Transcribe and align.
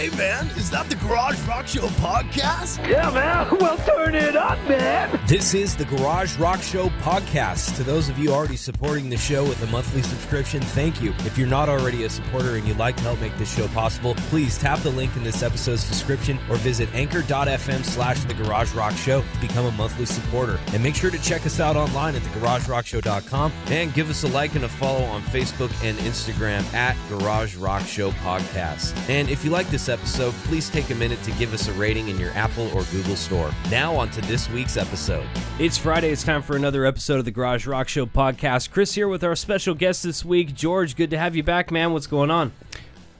Hey 0.00 0.08
man, 0.16 0.46
is 0.56 0.70
that 0.70 0.88
the 0.88 0.94
Garage 0.94 1.38
Rock 1.46 1.66
Show 1.66 1.86
podcast? 2.00 2.88
Yeah, 2.88 3.10
man. 3.10 3.46
Well, 3.60 3.76
turn 3.84 4.14
it 4.14 4.34
up, 4.34 4.56
man. 4.66 5.20
This 5.26 5.52
is 5.52 5.76
the 5.76 5.84
Garage 5.84 6.38
Rock 6.38 6.62
Show 6.62 6.88
podcast. 7.00 7.76
To 7.76 7.82
those 7.82 8.08
of 8.08 8.18
you 8.18 8.30
already 8.30 8.56
supporting 8.56 9.08
the 9.08 9.16
show 9.16 9.42
with 9.44 9.62
a 9.62 9.66
monthly 9.68 10.02
subscription, 10.02 10.60
thank 10.60 11.00
you. 11.00 11.14
If 11.20 11.38
you're 11.38 11.48
not 11.48 11.68
already 11.68 12.04
a 12.04 12.10
supporter 12.10 12.56
and 12.56 12.68
you'd 12.68 12.76
like 12.76 12.96
to 12.96 13.02
help 13.02 13.20
make 13.20 13.36
this 13.38 13.54
show 13.54 13.68
possible, 13.68 14.14
please 14.28 14.58
tap 14.58 14.80
the 14.80 14.90
link 14.90 15.16
in 15.16 15.24
this 15.24 15.42
episode's 15.42 15.88
description 15.88 16.38
or 16.50 16.56
visit 16.56 16.92
anchor.fm 16.94 17.84
slash 17.84 18.22
the 18.24 18.34
Garage 18.34 18.72
Rock 18.74 18.94
Show 18.96 19.22
to 19.22 19.40
become 19.40 19.64
a 19.64 19.72
monthly 19.72 20.04
supporter. 20.04 20.60
And 20.74 20.82
make 20.82 20.94
sure 20.94 21.10
to 21.10 21.18
check 21.22 21.46
us 21.46 21.58
out 21.58 21.74
online 21.74 22.14
at 22.16 22.22
thegaragerockshow.com 22.22 23.52
and 23.68 23.94
give 23.94 24.10
us 24.10 24.22
a 24.24 24.28
like 24.28 24.54
and 24.54 24.64
a 24.64 24.68
follow 24.68 25.04
on 25.04 25.22
Facebook 25.22 25.72
and 25.82 25.96
Instagram 25.98 26.62
at 26.74 26.96
Garage 27.08 27.56
Rock 27.56 27.82
Show 27.86 28.10
Podcast. 28.10 28.94
And 29.08 29.30
if 29.30 29.44
you 29.44 29.50
like 29.50 29.68
this 29.70 29.88
episode, 29.88 30.34
please 30.44 30.68
take 30.68 30.90
a 30.90 30.94
minute 30.94 31.22
to 31.22 31.30
give 31.32 31.54
us 31.54 31.66
a 31.66 31.72
rating 31.72 32.08
in 32.08 32.18
your 32.18 32.32
Apple 32.32 32.68
or 32.76 32.84
Google 32.84 33.16
store. 33.16 33.50
Now 33.70 33.96
on 33.96 34.10
to 34.10 34.20
this 34.22 34.50
week's 34.50 34.76
episode. 34.76 35.26
It's 35.58 35.78
Friday. 35.78 36.10
It's 36.10 36.24
time 36.24 36.42
for 36.42 36.56
another 36.56 36.84
episode 36.84 36.89
of 36.98 37.24
the 37.24 37.30
Garage 37.30 37.66
Rock 37.66 37.88
Show 37.88 38.04
podcast. 38.04 38.70
Chris 38.70 38.94
here 38.94 39.06
with 39.06 39.22
our 39.22 39.36
special 39.36 39.74
guest 39.74 40.02
this 40.02 40.24
week, 40.24 40.54
George. 40.54 40.96
Good 40.96 41.10
to 41.10 41.18
have 41.18 41.36
you 41.36 41.42
back, 41.44 41.70
man. 41.70 41.92
What's 41.92 42.08
going 42.08 42.30
on? 42.30 42.52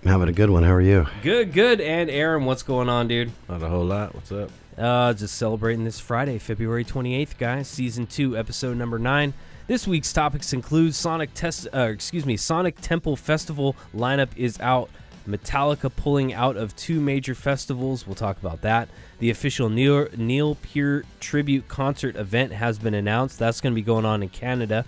I'm 0.02 0.10
having 0.10 0.28
a 0.28 0.32
good 0.32 0.50
one. 0.50 0.64
How 0.64 0.72
are 0.72 0.80
you? 0.80 1.06
Good, 1.22 1.52
good. 1.52 1.80
And 1.80 2.10
Aaron, 2.10 2.46
what's 2.46 2.64
going 2.64 2.88
on, 2.88 3.06
dude? 3.06 3.30
Not 3.48 3.62
a 3.62 3.68
whole 3.68 3.84
lot. 3.84 4.14
What's 4.14 4.32
up? 4.32 4.50
Uh, 4.76 5.12
just 5.12 5.36
celebrating 5.36 5.84
this 5.84 6.00
Friday, 6.00 6.38
February 6.38 6.84
28th, 6.84 7.38
guys. 7.38 7.68
Season 7.68 8.06
2, 8.06 8.36
episode 8.36 8.76
number 8.76 8.98
9. 8.98 9.32
This 9.68 9.86
week's 9.86 10.12
topics 10.12 10.52
include 10.52 10.96
Sonic 10.96 11.32
Test 11.34 11.68
uh, 11.72 11.82
excuse 11.82 12.26
me, 12.26 12.36
Sonic 12.36 12.80
Temple 12.80 13.14
Festival 13.14 13.76
lineup 13.94 14.30
is 14.36 14.58
out. 14.58 14.90
Metallica 15.30 15.90
pulling 15.94 16.32
out 16.32 16.56
of 16.56 16.74
two 16.76 17.00
major 17.00 17.34
festivals. 17.34 18.06
We'll 18.06 18.14
talk 18.14 18.38
about 18.38 18.62
that. 18.62 18.88
The 19.18 19.30
official 19.30 19.68
Neil, 19.68 20.08
Neil 20.16 20.56
Peart 20.56 21.06
tribute 21.20 21.68
concert 21.68 22.16
event 22.16 22.52
has 22.52 22.78
been 22.78 22.94
announced. 22.94 23.38
That's 23.38 23.60
going 23.60 23.72
to 23.72 23.74
be 23.74 23.82
going 23.82 24.04
on 24.04 24.22
in 24.22 24.28
Canada. 24.28 24.84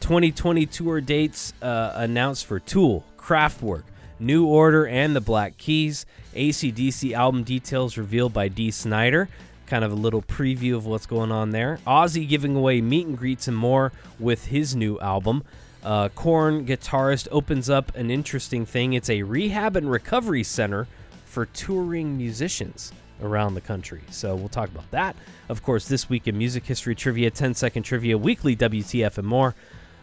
2020 0.00 0.66
tour 0.66 1.00
dates 1.00 1.52
uh, 1.62 1.92
announced 1.94 2.46
for 2.46 2.58
Tool, 2.58 3.04
Kraftwerk, 3.18 3.84
New 4.18 4.46
Order, 4.46 4.86
and 4.86 5.14
the 5.14 5.20
Black 5.20 5.56
Keys. 5.58 6.06
ACDC 6.34 7.12
album 7.12 7.42
details 7.42 7.96
revealed 7.96 8.32
by 8.32 8.48
Dee 8.48 8.70
Snider. 8.70 9.28
Kind 9.66 9.84
of 9.84 9.92
a 9.92 9.96
little 9.96 10.22
preview 10.22 10.74
of 10.74 10.86
what's 10.86 11.06
going 11.06 11.30
on 11.30 11.50
there. 11.50 11.78
Ozzy 11.86 12.28
giving 12.28 12.56
away 12.56 12.80
meet 12.80 13.06
and 13.06 13.16
greets 13.16 13.46
and 13.46 13.56
more 13.56 13.92
with 14.18 14.46
his 14.46 14.74
new 14.74 14.98
album. 15.00 15.44
Uh, 15.82 16.08
Korn 16.10 16.66
guitarist 16.66 17.28
opens 17.30 17.70
up 17.70 17.94
an 17.96 18.10
interesting 18.10 18.66
thing. 18.66 18.92
It's 18.92 19.10
a 19.10 19.22
rehab 19.22 19.76
and 19.76 19.90
recovery 19.90 20.44
center 20.44 20.86
for 21.24 21.46
touring 21.46 22.16
musicians 22.16 22.92
around 23.22 23.54
the 23.54 23.60
country. 23.60 24.02
So 24.10 24.34
we'll 24.34 24.48
talk 24.48 24.68
about 24.68 24.90
that. 24.90 25.16
Of 25.48 25.62
course, 25.62 25.88
this 25.88 26.08
week 26.08 26.26
in 26.26 26.36
music 26.36 26.64
history 26.64 26.94
trivia, 26.94 27.30
10 27.30 27.54
second 27.54 27.82
trivia, 27.84 28.18
weekly 28.18 28.56
WTF, 28.56 29.18
and 29.18 29.26
more. 29.26 29.54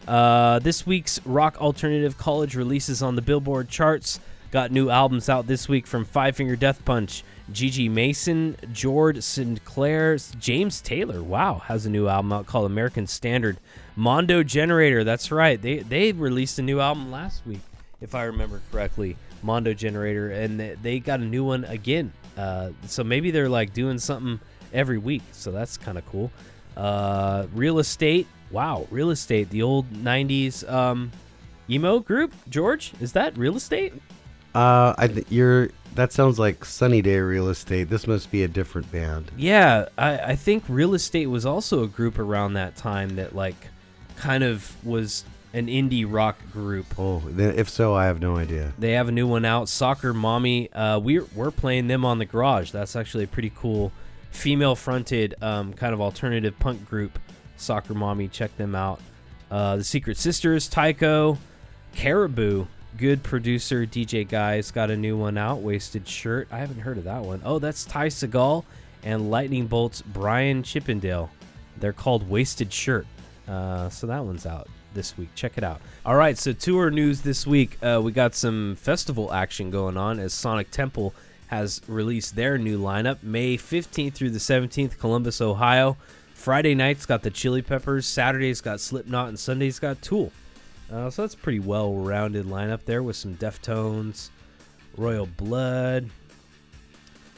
Uh, 0.06 0.58
this 0.60 0.86
week's 0.86 1.24
rock 1.26 1.60
alternative 1.60 2.16
college 2.16 2.54
releases 2.54 3.02
on 3.02 3.14
the 3.16 3.22
Billboard 3.22 3.68
charts. 3.68 4.20
Got 4.50 4.72
new 4.72 4.88
albums 4.88 5.28
out 5.28 5.46
this 5.46 5.68
week 5.68 5.86
from 5.86 6.04
Five 6.06 6.36
Finger 6.36 6.56
Death 6.56 6.82
Punch, 6.84 7.22
Gigi 7.52 7.88
Mason, 7.88 8.56
George 8.72 9.22
Sinclair, 9.22 10.16
James 10.38 10.80
Taylor. 10.80 11.22
Wow, 11.22 11.60
has 11.66 11.86
a 11.86 11.90
new 11.90 12.08
album 12.08 12.32
out 12.32 12.46
called 12.46 12.66
American 12.66 13.06
Standard. 13.06 13.58
Mondo 13.96 14.42
Generator. 14.42 15.02
That's 15.04 15.32
right. 15.32 15.60
They 15.60 15.78
they 15.78 16.12
released 16.12 16.58
a 16.58 16.62
new 16.62 16.80
album 16.80 17.10
last 17.10 17.46
week, 17.46 17.60
if 18.00 18.14
I 18.14 18.24
remember 18.24 18.60
correctly. 18.70 19.16
Mondo 19.42 19.72
Generator, 19.72 20.30
and 20.30 20.58
they, 20.58 20.76
they 20.82 20.98
got 20.98 21.20
a 21.20 21.24
new 21.24 21.44
one 21.44 21.64
again. 21.64 22.12
Uh, 22.36 22.70
so 22.86 23.02
maybe 23.02 23.30
they're 23.30 23.48
like 23.48 23.72
doing 23.72 23.98
something 23.98 24.40
every 24.72 24.98
week. 24.98 25.22
So 25.32 25.50
that's 25.50 25.76
kind 25.76 25.98
of 25.98 26.06
cool. 26.06 26.30
Uh, 26.76 27.46
Real 27.54 27.78
Estate. 27.78 28.26
Wow, 28.50 28.86
Real 28.90 29.10
Estate. 29.10 29.50
The 29.50 29.62
old 29.62 29.90
'90s 29.92 30.68
um, 30.70 31.10
emo 31.68 32.00
group. 32.00 32.32
George, 32.48 32.92
is 33.00 33.12
that 33.12 33.36
Real 33.36 33.56
Estate? 33.56 33.94
Uh, 34.54 34.94
I 34.96 35.08
th- 35.08 35.26
you're. 35.30 35.70
That 35.94 36.12
sounds 36.12 36.38
like 36.38 36.64
Sunny 36.64 37.02
Day 37.02 37.18
Real 37.18 37.48
Estate. 37.48 37.88
This 37.90 38.06
must 38.06 38.30
be 38.30 38.44
a 38.44 38.48
different 38.48 38.90
band. 38.92 39.32
Yeah, 39.36 39.88
I, 39.96 40.18
I 40.18 40.36
think 40.36 40.64
Real 40.68 40.94
Estate 40.94 41.26
was 41.26 41.44
also 41.44 41.82
a 41.82 41.88
group 41.88 42.18
around 42.18 42.52
that 42.54 42.76
time 42.76 43.16
that 43.16 43.34
like 43.34 43.56
kind 44.16 44.44
of 44.44 44.76
was 44.84 45.24
an 45.54 45.66
indie 45.66 46.04
rock 46.06 46.36
group. 46.52 46.86
Oh, 46.98 47.20
then 47.26 47.58
if 47.58 47.68
so, 47.68 47.94
I 47.94 48.04
have 48.04 48.20
no 48.20 48.36
idea. 48.36 48.72
They 48.78 48.92
have 48.92 49.08
a 49.08 49.12
new 49.12 49.26
one 49.26 49.44
out, 49.44 49.68
Soccer 49.68 50.14
Mommy. 50.14 50.72
Uh, 50.72 50.98
we're 51.00 51.24
we're 51.34 51.50
playing 51.50 51.88
them 51.88 52.04
on 52.04 52.18
the 52.18 52.26
Garage. 52.26 52.70
That's 52.70 52.94
actually 52.94 53.24
a 53.24 53.28
pretty 53.28 53.50
cool 53.56 53.90
female-fronted 54.30 55.34
um, 55.42 55.72
kind 55.72 55.94
of 55.94 56.00
alternative 56.00 56.56
punk 56.58 56.88
group. 56.88 57.18
Soccer 57.56 57.94
Mommy, 57.94 58.28
check 58.28 58.56
them 58.56 58.74
out. 58.74 59.00
Uh, 59.50 59.76
the 59.76 59.84
Secret 59.84 60.16
Sisters, 60.18 60.68
Tycho, 60.68 61.38
Caribou, 61.94 62.66
good 62.98 63.22
producer 63.22 63.86
DJ 63.86 64.28
Guy's 64.28 64.72
got 64.72 64.90
a 64.90 64.96
new 64.96 65.16
one 65.16 65.38
out. 65.38 65.60
Wasted 65.60 66.06
Shirt. 66.06 66.48
I 66.50 66.58
haven't 66.58 66.80
heard 66.80 66.98
of 66.98 67.04
that 67.04 67.22
one. 67.22 67.40
Oh, 67.44 67.60
that's 67.60 67.84
Ty 67.84 68.08
Segall 68.08 68.64
and 69.04 69.30
Lightning 69.30 69.68
Bolt's 69.68 70.02
Brian 70.02 70.64
Chippendale. 70.64 71.30
They're 71.78 71.92
called 71.92 72.28
Wasted 72.28 72.72
Shirt. 72.72 73.06
Uh, 73.46 73.88
so 73.88 74.08
that 74.08 74.24
one's 74.24 74.46
out 74.46 74.68
this 74.94 75.16
week. 75.16 75.28
Check 75.36 75.56
it 75.56 75.62
out. 75.62 75.80
All 76.04 76.16
right, 76.16 76.36
so 76.36 76.52
tour 76.52 76.90
news 76.90 77.22
this 77.22 77.46
week. 77.46 77.78
Uh, 77.80 78.00
we 78.02 78.10
got 78.10 78.34
some 78.34 78.74
festival 78.76 79.32
action 79.32 79.70
going 79.70 79.96
on 79.96 80.18
as 80.18 80.34
Sonic 80.34 80.72
Temple 80.72 81.14
has 81.46 81.80
released 81.86 82.34
their 82.34 82.58
new 82.58 82.80
lineup 82.80 83.22
May 83.22 83.56
15th 83.56 84.14
through 84.14 84.30
the 84.30 84.38
17th, 84.38 84.98
Columbus, 84.98 85.40
Ohio. 85.40 85.96
Friday 86.34 86.74
night's 86.74 87.06
got 87.06 87.22
the 87.22 87.30
Chili 87.30 87.62
Peppers, 87.62 88.06
Saturday's 88.06 88.60
got 88.60 88.80
Slipknot, 88.80 89.28
and 89.28 89.38
Sunday's 89.38 89.78
got 89.78 90.02
Tool. 90.02 90.32
Uh, 90.92 91.10
so 91.10 91.22
that's 91.22 91.34
a 91.34 91.38
pretty 91.38 91.60
well 91.60 91.94
rounded 91.94 92.46
lineup 92.46 92.84
there 92.84 93.02
with 93.02 93.16
some 93.16 93.34
Deftones, 93.36 94.30
Royal 94.96 95.26
Blood. 95.26 96.08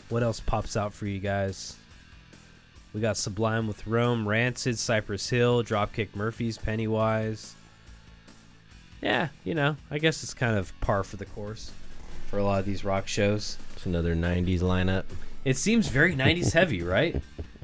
What 0.09 0.22
else 0.22 0.41
pops 0.41 0.77
out 0.77 0.93
for 0.93 1.06
you 1.06 1.19
guys? 1.21 1.77
We 2.93 3.00
got 3.00 3.16
Sublime 3.16 3.69
with 3.69 3.87
Rome, 3.87 4.28
Rancid, 4.28 4.78
Cypress 4.78 5.28
Hill, 5.28 5.62
Dropkick 5.62 6.15
Murphys, 6.16 6.59
Pennywise. 6.59 7.55
Yeah, 9.00 9.28
you 9.44 9.55
know, 9.55 9.77
I 9.91 9.99
guess 9.99 10.22
it's 10.22 10.34
kind 10.34 10.56
of 10.59 10.78
par 10.81 11.05
for 11.05 11.16
the 11.16 11.27
course 11.27 11.71
for 12.27 12.39
a 12.39 12.44
lot 12.44 12.60
of 12.60 12.66
these 12.66 12.84
rock 12.84 13.06
shows. 13.09 13.56
It's 13.75 13.87
another 13.87 14.15
'90s 14.15 14.60
lineup. 14.60 15.05
It 15.44 15.56
seems 15.56 15.89
very 15.89 16.15
90s 16.15 16.53
heavy, 16.55 16.83
right? 16.83 17.21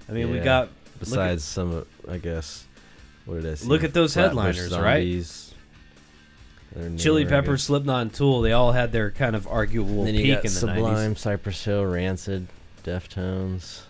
I 0.09 0.13
mean, 0.13 0.31
we 0.31 0.39
got 0.39 0.71
Besides 0.99 1.45
some, 1.45 1.85
I 2.09 2.19
guess, 2.19 2.65
what 3.27 3.43
did 3.43 3.53
I 3.53 3.55
see? 3.55 3.69
Look 3.69 3.85
at 3.85 3.93
those 3.93 4.15
Flatbush 4.15 4.57
headliners, 4.57 4.79
right? 4.79 5.01
Zombies. 5.03 5.55
Chili 6.99 7.25
newer, 7.25 7.35
I 7.35 7.41
Peppers. 7.41 7.63
Slipknot, 7.65 8.03
and 8.03 8.13
Tool. 8.13 8.43
They 8.43 8.53
all 8.53 8.73
had 8.73 8.93
their 8.93 9.11
kind 9.11 9.35
of 9.35 9.47
arguable 9.47 10.05
Then 10.05 10.15
you 10.15 10.23
peak 10.23 10.35
got 10.35 10.45
in 10.45 10.51
the 10.53 10.59
Sublime, 10.59 11.15
90s. 11.15 11.19
Cypress 11.19 11.65
Hill, 11.65 11.87
Rancid, 11.87 12.47
Deftones. 12.85 13.83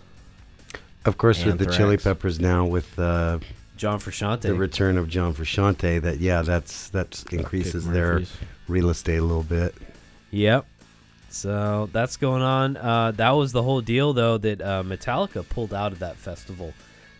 Of 1.05 1.17
course, 1.17 1.43
with 1.45 1.57
the 1.57 1.65
Chili 1.65 1.97
Peppers 1.97 2.39
now, 2.39 2.65
with 2.65 2.97
uh, 2.99 3.39
John 3.77 3.99
Frusciante. 3.99 4.41
the 4.41 4.55
return 4.55 4.97
of 4.97 5.07
John 5.07 5.33
Frusciante, 5.33 6.01
that 6.01 6.19
yeah, 6.19 6.41
that's 6.41 6.89
that 6.89 7.23
increases 7.31 7.87
their 7.87 8.13
Murphys. 8.13 8.37
real 8.67 8.89
estate 8.89 9.17
a 9.17 9.23
little 9.23 9.43
bit. 9.43 9.73
Yep. 10.31 10.65
So 11.29 11.89
that's 11.93 12.17
going 12.17 12.41
on. 12.41 12.77
Uh, 12.77 13.11
that 13.11 13.31
was 13.31 13.51
the 13.51 13.63
whole 13.63 13.81
deal, 13.81 14.13
though, 14.13 14.37
that 14.37 14.61
uh, 14.61 14.83
Metallica 14.83 15.47
pulled 15.47 15.73
out 15.73 15.91
of 15.91 15.99
that 15.99 16.15
festival. 16.15 16.73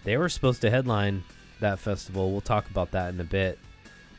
They 0.04 0.18
were 0.18 0.30
supposed 0.30 0.62
to 0.62 0.70
headline 0.70 1.24
that 1.60 1.80
festival. 1.80 2.32
We'll 2.32 2.42
talk 2.42 2.70
about 2.70 2.92
that 2.92 3.14
in 3.14 3.20
a 3.20 3.26
bit. 3.26 3.60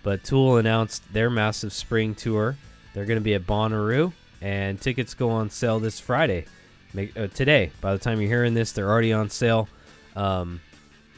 But 0.02 0.24
Tool 0.24 0.56
announced 0.56 1.12
their 1.12 1.30
massive 1.30 1.72
spring 1.72 2.14
tour. 2.14 2.56
They're 2.94 3.04
going 3.04 3.18
to 3.18 3.24
be 3.24 3.34
at 3.34 3.46
Bonnaroo, 3.46 4.12
and 4.40 4.80
tickets 4.80 5.14
go 5.14 5.30
on 5.30 5.50
sale 5.50 5.80
this 5.80 6.00
Friday. 6.00 6.46
Make, 6.94 7.16
uh, 7.16 7.26
today, 7.28 7.72
by 7.80 7.92
the 7.92 7.98
time 7.98 8.20
you're 8.20 8.30
hearing 8.30 8.54
this, 8.54 8.72
they're 8.72 8.88
already 8.88 9.12
on 9.12 9.28
sale. 9.28 9.68
Um, 10.16 10.60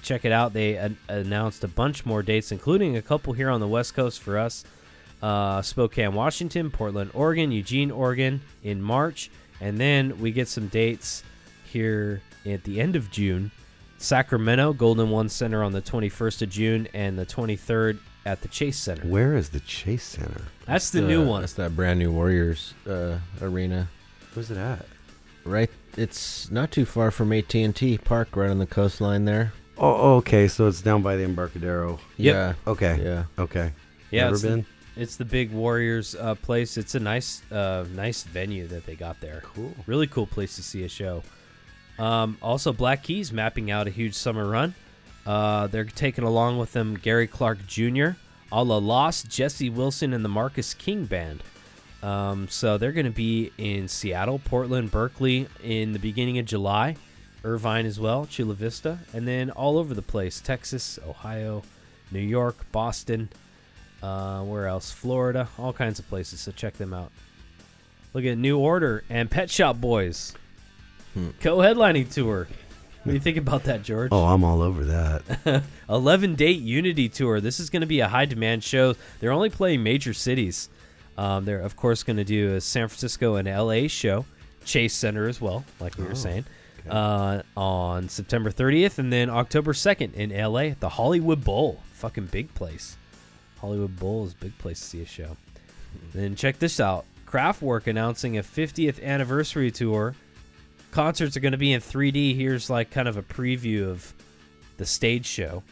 check 0.02 0.24
it 0.24 0.32
out. 0.32 0.52
They 0.52 0.76
an- 0.76 0.96
announced 1.08 1.62
a 1.62 1.68
bunch 1.68 2.04
more 2.04 2.22
dates, 2.22 2.52
including 2.52 2.96
a 2.96 3.02
couple 3.02 3.32
here 3.32 3.50
on 3.50 3.60
the 3.60 3.68
West 3.68 3.94
Coast 3.94 4.20
for 4.20 4.38
us 4.38 4.64
uh, 5.22 5.62
Spokane, 5.62 6.14
Washington, 6.14 6.70
Portland, 6.70 7.10
Oregon, 7.14 7.52
Eugene, 7.52 7.90
Oregon 7.90 8.40
in 8.62 8.80
March. 8.80 9.30
And 9.60 9.78
then 9.78 10.18
we 10.20 10.32
get 10.32 10.48
some 10.48 10.68
dates 10.68 11.22
here 11.64 12.22
at 12.46 12.64
the 12.64 12.80
end 12.80 12.96
of 12.96 13.10
June. 13.10 13.50
Sacramento, 13.98 14.72
Golden 14.72 15.10
One 15.10 15.28
Center 15.28 15.62
on 15.62 15.72
the 15.72 15.82
21st 15.82 16.42
of 16.42 16.48
June 16.48 16.88
and 16.94 17.18
the 17.18 17.26
23rd 17.26 17.98
at 18.30 18.42
the 18.42 18.48
Chase 18.48 18.78
Center. 18.78 19.06
Where 19.06 19.34
is 19.34 19.48
the 19.48 19.58
Chase 19.60 20.04
Center? 20.04 20.42
That's 20.64 20.90
the 20.90 21.00
new 21.00 21.26
one. 21.26 21.42
That's 21.42 21.54
that 21.54 21.74
brand 21.74 21.98
new 21.98 22.12
Warriors 22.12 22.74
uh, 22.88 23.18
arena. 23.42 23.88
Where's 24.34 24.52
it 24.52 24.56
at? 24.56 24.86
Right, 25.44 25.70
it's 25.96 26.48
not 26.50 26.70
too 26.70 26.84
far 26.84 27.10
from 27.10 27.32
AT&T 27.32 27.98
Park, 27.98 28.36
right 28.36 28.50
on 28.50 28.58
the 28.58 28.66
coastline 28.66 29.24
there. 29.24 29.52
Oh, 29.76 30.16
okay. 30.16 30.46
So 30.46 30.68
it's 30.68 30.82
down 30.82 31.02
by 31.02 31.16
the 31.16 31.24
Embarcadero. 31.24 31.98
Yep. 32.18 32.34
Yeah. 32.34 32.70
Okay. 32.70 33.00
Yeah. 33.02 33.24
Okay. 33.38 33.72
Yeah, 34.10 34.24
Never 34.24 34.34
it's, 34.34 34.42
been. 34.44 34.66
It's 34.94 35.16
the 35.16 35.24
big 35.24 35.50
Warriors 35.50 36.14
uh, 36.14 36.34
place. 36.34 36.76
It's 36.76 36.94
a 36.94 37.00
nice, 37.00 37.42
uh, 37.50 37.86
nice 37.94 38.22
venue 38.24 38.66
that 38.68 38.84
they 38.84 38.94
got 38.94 39.20
there. 39.20 39.42
Cool. 39.42 39.74
Really 39.86 40.06
cool 40.06 40.26
place 40.26 40.54
to 40.56 40.62
see 40.62 40.84
a 40.84 40.88
show. 40.88 41.22
Um, 41.98 42.36
also, 42.42 42.72
Black 42.72 43.02
Keys 43.02 43.32
mapping 43.32 43.70
out 43.70 43.86
a 43.86 43.90
huge 43.90 44.14
summer 44.14 44.46
run. 44.46 44.74
Uh, 45.26 45.66
they're 45.66 45.84
taking 45.84 46.24
along 46.24 46.58
with 46.58 46.72
them 46.72 46.96
Gary 46.96 47.26
Clark 47.26 47.66
Jr., 47.66 48.10
Allah-Las, 48.52 49.22
Jesse 49.22 49.70
Wilson, 49.70 50.12
and 50.12 50.24
the 50.24 50.28
Marcus 50.28 50.74
King 50.74 51.04
Band. 51.04 51.42
Um, 52.02 52.48
so 52.48 52.78
they're 52.78 52.92
going 52.92 53.06
to 53.06 53.12
be 53.12 53.52
in 53.58 53.86
Seattle, 53.86 54.38
Portland, 54.38 54.90
Berkeley 54.90 55.46
in 55.62 55.92
the 55.92 55.98
beginning 55.98 56.38
of 56.38 56.46
July, 56.46 56.96
Irvine 57.44 57.86
as 57.86 58.00
well, 58.00 58.26
Chula 58.26 58.54
Vista, 58.54 58.98
and 59.12 59.28
then 59.28 59.50
all 59.50 59.78
over 59.78 59.94
the 59.94 60.02
place 60.02 60.40
Texas, 60.40 60.98
Ohio, 61.06 61.62
New 62.10 62.20
York, 62.20 62.56
Boston, 62.72 63.28
uh, 64.02 64.42
where 64.42 64.66
else? 64.66 64.90
Florida, 64.90 65.48
all 65.58 65.72
kinds 65.72 65.98
of 65.98 66.08
places. 66.08 66.40
So 66.40 66.52
check 66.52 66.74
them 66.74 66.94
out. 66.94 67.12
Look 68.14 68.24
at 68.24 68.38
New 68.38 68.58
Order 68.58 69.04
and 69.08 69.30
Pet 69.30 69.50
Shop 69.50 69.76
Boys 69.80 70.34
co 71.40 71.58
headlining 71.58 72.12
tour. 72.12 72.48
What 73.02 73.12
do 73.12 73.14
you 73.14 73.20
think 73.20 73.38
about 73.38 73.64
that, 73.64 73.82
George? 73.82 74.10
Oh, 74.12 74.24
I'm 74.24 74.44
all 74.44 74.60
over 74.60 74.84
that. 74.84 75.62
11 75.88 76.34
date 76.34 76.60
Unity 76.60 77.08
tour. 77.08 77.40
This 77.40 77.58
is 77.58 77.70
going 77.70 77.80
to 77.80 77.86
be 77.86 78.00
a 78.00 78.08
high 78.08 78.26
demand 78.26 78.62
show. 78.62 78.94
They're 79.20 79.32
only 79.32 79.48
playing 79.48 79.82
major 79.82 80.12
cities. 80.12 80.68
Um, 81.16 81.46
they're, 81.46 81.60
of 81.60 81.76
course, 81.76 82.02
going 82.02 82.18
to 82.18 82.24
do 82.24 82.56
a 82.56 82.60
San 82.60 82.88
Francisco 82.88 83.36
and 83.36 83.48
LA 83.48 83.88
show, 83.88 84.26
Chase 84.66 84.92
Center 84.92 85.28
as 85.28 85.40
well, 85.40 85.64
like 85.80 85.96
we 85.96 86.04
were 86.04 86.14
saying, 86.14 86.44
uh, 86.90 87.42
on 87.56 88.10
September 88.10 88.50
30th, 88.50 88.98
and 88.98 89.10
then 89.10 89.30
October 89.30 89.72
2nd 89.72 90.12
in 90.14 90.30
LA 90.30 90.64
at 90.64 90.80
the 90.80 90.90
Hollywood 90.90 91.42
Bowl. 91.42 91.80
Fucking 91.92 92.26
big 92.26 92.52
place. 92.54 92.96
Hollywood 93.60 93.98
Bowl 93.98 94.26
is 94.26 94.32
a 94.32 94.36
big 94.36 94.56
place 94.58 94.78
to 94.78 94.86
see 94.86 95.02
a 95.02 95.06
show. 95.06 95.36
Then 96.14 96.34
check 96.34 96.58
this 96.58 96.80
out 96.80 97.04
Kraftwerk 97.26 97.86
announcing 97.86 98.36
a 98.36 98.42
50th 98.42 99.02
anniversary 99.02 99.70
tour. 99.70 100.14
Concerts 100.90 101.36
are 101.36 101.40
going 101.40 101.52
to 101.52 101.58
be 101.58 101.72
in 101.72 101.80
3D. 101.80 102.36
Here's 102.36 102.68
like 102.68 102.90
kind 102.90 103.08
of 103.08 103.16
a 103.16 103.22
preview 103.22 103.88
of 103.88 104.12
the 104.76 104.86
stage 104.86 105.26
show. 105.26 105.62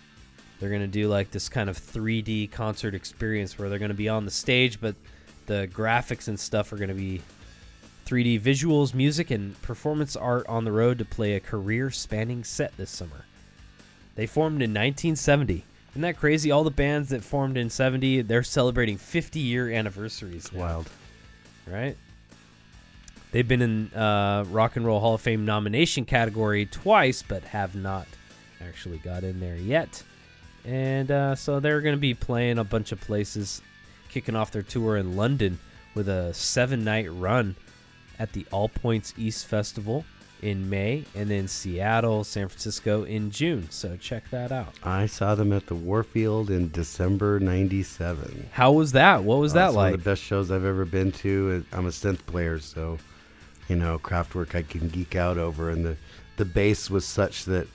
They're 0.61 0.69
going 0.69 0.83
to 0.83 0.87
do 0.87 1.09
like 1.09 1.31
this 1.31 1.49
kind 1.49 1.71
of 1.71 1.79
3D 1.79 2.51
concert 2.51 2.95
experience 2.95 3.59
where 3.59 3.69
they're 3.69 3.79
going 3.79 3.91
to 3.91 3.95
be 3.95 4.09
on 4.09 4.25
the 4.25 4.31
stage, 4.31 4.81
but 4.81 4.95
the 5.47 5.69
graphics 5.73 6.29
and 6.29 6.39
stuff 6.39 6.73
are 6.73 6.77
going 6.77 6.89
to 6.89 6.95
be 6.95 7.23
3D 8.07 8.41
visuals, 8.41 8.95
music, 8.95 9.31
and 9.31 9.61
performance 9.63 10.17
art 10.17 10.47
on 10.47 10.65
the 10.65 10.73
road 10.73 10.99
to 10.99 11.05
play 11.05 11.35
a 11.35 11.41
career 11.41 11.91
spanning 11.91 12.43
set 12.45 12.77
this 12.77 12.91
summer. 12.91 13.25
They 14.15 14.27
formed 14.27 14.63
in 14.63 14.71
1970. 14.71 15.65
Isn't 15.91 16.03
that 16.03 16.17
crazy? 16.17 16.51
All 16.51 16.65
the 16.65 16.71
bands 16.71 17.11
that 17.11 17.23
formed 17.23 17.57
in 17.57 17.71
70, 17.71 18.23
they're 18.23 18.43
celebrating 18.43 18.97
50 18.97 19.41
year 19.41 19.71
anniversaries 19.71 20.53
now 20.53 20.61
Wild. 20.61 20.91
right? 21.67 21.97
They've 23.31 23.47
been 23.47 23.61
in 23.63 23.93
uh, 23.95 24.45
Rock 24.49 24.77
and 24.77 24.87
Roll 24.87 25.01
Hall 25.01 25.15
of 25.15 25.21
Fame 25.21 25.45
nomination 25.45 26.05
category 26.05 26.65
twice, 26.67 27.23
but 27.23 27.43
have 27.45 27.75
not 27.75 28.07
actually 28.67 28.99
got 28.99 29.23
in 29.23 29.39
there 29.41 29.57
yet. 29.57 30.03
And 30.65 31.11
uh, 31.11 31.35
so 31.35 31.61
they're 31.61 31.81
going 31.81 31.95
to 31.95 32.01
be 32.01 32.15
playing 32.15 32.59
a 32.59 32.65
bunch 32.65 32.91
of 32.93 33.01
places, 33.01 33.63
kicking 34.09 34.35
off 34.35 34.51
their 34.51 34.63
tour 34.63 34.97
in 34.97 35.17
London 35.17 35.59
with 35.95 36.09
a 36.09 36.33
seven 36.35 36.85
night 36.85 37.09
run 37.13 37.55
at 38.19 38.33
the 38.33 38.47
All 38.51 38.69
Points 38.69 39.13
East 39.17 39.47
Festival 39.47 40.05
in 40.41 40.71
May, 40.71 41.05
and 41.17 41.29
then 41.31 41.49
Seattle, 41.49 42.23
San 42.25 42.49
Francisco 42.49 43.03
in 43.05 43.31
June. 43.31 43.69
So 43.71 43.97
check 43.97 44.29
that 44.31 44.53
out. 44.53 44.73
I 44.85 45.07
saw 45.07 45.35
them 45.35 45.53
at 45.53 45.67
the 45.67 45.75
Warfield 45.75 46.51
in 46.51 46.71
December 46.71 47.41
'97. 47.41 48.49
How 48.53 48.73
was 48.73 48.93
that? 48.93 49.23
What 49.25 49.39
was 49.39 49.53
that 49.55 49.69
It's 49.69 49.77
one 49.77 49.85
like? 49.87 49.95
of 49.95 50.05
the 50.05 50.11
best 50.11 50.23
shows 50.23 50.51
I've 50.51 50.65
ever 50.65 50.85
been 50.85 51.13
to. 51.13 51.65
I'm 51.73 51.87
a 51.87 51.91
synth 51.91 52.25
player, 52.27 52.59
so 52.59 52.99
you 53.69 53.77
know, 53.77 53.99
Kraftwerk 53.99 54.55
I 54.55 54.63
can 54.63 54.89
geek 54.89 55.15
out 55.17 55.39
over, 55.39 55.71
and 55.71 55.85
the 55.85 55.97
the 56.37 56.45
bass 56.45 56.89
was 56.89 57.05
such 57.05 57.45
that 57.47 57.67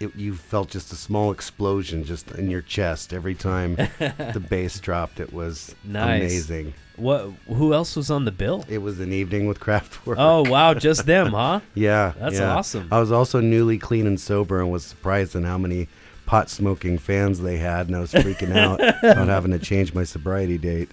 it, 0.00 0.14
you 0.16 0.34
felt 0.34 0.68
just 0.70 0.92
a 0.92 0.96
small 0.96 1.30
explosion 1.32 2.04
just 2.04 2.30
in 2.32 2.50
your 2.50 2.62
chest 2.62 3.12
every 3.12 3.34
time 3.34 3.74
the 3.98 4.44
bass 4.48 4.78
dropped. 4.80 5.20
It 5.20 5.32
was 5.32 5.74
Nice. 5.84 6.20
amazing. 6.20 6.74
What? 6.96 7.30
Who 7.48 7.72
else 7.72 7.96
was 7.96 8.10
on 8.10 8.24
the 8.24 8.30
bill? 8.32 8.64
It 8.68 8.78
was 8.78 9.00
an 9.00 9.12
evening 9.12 9.46
with 9.46 9.58
Kraftwerk. 9.60 10.16
Oh 10.18 10.48
wow, 10.48 10.74
just 10.74 11.06
them, 11.06 11.32
huh? 11.32 11.60
yeah, 11.74 12.12
That's 12.18 12.36
yeah. 12.38 12.54
awesome. 12.54 12.88
I 12.92 13.00
was 13.00 13.10
also 13.12 13.40
newly 13.40 13.78
clean 13.78 14.06
and 14.06 14.20
sober, 14.20 14.60
and 14.60 14.70
was 14.70 14.84
surprised 14.84 15.34
in 15.34 15.44
how 15.44 15.56
many 15.58 15.88
pot 16.26 16.48
smoking 16.50 16.98
fans 16.98 17.40
they 17.40 17.56
had, 17.58 17.88
and 17.88 17.96
I 17.96 18.00
was 18.00 18.12
freaking 18.12 18.56
out 18.56 18.80
about 19.02 19.28
having 19.28 19.50
to 19.52 19.58
change 19.58 19.92
my 19.94 20.04
sobriety 20.04 20.56
date. 20.58 20.90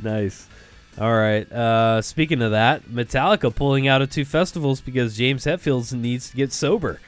Nice. 0.00 0.46
All 0.98 1.12
right. 1.12 1.50
Uh, 1.50 2.02
speaking 2.02 2.40
of 2.40 2.52
that, 2.52 2.84
Metallica 2.84 3.52
pulling 3.54 3.88
out 3.88 4.00
of 4.00 4.10
two 4.10 4.24
festivals 4.24 4.80
because 4.80 5.16
James 5.16 5.44
Hetfield 5.44 5.92
needs 5.92 6.30
to 6.30 6.36
get 6.36 6.52
sober. 6.52 7.00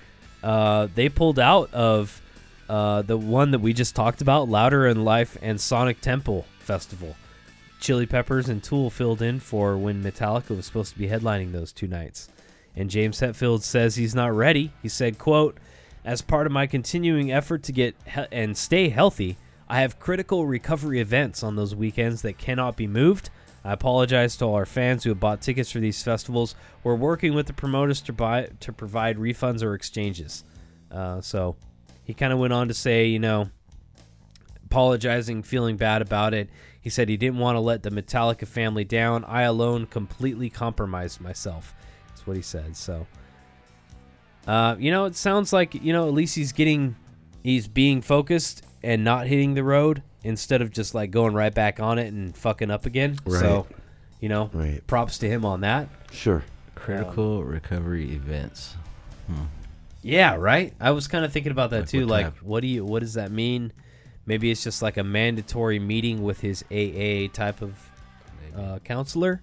Uh, 0.43 0.88
they 0.94 1.09
pulled 1.09 1.38
out 1.38 1.73
of 1.73 2.21
uh, 2.69 3.03
the 3.03 3.17
one 3.17 3.53
that 3.53 3.61
we 3.61 3.73
just 3.73 3.94
talked 3.94 4.21
about, 4.21 4.49
Louder 4.49 4.93
Than 4.93 5.05
Life 5.05 5.37
and 5.41 5.61
Sonic 5.61 6.00
Temple 6.00 6.47
Festival. 6.59 7.15
Chili 7.79 8.06
Peppers 8.06 8.49
and 8.49 8.62
Tool 8.62 8.91
filled 8.91 9.23
in 9.23 9.38
for 9.38 9.77
when 9.77 10.03
Metallica 10.03 10.56
was 10.56 10.67
supposed 10.67 10.93
to 10.93 10.99
be 10.99 11.06
headlining 11.06 11.53
those 11.53 11.71
two 11.73 11.87
nights. 11.87 12.29
And 12.75 12.91
James 12.91 13.21
Hetfield 13.21 13.62
says 13.62 13.94
he's 13.94 14.15
not 14.15 14.35
ready. 14.35 14.73
He 14.83 14.88
said, 14.88 15.19
quote, 15.19 15.59
as 16.05 16.23
part 16.23 16.47
of 16.47 16.53
my 16.53 16.67
continuing 16.67 17.31
effort 17.31 17.62
to 17.65 17.73
get 17.73 17.94
he- 18.06 18.27
and 18.33 18.56
stay 18.56 18.88
healthy, 18.88 19.37
I 19.69 19.81
have 19.81 20.00
critical 20.00 20.47
recovery 20.47 21.00
events 21.00 21.43
on 21.43 21.55
those 21.55 21.75
weekends 21.75 22.23
that 22.23 22.38
cannot 22.38 22.77
be 22.77 22.87
moved. 22.87 23.31
I 23.67 23.73
apologize 23.73 24.37
to 24.37 24.45
all 24.45 24.55
our 24.55 24.65
fans 24.65 25.03
who 25.03 25.11
have 25.11 25.19
bought 25.19 25.41
tickets 25.41 25.73
for 25.73 25.81
these 25.81 26.01
festivals. 26.01 26.55
We're 26.85 26.95
working 26.95 27.35
with 27.35 27.49
the 27.49 27.53
promoters 27.53 28.01
to 28.03 28.13
buy 28.13 28.51
to 28.61 28.73
provide 28.73 29.17
refunds 29.17 29.61
or 29.65 29.75
exchanges. 29.75 30.45
Uh, 30.89 31.21
so 31.21 31.57
he 32.05 32.15
kind 32.15 32.33
of 32.33 32.39
went 32.39 32.53
on 32.53 32.69
to 32.69 32.75
say, 32.75 33.07
you 33.07 33.19
know, 33.19 33.51
apologizing, 34.67 35.43
feeling 35.43 35.77
bad 35.77 36.01
about 36.01 36.33
it. 36.33 36.49
He 36.81 36.91
said 36.91 37.09
he 37.09 37.17
didn't 37.17 37.41
want 37.41 37.57
to 37.57 37.61
let 37.61 37.83
the 37.83 37.91
Metallica 37.91 38.47
family 38.47 38.85
down. 38.85 39.25
I 39.25 39.43
alone 39.43 39.87
completely 39.87 40.49
compromised 40.49 41.21
myself. 41.21 41.75
That's 42.07 42.25
what 42.25 42.37
he 42.37 42.43
said. 42.43 42.77
So, 42.77 43.05
uh, 44.47 44.77
you 44.79 44.93
know, 44.93 45.07
it 45.07 45.17
sounds 45.17 45.53
like 45.53 45.75
you 45.75 45.93
know 45.93 46.07
at 46.07 46.15
least 46.15 46.37
he's 46.37 46.53
getting, 46.53 46.95
he's 47.43 47.67
being 47.67 48.01
focused 48.01 48.65
and 48.85 49.03
not 49.03 49.27
hitting 49.27 49.55
the 49.55 49.65
road 49.65 50.05
instead 50.26 50.61
of 50.62 50.70
just 50.70 50.94
like 50.94 51.11
going 51.11 51.34
right 51.34 51.55
back 51.55 51.81
on 51.81 51.99
it 51.99 52.12
and 52.12 52.37
fucking 52.37 52.70
up 52.70 52.84
again. 52.87 53.17
So, 53.28 53.67
you 54.20 54.28
know, 54.28 54.50
Right. 54.52 54.84
props 54.87 55.19
to 55.19 55.28
him 55.28 55.44
on 55.44 55.61
that. 55.61 55.88
Sure. 56.11 56.43
Critical 56.75 57.45
recovery 57.45 58.12
events. 58.12 58.75
Yeah, 60.02 60.37
right. 60.37 60.73
I 60.80 60.92
was 60.92 61.09
kind 61.09 61.25
of 61.25 61.33
thinking 61.33 61.50
about 61.52 61.71
that 61.71 61.80
Like 61.80 61.88
too. 61.88 62.00
what 62.02 62.09
Like, 62.11 62.25
type? 62.26 62.42
what 62.42 62.61
do 62.61 62.68
you? 62.68 62.85
What 62.85 63.00
does 63.00 63.14
that 63.14 63.33
mean? 63.33 63.73
Maybe 64.25 64.50
it's 64.50 64.62
just 64.62 64.83
like 64.83 64.97
a 64.97 65.04
mandatory 65.04 65.78
meeting 65.78 66.23
with 66.23 66.40
his 66.40 66.64
AA 66.71 67.28
type 67.33 67.61
of 67.62 67.75
uh, 68.56 68.78
counselor. 68.85 69.42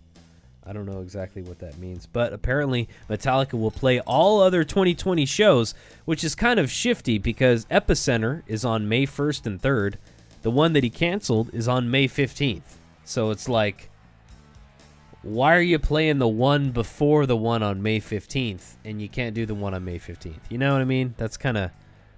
I 0.66 0.72
don't 0.72 0.86
know 0.86 1.02
exactly 1.02 1.42
what 1.42 1.60
that 1.60 1.78
means, 1.78 2.06
but 2.06 2.32
apparently 2.32 2.88
Metallica 3.10 3.60
will 3.60 3.72
play 3.72 4.00
all 4.02 4.40
other 4.42 4.64
2020 4.64 5.26
shows, 5.26 5.74
which 6.06 6.24
is 6.24 6.36
kind 6.36 6.58
of 6.60 6.72
shifty 6.72 7.18
because 7.18 7.66
Epicenter 7.66 8.44
is 8.48 8.64
on 8.64 8.88
May 8.88 9.06
1st 9.06 9.46
and 9.46 9.62
3rd. 9.62 9.96
The 10.44 10.52
one 10.52 10.74
that 10.74 10.84
he 10.84 10.90
canceled 10.90 11.54
is 11.54 11.68
on 11.68 11.90
May 11.90 12.08
15th. 12.08 12.76
So 13.06 13.32
it's 13.32 13.48
like, 13.48 13.90
why 15.22 15.56
are 15.56 15.62
you 15.62 15.80
playing 15.80 16.20
the 16.20 16.28
one 16.28 16.72
before 16.72 17.26
the 17.26 17.38
one 17.38 17.64
on 17.64 17.82
May 17.82 18.02
15th 18.02 18.76
and 18.84 19.02
you 19.02 19.08
can't 19.08 19.34
do 19.34 19.46
the 19.46 19.56
one 19.56 19.74
on 19.74 19.86
May 19.86 20.00
15th? 20.00 20.42
You 20.50 20.58
know 20.58 20.74
what 20.74 20.82
I 20.82 20.86
mean? 20.86 21.16
That's 21.18 21.38
kind 21.38 21.58
of, 21.58 21.72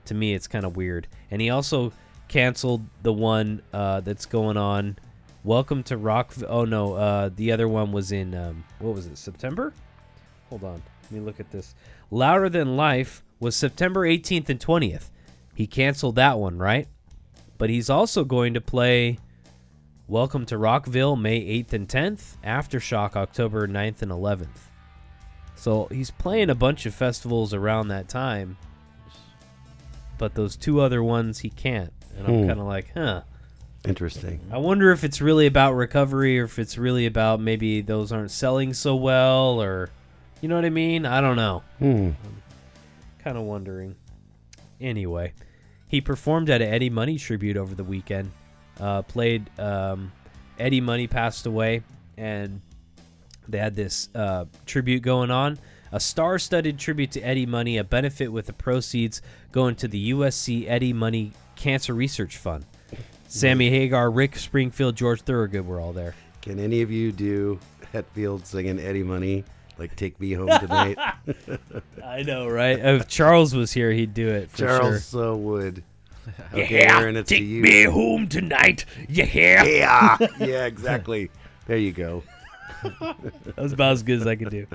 to 0.06 0.16
me, 0.16 0.34
it's 0.34 0.48
kind 0.48 0.66
of 0.66 0.76
weird. 0.76 1.08
And 1.30 1.40
he 1.40 1.52
also 1.52 1.94
canceled 2.28 2.84
the 3.04 3.14
one 3.14 3.62
uh, 3.72 4.02
that's 4.02 4.26
going 4.26 4.58
on. 4.58 4.98
Welcome 5.44 5.84
to 5.84 5.98
Rock. 5.98 6.34
Oh 6.48 6.66
no, 6.66 6.96
uh, 6.96 7.30
the 7.36 7.52
other 7.52 7.68
one 7.68 7.92
was 7.92 8.12
in 8.12 8.34
um, 8.34 8.64
what 8.80 8.96
was 8.96 9.06
it? 9.06 9.20
September. 9.20 9.72
Hold 10.50 10.64
on, 10.64 10.82
let 11.04 11.12
me 11.12 11.20
look 11.20 11.40
at 11.40 11.52
this. 11.52 11.76
Louder 12.10 12.50
Than 12.50 12.76
Life 12.76 13.24
was 13.40 13.56
September 13.56 14.08
18th 14.08 14.50
and 14.50 14.60
20th. 14.60 15.12
He 15.54 15.68
canceled 15.68 16.16
that 16.16 16.40
one, 16.40 16.58
right? 16.58 16.88
But 17.58 17.70
he's 17.70 17.90
also 17.90 18.24
going 18.24 18.54
to 18.56 18.62
play 18.62 19.18
Welcome 20.08 20.46
to 20.48 20.58
Rockville 20.58 21.16
May 21.16 21.40
8th 21.42 21.74
and 21.74 21.88
10th, 21.88 22.36
Aftershock 22.44 23.16
October 23.16 23.68
9th 23.68 24.02
and 24.04 24.12
11th. 24.12 24.70
So 25.56 25.88
he's 25.90 26.12
playing 26.12 26.50
a 26.52 26.56
bunch 26.56 26.86
of 26.86 26.94
festivals 26.94 27.54
around 27.54 27.88
that 27.88 28.08
time, 28.08 28.58
but 30.18 30.36
those 30.36 30.56
two 30.56 30.80
other 30.82 31.02
ones 31.04 31.40
he 31.40 31.50
can't. 31.50 31.92
And 32.18 32.28
I'm 32.28 32.42
Hmm. 32.42 32.48
kind 32.48 32.60
of 32.60 32.68
like, 32.68 32.92
huh. 32.94 33.22
Interesting. 33.84 34.40
I 34.52 34.58
wonder 34.58 34.92
if 34.92 35.04
it's 35.04 35.22
really 35.22 35.46
about 35.48 35.74
recovery 35.74 36.40
or 36.40 36.44
if 36.44 36.60
it's 36.60 36.78
really 36.78 37.06
about 37.06 37.40
maybe 37.40 37.82
those 37.82 38.12
aren't 38.12 38.32
selling 38.32 38.74
so 38.74 38.96
well 38.96 39.62
or 39.62 39.90
you 40.42 40.50
know 40.50 40.56
what 40.56 40.66
I 40.66 40.70
mean? 40.70 41.06
I 41.06 41.22
don't 41.22 41.36
know. 41.38 41.64
Hmm. 41.80 42.12
Kind 43.24 43.38
of 43.38 43.44
wondering. 43.44 43.96
Anyway, 44.80 45.34
he 45.88 46.02
performed 46.02 46.50
at 46.50 46.62
an 46.62 46.74
Eddie 46.74 46.90
Money 46.90 47.18
tribute 47.18 47.58
over 47.58 47.76
the 47.76 47.84
weekend. 47.84 48.32
uh, 48.80 49.02
played. 49.04 49.50
Um, 49.60 50.12
Eddie 50.60 50.82
Money 50.82 51.08
passed 51.08 51.46
away, 51.46 51.82
and 52.18 52.62
they 53.48 53.58
had 53.58 53.76
this 53.76 54.10
uh, 54.16 54.46
tribute 54.66 55.02
going 55.02 55.32
on. 55.32 55.58
A 55.92 56.00
star-studded 56.00 56.78
tribute 56.78 57.12
to 57.12 57.22
Eddie 57.22 57.46
Money, 57.46 57.78
a 57.78 57.84
benefit 57.84 58.28
with 58.28 58.48
the 58.48 58.54
proceeds 58.54 59.22
going 59.52 59.76
to 59.76 59.88
the 59.88 60.12
USC 60.12 60.68
Eddie 60.68 60.94
Money 60.94 61.32
Cancer 61.56 61.94
Research 61.94 62.38
Fund. 62.38 62.66
Sammy 63.28 63.70
Hagar, 63.70 64.10
Rick 64.12 64.36
Springfield, 64.38 64.96
George 64.96 65.22
Thorogood 65.22 65.66
were 65.66 65.80
all 65.80 65.94
there. 65.94 66.16
Can 66.42 66.60
any 66.60 66.82
of 66.82 66.92
you 66.92 67.12
do 67.12 67.60
Hetfield 67.94 68.46
singing 68.46 68.80
Eddie 68.80 69.04
Money? 69.04 69.44
Like 69.78 69.96
take 69.96 70.20
me 70.20 70.34
home 70.34 70.48
tonight. 70.60 70.98
I 72.04 72.24
know, 72.24 72.48
right? 72.48 72.80
If 72.80 73.08
Charles 73.08 73.54
was 73.56 73.72
here, 73.72 73.92
he'd 73.92 74.14
do 74.14 74.28
it 74.28 74.52
for 74.52 74.58
Charles 74.58 74.82
sure. 74.82 75.00
so 75.00 75.36
would. 75.36 75.84
Okay, 76.54 76.82
Aaron, 76.86 77.16
it's 77.18 77.30
Take 77.30 77.44
you. 77.44 77.62
me 77.62 77.84
home 77.84 78.28
tonight. 78.28 78.86
You 79.08 79.26
hear? 79.26 79.64
Yeah, 79.64 80.18
yeah, 80.40 80.66
exactly. 80.66 81.30
There 81.68 81.78
you 81.78 81.92
go. 81.92 82.24
That 82.84 83.58
was 83.58 83.74
about 83.74 83.92
as 83.94 84.04
good 84.04 84.22
as 84.22 84.28
I 84.28 84.36
could 84.36 84.50
do. 84.50 84.66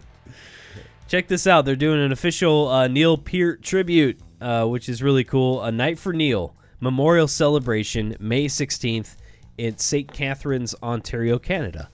Check 1.09 1.27
this 1.27 1.49
out. 1.49 1.65
They're 1.65 1.75
doing 1.75 2.01
an 2.01 2.13
official 2.13 2.69
uh, 2.69 2.87
Neil 2.87 3.19
Peart 3.19 3.63
tribute, 3.63 4.21
uh, 4.41 4.67
which 4.67 4.89
is 4.89 5.03
really 5.03 5.25
cool. 5.25 5.63
A 5.63 5.73
Night 5.73 5.99
for 5.99 6.13
Neil 6.13 6.55
memorial 6.81 7.29
celebration, 7.29 8.17
May 8.19 8.47
16th 8.47 9.17
in 9.59 9.77
St. 9.79 10.11
Catharines, 10.13 10.75
Ontario, 10.83 11.39
Canada. 11.39 11.91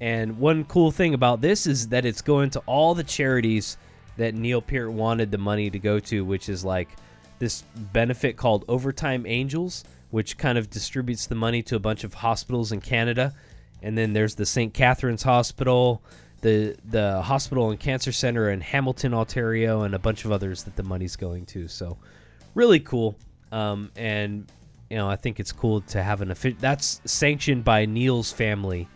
And 0.00 0.38
one 0.38 0.64
cool 0.64 0.90
thing 0.90 1.14
about 1.14 1.40
this 1.40 1.66
is 1.66 1.88
that 1.88 2.04
it's 2.04 2.22
going 2.22 2.50
to 2.50 2.60
all 2.66 2.94
the 2.94 3.04
charities 3.04 3.76
that 4.16 4.34
Neil 4.34 4.60
Peart 4.60 4.92
wanted 4.92 5.30
the 5.30 5.38
money 5.38 5.70
to 5.70 5.78
go 5.78 5.98
to, 6.00 6.24
which 6.24 6.48
is 6.48 6.64
like 6.64 6.88
this 7.38 7.62
benefit 7.92 8.36
called 8.36 8.64
Overtime 8.68 9.26
Angels, 9.26 9.84
which 10.10 10.38
kind 10.38 10.58
of 10.58 10.70
distributes 10.70 11.26
the 11.26 11.34
money 11.34 11.62
to 11.62 11.76
a 11.76 11.80
bunch 11.80 12.04
of 12.04 12.14
hospitals 12.14 12.72
in 12.72 12.80
Canada. 12.80 13.34
And 13.82 13.96
then 13.96 14.12
there's 14.12 14.34
the 14.34 14.46
St. 14.46 14.72
Catharines 14.72 15.22
Hospital, 15.22 16.02
the 16.40 16.76
the 16.84 17.20
hospital 17.22 17.70
and 17.70 17.78
cancer 17.78 18.12
center 18.12 18.50
in 18.50 18.60
Hamilton, 18.60 19.14
Ontario, 19.14 19.82
and 19.82 19.94
a 19.94 19.98
bunch 19.98 20.24
of 20.24 20.32
others 20.32 20.64
that 20.64 20.76
the 20.76 20.82
money's 20.82 21.16
going 21.16 21.46
to. 21.46 21.68
So, 21.68 21.96
really 22.54 22.80
cool. 22.80 23.16
Um, 23.52 23.90
and 23.96 24.50
you 24.90 24.96
know, 24.96 25.08
I 25.08 25.16
think 25.16 25.38
it's 25.38 25.52
cool 25.52 25.80
to 25.82 26.02
have 26.02 26.22
an 26.22 26.30
official. 26.30 26.58
That's 26.60 27.00
sanctioned 27.04 27.64
by 27.64 27.86
Neil's 27.86 28.32
family 28.32 28.88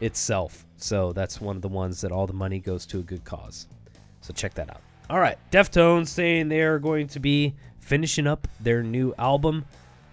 itself. 0.00 0.64
So 0.76 1.12
that's 1.12 1.40
one 1.40 1.56
of 1.56 1.62
the 1.62 1.68
ones 1.68 2.00
that 2.02 2.12
all 2.12 2.26
the 2.26 2.32
money 2.32 2.58
goes 2.60 2.84
to 2.86 2.98
a 2.98 3.02
good 3.02 3.24
cause. 3.24 3.66
So 4.20 4.32
check 4.32 4.54
that 4.54 4.70
out. 4.70 4.80
All 5.10 5.20
right, 5.20 5.38
Deftones 5.52 6.08
saying 6.08 6.48
they 6.48 6.62
are 6.62 6.78
going 6.78 7.08
to 7.08 7.20
be 7.20 7.54
finishing 7.80 8.26
up 8.26 8.48
their 8.60 8.82
new 8.82 9.14
album. 9.18 9.64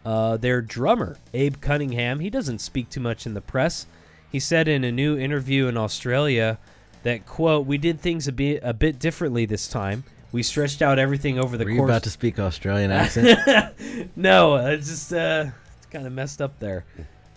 Uh, 0.03 0.35
their 0.37 0.61
drummer, 0.61 1.15
Abe 1.33 1.55
Cunningham, 1.61 2.19
he 2.19 2.29
doesn't 2.31 2.59
speak 2.59 2.89
too 2.89 2.99
much 2.99 3.25
in 3.27 3.33
the 3.35 3.41
press. 3.41 3.85
He 4.31 4.39
said 4.39 4.67
in 4.67 4.83
a 4.83 4.91
new 4.91 5.15
interview 5.17 5.67
in 5.67 5.77
Australia 5.77 6.57
that 7.03 7.25
quote, 7.27 7.67
"We 7.67 7.77
did 7.77 8.01
things 8.01 8.27
a 8.27 8.31
bit 8.31 8.61
a 8.63 8.73
bit 8.73 8.97
differently 8.97 9.45
this 9.45 9.67
time. 9.67 10.03
We 10.31 10.41
stretched 10.43 10.81
out 10.81 10.97
everything 10.97 11.37
over 11.37 11.55
the 11.55 11.65
Were 11.65 11.69
you 11.69 11.77
course." 11.77 11.89
about 11.89 12.03
to 12.03 12.09
speak 12.09 12.39
Australian 12.39 12.91
accent? 13.01 13.77
no, 14.15 14.55
it's 14.55 14.87
just 14.87 15.13
uh, 15.13 15.45
it's 15.77 15.85
kind 15.87 16.07
of 16.07 16.13
messed 16.13 16.41
up 16.41 16.57
there. 16.59 16.83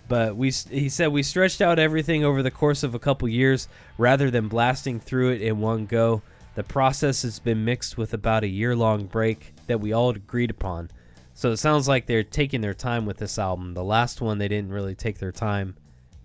But 0.07 0.37
we, 0.37 0.51
he 0.51 0.89
said, 0.89 1.09
we 1.09 1.23
stretched 1.23 1.61
out 1.61 1.79
everything 1.79 2.25
over 2.25 2.43
the 2.43 2.51
course 2.51 2.83
of 2.83 2.95
a 2.95 2.99
couple 2.99 3.29
years 3.29 3.69
rather 3.97 4.31
than 4.31 4.49
blasting 4.49 5.01
through 5.01 5.31
it 5.31 5.43
in 5.43 5.61
one 5.61 5.87
go. 5.87 6.23
The 6.57 6.63
process 6.63 7.23
has 7.23 7.39
been 7.39 7.65
mixed 7.65 7.97
with 7.97 8.15
about 8.15 8.45
a 8.45 8.49
year 8.49 8.77
long 8.77 9.07
break 9.07 9.55
that 9.67 9.81
we 9.81 9.93
all 9.93 10.11
agreed 10.11 10.51
upon. 10.51 10.91
So 11.35 11.51
it 11.51 11.57
sounds 11.57 11.89
like 11.89 12.07
they're 12.07 12.23
taking 12.23 12.61
their 12.61 12.75
time 12.75 13.07
with 13.07 13.17
this 13.17 13.39
album. 13.39 13.75
The 13.75 13.83
last 13.83 14.21
one, 14.21 14.39
they 14.39 14.47
didn't 14.47 14.71
really 14.71 14.95
take 14.95 15.19
their 15.19 15.33
time, 15.33 15.75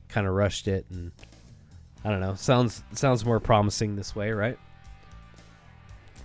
kind 0.08 0.28
of 0.28 0.34
rushed 0.34 0.68
it, 0.68 0.86
and 0.92 1.12
I 2.06 2.12
don't 2.12 2.20
know. 2.20 2.36
Sounds 2.36 2.84
sounds 2.94 3.26
more 3.26 3.40
promising 3.40 3.96
this 3.96 4.16
way, 4.16 4.30
right? 4.32 4.60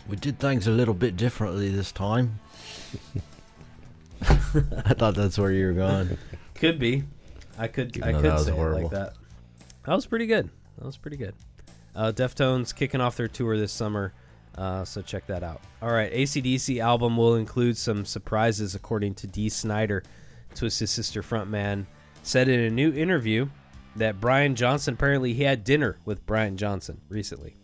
we 0.07 0.17
did 0.17 0.39
things 0.39 0.67
a 0.67 0.71
little 0.71 0.95
bit 0.95 1.17
differently 1.17 1.71
this 1.71 1.93
time. 1.93 2.39
I 4.23 4.95
thought 4.95 5.15
that's 5.15 5.39
where 5.39 5.51
you 5.51 5.67
were 5.67 5.73
going. 5.73 6.17
Could 6.55 6.79
be. 6.79 7.05
I 7.59 7.69
could. 7.69 7.97
Even 7.97 8.17
I 8.17 8.21
could 8.21 8.41
say 8.41 8.53
it 8.53 8.57
like 8.57 8.91
that. 8.91 9.15
That 9.85 9.95
was 9.95 10.07
pretty 10.07 10.27
good. 10.27 10.51
That 10.79 10.87
was 10.87 10.97
pretty 10.97 11.17
good. 11.17 11.35
Uh, 11.95 12.13
Deftones 12.13 12.75
kicking 12.75 13.01
off 13.01 13.17
their 13.17 13.29
tour 13.29 13.57
this 13.57 13.73
summer, 13.73 14.13
uh, 14.57 14.85
so 14.85 15.01
check 15.03 15.27
that 15.27 15.43
out. 15.43 15.61
All 15.81 15.93
right, 15.93 16.13
ACDC 16.13 16.81
album 16.81 17.17
will 17.17 17.37
include 17.37 17.77
some 17.77 18.05
surprises, 18.05 18.75
according 18.75 19.15
to 19.17 19.27
Dee 19.27 19.49
Snider, 19.49 20.03
Twisted 20.55 20.89
Sister 20.89 21.23
frontman, 21.23 21.87
said 22.23 22.49
in 22.49 22.61
a 22.61 22.71
new 22.71 22.93
interview 22.93 23.49
that 23.97 24.21
Brian 24.21 24.57
Johnson 24.57 24.95
apparently 24.95 25.35
he 25.35 25.45
had 25.45 25.63
dinner 25.63 25.97
with 26.05 26.27
Brian 26.27 26.57
Johnson 26.57 27.01
recently. 27.09 27.55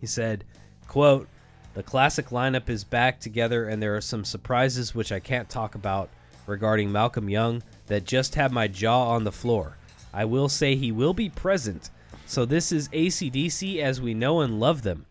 He 0.00 0.06
said, 0.06 0.44
"quote 0.88 1.28
The 1.74 1.82
classic 1.82 2.30
lineup 2.30 2.68
is 2.68 2.82
back 2.82 3.20
together, 3.20 3.68
and 3.68 3.80
there 3.80 3.96
are 3.96 4.00
some 4.00 4.24
surprises 4.24 4.94
which 4.94 5.12
I 5.12 5.20
can't 5.20 5.48
talk 5.48 5.74
about 5.76 6.10
regarding 6.46 6.90
Malcolm 6.92 7.28
Young 7.28 7.62
that 7.86 8.04
just 8.04 8.34
had 8.34 8.52
my 8.52 8.68
jaw 8.68 9.10
on 9.10 9.24
the 9.24 9.32
floor. 9.32 9.76
I 10.12 10.24
will 10.24 10.48
say 10.48 10.74
he 10.76 10.92
will 10.92 11.14
be 11.14 11.28
present. 11.28 11.90
So 12.26 12.44
this 12.44 12.72
is 12.72 12.88
ACDC 12.88 13.78
as 13.80 14.00
we 14.00 14.14
know 14.14 14.40
and 14.40 14.60
love 14.60 14.82
them. 14.82 15.06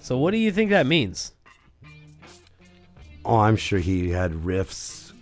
So 0.00 0.16
what 0.18 0.30
do 0.30 0.36
you 0.38 0.52
think 0.52 0.70
that 0.70 0.86
means? 0.86 1.32
Oh, 3.24 3.36
I'm 3.38 3.56
sure 3.56 3.78
he 3.78 4.10
had 4.10 4.32
riffs 4.32 5.12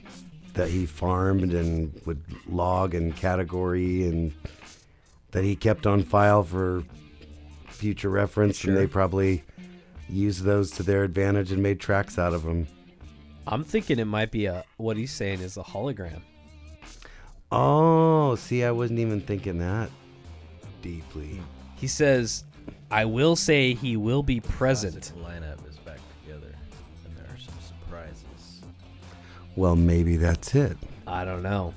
that 0.54 0.68
he 0.68 0.86
farmed 0.86 1.52
and 1.52 1.92
would 2.06 2.22
log 2.48 2.94
and 2.94 3.14
category 3.16 4.04
and 4.04 4.32
that 5.32 5.44
he 5.44 5.56
kept 5.56 5.86
on 5.86 6.02
file 6.02 6.42
for 6.42 6.82
future 7.68 8.08
reference 8.08 8.56
Sure. 8.58 8.70
and 8.70 8.80
they 8.80 8.86
probably 8.86 9.44
used 10.08 10.44
those 10.44 10.70
to 10.72 10.82
their 10.82 11.04
advantage 11.04 11.52
and 11.52 11.62
made 11.62 11.78
tracks 11.80 12.18
out 12.18 12.32
of 12.32 12.42
them. 12.44 12.66
I'm 13.46 13.62
thinking 13.62 13.98
it 13.98 14.06
might 14.06 14.30
be 14.30 14.46
a 14.46 14.64
what 14.76 14.96
he's 14.96 15.12
saying 15.12 15.40
is 15.40 15.56
a 15.56 15.62
hologram. 15.62 16.20
Oh, 17.52 18.34
see, 18.34 18.64
I 18.64 18.72
wasn't 18.72 18.98
even 18.98 19.20
thinking 19.20 19.58
that 19.58 19.88
deeply. 20.82 21.40
He 21.76 21.86
says, 21.86 22.44
"I 22.90 23.04
will 23.04 23.36
say 23.36 23.74
he 23.74 23.96
will 23.96 24.22
be 24.22 24.40
present." 24.40 25.12
Classic 25.14 25.42
lineup 25.42 25.68
is 25.68 25.76
back 25.78 25.98
together, 26.24 26.52
and 27.04 27.16
there 27.16 27.26
are 27.26 27.38
some 27.38 27.54
surprises. 27.60 28.62
Well, 29.54 29.76
maybe 29.76 30.16
that's 30.16 30.54
it. 30.54 30.76
I 31.06 31.24
don't 31.24 31.42
know. 31.42 31.72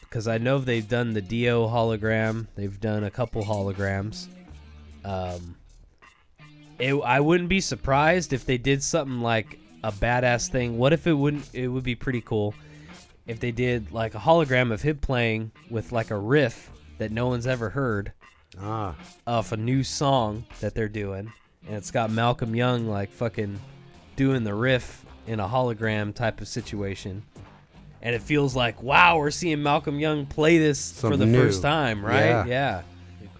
Because 0.00 0.28
I 0.28 0.38
know 0.38 0.58
they've 0.58 0.88
done 0.88 1.12
the 1.12 1.20
Dio 1.20 1.66
hologram. 1.66 2.46
They've 2.54 2.80
done 2.80 3.02
a 3.02 3.10
couple 3.10 3.42
holograms. 3.42 4.28
Um, 5.04 5.56
it, 6.78 6.94
I 6.94 7.18
wouldn't 7.18 7.48
be 7.48 7.60
surprised 7.60 8.32
if 8.32 8.46
they 8.46 8.56
did 8.56 8.82
something 8.82 9.20
like 9.20 9.58
a 9.84 9.92
badass 9.92 10.48
thing. 10.48 10.78
What 10.78 10.92
if 10.92 11.06
it 11.06 11.12
wouldn't? 11.12 11.48
It 11.52 11.68
would 11.68 11.84
be 11.84 11.94
pretty 11.94 12.20
cool 12.20 12.54
if 13.26 13.38
they 13.40 13.52
did 13.52 13.92
like 13.92 14.14
a 14.14 14.18
hologram 14.18 14.72
of 14.72 14.82
him 14.82 14.98
playing 14.98 15.52
with 15.70 15.92
like 15.92 16.10
a 16.10 16.18
riff 16.18 16.70
that 16.98 17.10
no 17.12 17.26
one's 17.28 17.46
ever 17.46 17.70
heard 17.70 18.12
Ah, 18.60 18.94
of 19.26 19.52
a 19.52 19.56
new 19.56 19.82
song 19.82 20.44
that 20.60 20.74
they're 20.74 20.88
doing, 20.88 21.32
and 21.66 21.76
it's 21.76 21.90
got 21.90 22.10
Malcolm 22.10 22.54
Young 22.54 22.86
like 22.86 23.10
fucking 23.10 23.58
doing 24.16 24.44
the 24.44 24.54
riff 24.54 25.04
in 25.26 25.40
a 25.40 25.48
hologram 25.48 26.14
type 26.14 26.40
of 26.40 26.46
situation. 26.48 27.22
And 28.00 28.14
it 28.14 28.22
feels 28.22 28.54
like, 28.54 28.82
wow, 28.82 29.18
we're 29.18 29.30
seeing 29.30 29.62
Malcolm 29.62 29.98
Young 29.98 30.26
play 30.26 30.58
this 30.58 31.00
for 31.00 31.16
the 31.16 31.26
new. 31.26 31.42
first 31.42 31.62
time, 31.62 32.04
right? 32.04 32.26
Yeah. 32.26 32.44
Yeah. 32.46 32.82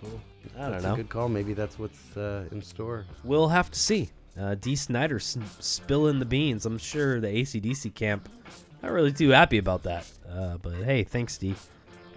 Cool. 0.01 0.21
I 0.57 0.63
don't 0.63 0.71
that's 0.73 0.85
know. 0.85 0.95
a 0.95 0.97
good 0.97 1.09
call. 1.11 1.29
Maybe 1.29 1.53
that's 1.55 1.79
what's 1.79 2.17
uh, 2.17 2.47
in 2.51 2.61
store. 2.63 3.05
We'll 3.23 3.49
have 3.49 3.71
to 3.71 3.79
see. 3.79 4.11
Uh, 4.39 4.55
Dee 4.57 4.77
Snider 4.77 5.21
spilling 5.21 6.19
the 6.19 6.25
beans. 6.25 6.67
I'm 6.67 6.79
sure 6.79 7.21
the 7.21 7.29
ACDC 7.29 7.95
camp 7.95 8.29
not 8.85 8.93
really 8.93 9.13
too 9.13 9.31
happy 9.31 9.59
about 9.59 9.83
that. 9.85 10.07
Uh, 10.31 10.59
but 10.59 10.75
hey, 10.75 11.05
thanks, 11.05 11.39
D. 11.39 11.55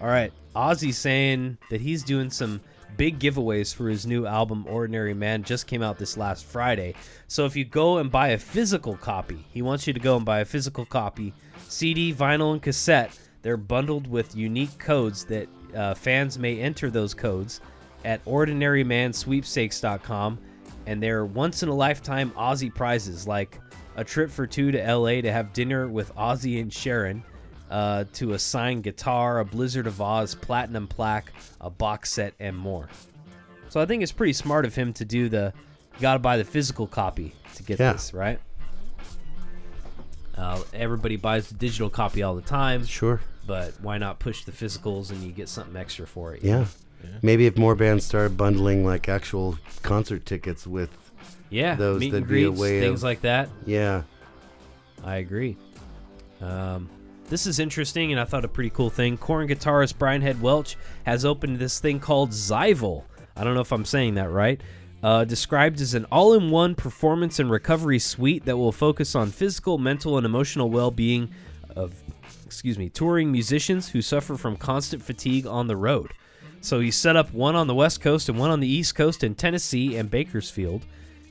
All 0.02 0.08
right, 0.08 0.34
Ozzy 0.56 0.94
saying 0.94 1.58
that 1.70 1.80
he's 1.80 2.04
doing 2.04 2.30
some 2.30 2.60
big 2.98 3.20
giveaways 3.20 3.74
for 3.74 3.88
his 3.88 4.06
new 4.06 4.26
album 4.26 4.66
Ordinary 4.68 5.14
Man 5.14 5.44
just 5.44 5.68
came 5.68 5.82
out 5.82 5.98
this 5.98 6.18
last 6.18 6.44
Friday. 6.46 6.94
So 7.28 7.46
if 7.46 7.56
you 7.56 7.64
go 7.64 8.00
and 8.00 8.12
buy 8.12 8.30
a 8.30 8.38
physical 8.38 8.98
copy, 8.98 9.46
he 9.54 9.62
wants 9.62 9.88
you 9.88 9.94
to 9.94 10.00
go 10.00 10.18
and 10.18 10.26
buy 10.26 10.40
a 10.40 10.46
physical 10.46 10.84
copy, 10.86 11.34
CD, 11.70 12.14
vinyl, 12.14 12.52
and 12.54 12.62
cassette. 12.62 13.18
They're 13.44 13.56
bundled 13.56 14.08
with 14.08 14.36
unique 14.36 14.78
codes 14.78 15.24
that 15.26 15.48
uh, 15.76 15.94
fans 15.94 16.38
may 16.38 16.60
enter 16.60 16.90
those 16.90 17.14
codes 17.14 17.62
at 18.04 18.26
ordinarymansweepstakes.com 18.26 20.40
and 20.88 21.02
they're 21.04 21.26
once 21.26 21.62
in 21.62 21.70
a 21.70 21.74
lifetime 21.76 22.32
Ozzy 22.32 22.74
prizes 22.74 23.28
like 23.28 23.60
a 23.96 24.04
trip 24.04 24.32
for 24.32 24.48
two 24.48 24.72
to 24.72 24.94
LA 24.96 25.22
to 25.22 25.32
have 25.32 25.54
dinner 25.54 25.88
with 25.88 26.14
Ozzy 26.16 26.60
and 26.62 26.72
Sharon, 26.74 27.24
uh, 27.70 28.06
to 28.14 28.34
a 28.34 28.40
signed 28.40 28.84
guitar, 28.84 29.40
a 29.40 29.46
Blizzard 29.46 29.86
of 29.88 29.96
Ozz 29.96 30.40
platinum 30.40 30.88
plaque, 30.88 31.32
a 31.62 31.70
box 31.70 32.12
set, 32.14 32.34
and 32.40 32.56
more. 32.58 32.88
So 33.70 33.82
I 33.82 33.86
think 33.86 34.02
it's 34.02 34.12
pretty 34.12 34.34
smart 34.34 34.66
of 34.66 34.74
him 34.74 34.94
to 34.94 35.06
do 35.06 35.30
the 35.30 35.54
you 35.96 36.02
got 36.02 36.14
to 36.14 36.20
buy 36.20 36.38
the 36.38 36.44
physical 36.46 36.88
copy 36.88 37.34
to 37.56 37.64
get 37.64 37.80
Yeah. 37.80 37.94
this, 37.94 38.14
right? 38.14 38.40
Uh, 40.38 40.62
everybody 40.74 41.16
buys 41.16 41.48
the 41.50 41.56
digital 41.56 41.90
copy 41.90 42.22
all 42.24 42.36
the 42.36 42.42
time. 42.42 42.86
Sure. 42.86 43.20
but 43.48 43.74
why 43.82 43.98
not 43.98 44.20
push 44.20 44.44
the 44.44 44.52
physicals 44.52 45.10
and 45.10 45.24
you 45.24 45.32
get 45.32 45.48
something 45.50 45.76
extra 45.78 46.06
for 46.06 46.36
it? 46.36 46.44
Yeah. 46.44 46.60
know? 46.60 46.66
Maybe 47.22 47.46
if 47.48 47.58
more 47.58 47.76
bands 47.76 48.06
started 48.06 48.38
bundling 48.38 48.86
like 48.86 49.10
actual 49.10 49.58
concert 49.82 50.26
tickets 50.26 50.68
with, 50.68 50.90
yeah. 51.50 51.76
Those 51.76 52.00
meet 52.00 52.12
that'd 52.12 52.28
be 52.28 52.44
a 52.44 52.48
greets, 52.48 52.60
way 52.62 52.80
things 52.80 53.00
of- 53.00 53.04
like 53.04 53.22
that. 53.22 53.50
yeah, 53.66 54.04
I 55.04 55.18
agree. 55.18 55.58
Um, 56.42 56.90
this 57.30 57.46
is 57.48 57.60
interesting, 57.60 58.12
and 58.12 58.22
I 58.22 58.26
thought 58.26 58.46
a 58.46 58.48
pretty 58.48 58.70
cool 58.70 58.90
thing. 58.90 59.18
Korn 59.18 59.48
guitarist 59.48 59.98
Brian 59.98 60.22
Head 60.22 60.42
Welch 60.42 60.78
has 61.06 61.26
opened 61.26 61.60
this 61.60 61.80
thing 61.80 62.00
called 62.00 62.32
Zyval. 62.32 63.04
I 63.36 63.44
don't 63.44 63.54
know 63.54 63.62
if 63.62 63.72
I'm 63.72 63.86
saying 63.86 64.16
that 64.16 64.30
right. 64.30 64.62
Uh, 65.04 65.24
described 65.26 65.80
as 65.82 65.94
an 65.94 66.06
all-in-one 66.06 66.74
performance 66.76 67.40
and 67.40 67.52
recovery 67.52 68.00
suite 68.00 68.46
that 68.46 68.58
will 68.58 68.72
focus 68.72 69.14
on 69.14 69.30
physical, 69.32 69.78
mental, 69.78 70.18
and 70.18 70.26
emotional 70.26 70.70
well-being 70.70 71.30
of, 71.76 71.94
excuse 72.46 72.78
me, 72.80 72.90
touring 72.90 73.32
musicians 73.32 73.90
who 73.90 74.02
suffer 74.02 74.36
from 74.38 74.56
constant 74.58 75.04
fatigue 75.04 75.46
on 75.46 75.68
the 75.68 75.76
road. 75.76 76.12
So 76.68 76.82
he 76.82 76.92
set 76.92 77.16
up 77.16 77.34
one 77.34 77.56
on 77.56 77.68
the 77.68 77.74
West 77.74 78.02
Coast 78.02 78.28
and 78.28 78.38
one 78.38 78.50
on 78.50 78.60
the 78.60 78.68
East 78.68 78.94
Coast 78.94 79.24
in 79.24 79.36
Tennessee 79.36 79.96
and 79.96 80.12
Bakersfield. 80.12 80.86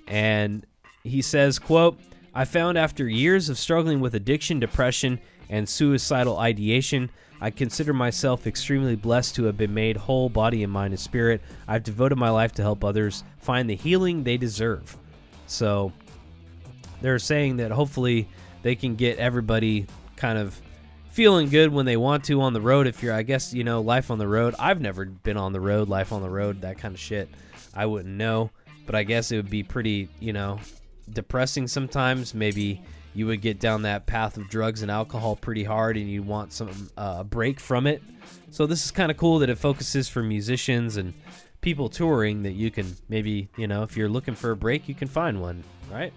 And 0.09 0.65
he 1.05 1.21
says, 1.21 1.59
quote, 1.59 2.01
I 2.35 2.47
found 2.47 2.79
after 2.79 3.07
years 3.07 3.51
of 3.51 3.59
struggling 3.59 4.01
with 4.01 4.15
addiction, 4.15 4.61
depression, 4.61 5.21
and 5.51 5.69
suicidal 5.69 6.39
ideation, 6.39 7.11
I 7.39 7.51
consider 7.51 7.93
myself 7.93 8.47
extremely 8.47 8.97
blessed 8.97 9.35
to 9.35 9.45
have 9.45 9.59
been 9.59 9.75
made 9.75 9.99
whole 9.99 10.31
body 10.31 10.63
and 10.63 10.73
mind 10.73 10.95
and 10.95 11.01
spirit. 11.01 11.43
I've 11.69 11.83
devoted 11.83 12.17
my 12.17 12.31
life 12.31 12.53
to 12.53 12.63
help 12.63 12.83
others 12.83 13.23
find 13.37 13.69
the 13.69 13.77
healing 13.77 14.25
they 14.25 14.39
deserve. 14.39 14.97
So 15.49 15.93
they're 17.03 17.19
saying 17.19 17.59
that 17.59 17.73
hopefully 17.73 18.27
they 18.63 18.75
can 18.75 18.95
get 18.95 19.19
everybody 19.19 19.87
kind 20.17 20.39
of 20.39 20.59
feeling 21.17 21.49
good 21.49 21.73
when 21.73 21.87
they 21.87 21.97
want 21.97 22.23
to 22.25 22.43
on 22.43 22.53
the 22.53 22.61
road 22.61 22.87
if 22.87 23.03
you're 23.03 23.15
i 23.15 23.23
guess 23.23 23.55
you 23.55 23.65
know 23.65 23.81
life 23.81 24.11
on 24.11 24.19
the 24.19 24.29
road 24.29 24.55
i've 24.59 24.83
never 24.83 25.07
been 25.07 25.39
on 25.39 25.51
the 25.51 25.61
road 25.61 25.89
life 25.89 26.13
on 26.13 26.21
the 26.21 26.29
road 26.29 26.61
that 26.61 26.77
kind 26.77 26.93
of 26.95 27.01
shit 27.01 27.27
i 27.75 27.87
wouldn't 27.87 28.15
know 28.15 28.51
but 28.85 28.95
i 28.95 29.03
guess 29.03 29.33
it 29.33 29.37
would 29.37 29.49
be 29.49 29.63
pretty 29.63 30.11
you 30.21 30.35
know 30.35 30.59
depressing 31.15 31.67
sometimes 31.67 32.35
maybe 32.35 32.83
you 33.15 33.27
would 33.27 33.41
get 33.41 33.59
down 33.59 33.81
that 33.81 34.05
path 34.05 34.37
of 34.37 34.47
drugs 34.51 34.83
and 34.83 34.91
alcohol 34.91 35.35
pretty 35.37 35.65
hard 35.65 35.97
and 35.97 36.07
you 36.11 36.23
want 36.23 36.53
some 36.53 36.91
uh, 36.99 37.23
break 37.25 37.59
from 37.59 37.87
it 37.87 38.03
so 38.51 38.67
this 38.67 38.85
is 38.85 38.91
kind 38.91 39.11
of 39.11 39.17
cool 39.17 39.39
that 39.39 39.49
it 39.49 39.57
focuses 39.57 40.11
for 40.11 40.23
musicians 40.23 40.99
and 40.99 41.15
people 41.63 41.89
touring 41.89 42.43
that 42.43 42.53
you 42.53 42.71
can 42.71 42.95
maybe 43.09 43.49
you 43.57 43.67
know 43.67 43.83
if 43.83 43.97
you're 43.97 44.11
looking 44.11 44.35
for 44.35 44.51
a 44.51 44.57
break 44.57 44.87
you 44.87 44.95
can 44.95 45.09
find 45.09 45.41
one 45.41 45.65
right 45.91 46.13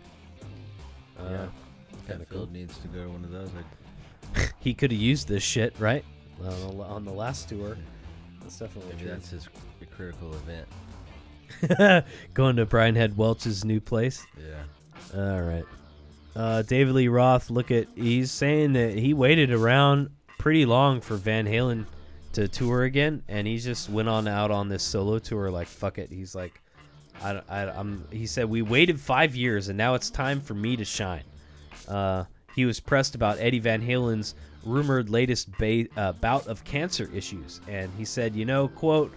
Yeah. 1.18 1.24
Uh, 1.24 1.48
kinda 2.06 2.26
Hetfield 2.26 2.30
cool. 2.30 2.50
needs 2.52 2.78
to 2.80 2.88
go 2.90 3.04
to 3.04 3.10
one 3.10 3.24
of 3.24 3.32
those. 3.32 3.50
I- 3.50 3.79
he 4.60 4.74
could 4.74 4.92
have 4.92 5.00
used 5.00 5.28
this 5.28 5.44
shit, 5.44 5.74
right? 5.80 6.04
On 6.44 6.78
the, 6.78 6.84
on 6.84 7.06
the 7.06 7.12
last 7.12 7.50
tour. 7.50 7.78
That's 8.42 8.58
definitely 8.58 8.94
Maybe 8.94 9.04
true. 9.04 9.12
that's 9.12 9.30
his 9.30 9.50
critical 9.92 10.34
event. 10.34 12.06
Going 12.34 12.56
to 12.56 12.66
Brian 12.66 12.96
Head 12.96 13.18
Welch's 13.18 13.66
new 13.66 13.82
place. 13.82 14.26
Yeah. 14.38 15.22
All 15.22 15.42
right. 15.42 15.66
Uh, 16.36 16.62
David 16.62 16.94
Lee 16.96 17.08
Roth, 17.08 17.50
look 17.50 17.72
at 17.72 17.88
he's 17.96 18.32
saying 18.32 18.74
that 18.74 18.98
he 18.98 19.14
waited 19.14 19.52
around 19.52 20.10
pretty 20.38 20.66
long 20.66 21.02
for 21.02 21.16
Van 21.16 21.46
Halen 21.46 21.86
to 22.34 22.48
tour 22.48 22.84
again, 22.84 23.24
and 23.28 23.46
he 23.46 23.58
just 23.58 23.90
went 23.90 24.08
on 24.08 24.28
out 24.28 24.52
on 24.52 24.70
this 24.70 24.84
solo 24.84 25.20
tour. 25.20 25.50
Like 25.52 25.68
fuck 25.68 25.98
it, 25.98 26.10
he's 26.10 26.36
like, 26.36 26.62
I, 27.22 27.42
I, 27.50 27.80
am 27.80 28.08
He 28.12 28.26
said 28.26 28.46
we 28.46 28.62
waited 28.62 29.00
five 29.00 29.36
years, 29.36 29.70
and 29.70 29.78
now 29.78 29.96
it's 29.96 30.10
time 30.10 30.40
for 30.40 30.54
me 30.54 30.78
to 30.78 30.86
shine. 30.86 31.24
Uh, 31.88 32.26
he 32.56 32.66
was 32.66 32.80
pressed 32.80 33.16
about 33.16 33.40
Eddie 33.40 33.60
Van 33.60 33.82
Halen's 33.82 34.36
rumored 34.66 35.10
latest 35.10 35.52
ba- 35.58 35.88
uh, 35.98 36.14
bout 36.14 36.48
of 36.48 36.64
cancer 36.64 37.10
issues, 37.14 37.62
and 37.68 37.92
he 37.98 38.06
said, 38.06 38.36
"You 38.36 38.46
know, 38.46 38.68
quote." 38.68 39.14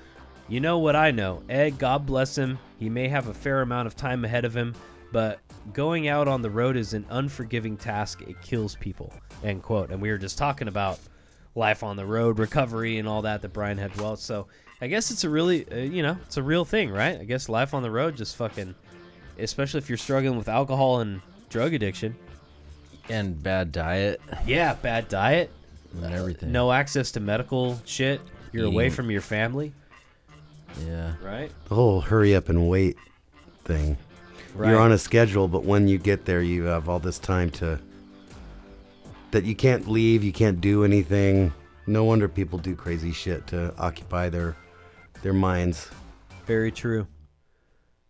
You 0.49 0.61
know 0.61 0.81
what 0.81 0.97
I 0.97 1.13
know. 1.13 1.43
Ed, 1.49 1.79
God 1.79 2.05
bless 2.05 2.37
him. 2.37 2.59
He 2.79 2.91
may 2.91 3.09
have 3.09 3.29
a 3.29 3.33
fair 3.33 3.63
amount 3.63 3.87
of 3.87 3.97
time 3.97 4.25
ahead 4.25 4.45
of 4.45 4.55
him, 4.55 4.75
but 5.11 5.39
going 5.73 6.09
out 6.09 6.29
on 6.29 6.43
the 6.43 6.51
road 6.51 6.77
is 6.77 6.93
an 6.95 7.07
unforgiving 7.11 7.77
task. 7.77 8.21
It 8.23 8.41
kills 8.43 8.75
people. 8.77 9.13
End 9.45 9.63
quote. 9.63 9.91
And 9.91 10.03
we 10.03 10.11
were 10.11 10.19
just 10.19 10.37
talking 10.37 10.69
about 10.69 10.99
life 11.55 11.83
on 11.83 11.97
the 11.97 12.05
road, 12.05 12.39
recovery, 12.39 12.99
and 12.99 13.09
all 13.09 13.23
that 13.23 13.41
that 13.43 13.53
Brian 13.53 13.79
Head 13.79 13.97
Welch. 13.99 14.19
So 14.19 14.49
I 14.81 14.89
guess 14.89 15.11
it's 15.11 15.25
a 15.25 15.31
really, 15.31 15.67
uh, 15.71 15.77
you 15.77 16.03
know, 16.03 16.19
it's 16.27 16.37
a 16.37 16.43
real 16.43 16.65
thing, 16.65 16.91
right? 16.91 17.19
I 17.21 17.25
guess 17.25 17.49
life 17.49 17.73
on 17.73 17.83
the 17.83 17.91
road 17.91 18.17
just 18.17 18.37
fucking, 18.37 18.75
especially 19.39 19.79
if 19.79 19.89
you're 19.89 19.97
struggling 19.97 20.37
with 20.37 20.49
alcohol 20.49 21.01
and 21.01 21.21
drug 21.51 21.73
addiction. 21.73 22.17
And 23.09 23.43
bad 23.43 23.73
diet 23.73 24.21
Yeah, 24.47 24.75
bad 24.75 25.09
diet, 25.09 25.51
and 26.03 26.15
everything. 26.15 26.53
no 26.53 26.73
access 26.73 27.11
to 27.13 27.21
medical 27.21 27.81
shit. 27.85 28.21
You're 28.53 28.67
away 28.67 28.91
from 28.91 29.11
your 29.11 29.21
family, 29.23 29.73
Yeah. 30.87 31.15
right? 31.23 31.51
the 31.69 31.75
whole 31.75 32.01
hurry 32.01 32.35
up 32.35 32.49
and 32.49 32.69
wait 32.69 32.97
thing. 33.65 33.97
Right. 34.55 34.71
You're 34.71 34.81
on 34.81 34.93
a 34.93 34.99
schedule, 34.99 35.49
but 35.49 35.65
when 35.65 35.89
you 35.89 35.97
get 35.99 36.27
there, 36.27 36.43
you 36.43 36.65
have 36.65 36.89
all 36.89 36.99
this 36.99 37.19
time 37.19 37.51
to 37.53 37.79
that 39.31 39.45
you 39.45 39.55
can't 39.55 39.89
leave, 39.89 40.23
you 40.23 40.33
can't 40.33 40.61
do 40.61 40.85
anything. 40.85 41.53
No 41.87 42.05
wonder 42.05 42.29
people 42.29 42.59
do 42.59 42.77
crazy 42.77 43.13
shit 43.13 43.47
to 43.49 43.75
occupy 43.79 44.29
their 44.29 44.57
their 45.23 45.33
minds. 45.33 45.89
Very 46.47 46.71
true. 46.71 47.07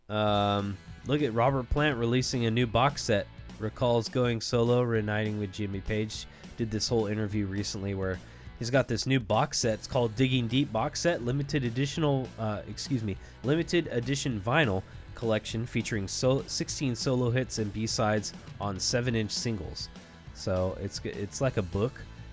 Um, 0.09 0.77
look 1.07 1.23
at 1.23 1.33
Robert 1.33 1.69
Plant 1.71 1.97
releasing 1.99 2.47
a 2.47 2.51
new 2.51 2.67
box 2.67 3.03
set. 3.05 3.27
Recalls 3.59 4.09
going 4.09 4.41
solo, 4.41 4.83
reuniting 4.83 5.39
with 5.39 5.53
Jimmy 5.53 5.81
Page. 5.81 6.27
Did 6.57 6.71
this 6.71 6.89
whole 6.89 7.07
interview 7.07 7.47
recently 7.47 7.95
where 7.95 8.19
he's 8.59 8.71
got 8.71 8.89
this 8.89 9.07
new 9.07 9.21
box 9.21 9.59
set. 9.59 9.75
It's 9.75 9.87
called 9.87 10.15
Digging 10.17 10.49
Deep 10.49 10.73
box 10.73 11.01
set, 11.01 11.25
limited 11.25 11.65
additional, 11.65 12.29
uh, 12.39 12.63
excuse 12.69 13.03
me, 13.03 13.17
limited 13.45 13.89
edition 13.89 14.41
vinyl 14.45 14.83
collection 15.15 15.67
featuring 15.67 16.09
so- 16.09 16.45
16 16.47 16.97
solo 16.97 17.31
hits 17.31 17.59
and 17.59 17.73
B-sides 17.73 18.33
on 18.61 18.77
7-inch 18.77 19.31
singles. 19.31 19.89
So 20.35 20.77
it's 20.81 21.01
it's 21.05 21.41
like 21.41 21.57
a 21.57 21.63
book. 21.63 21.93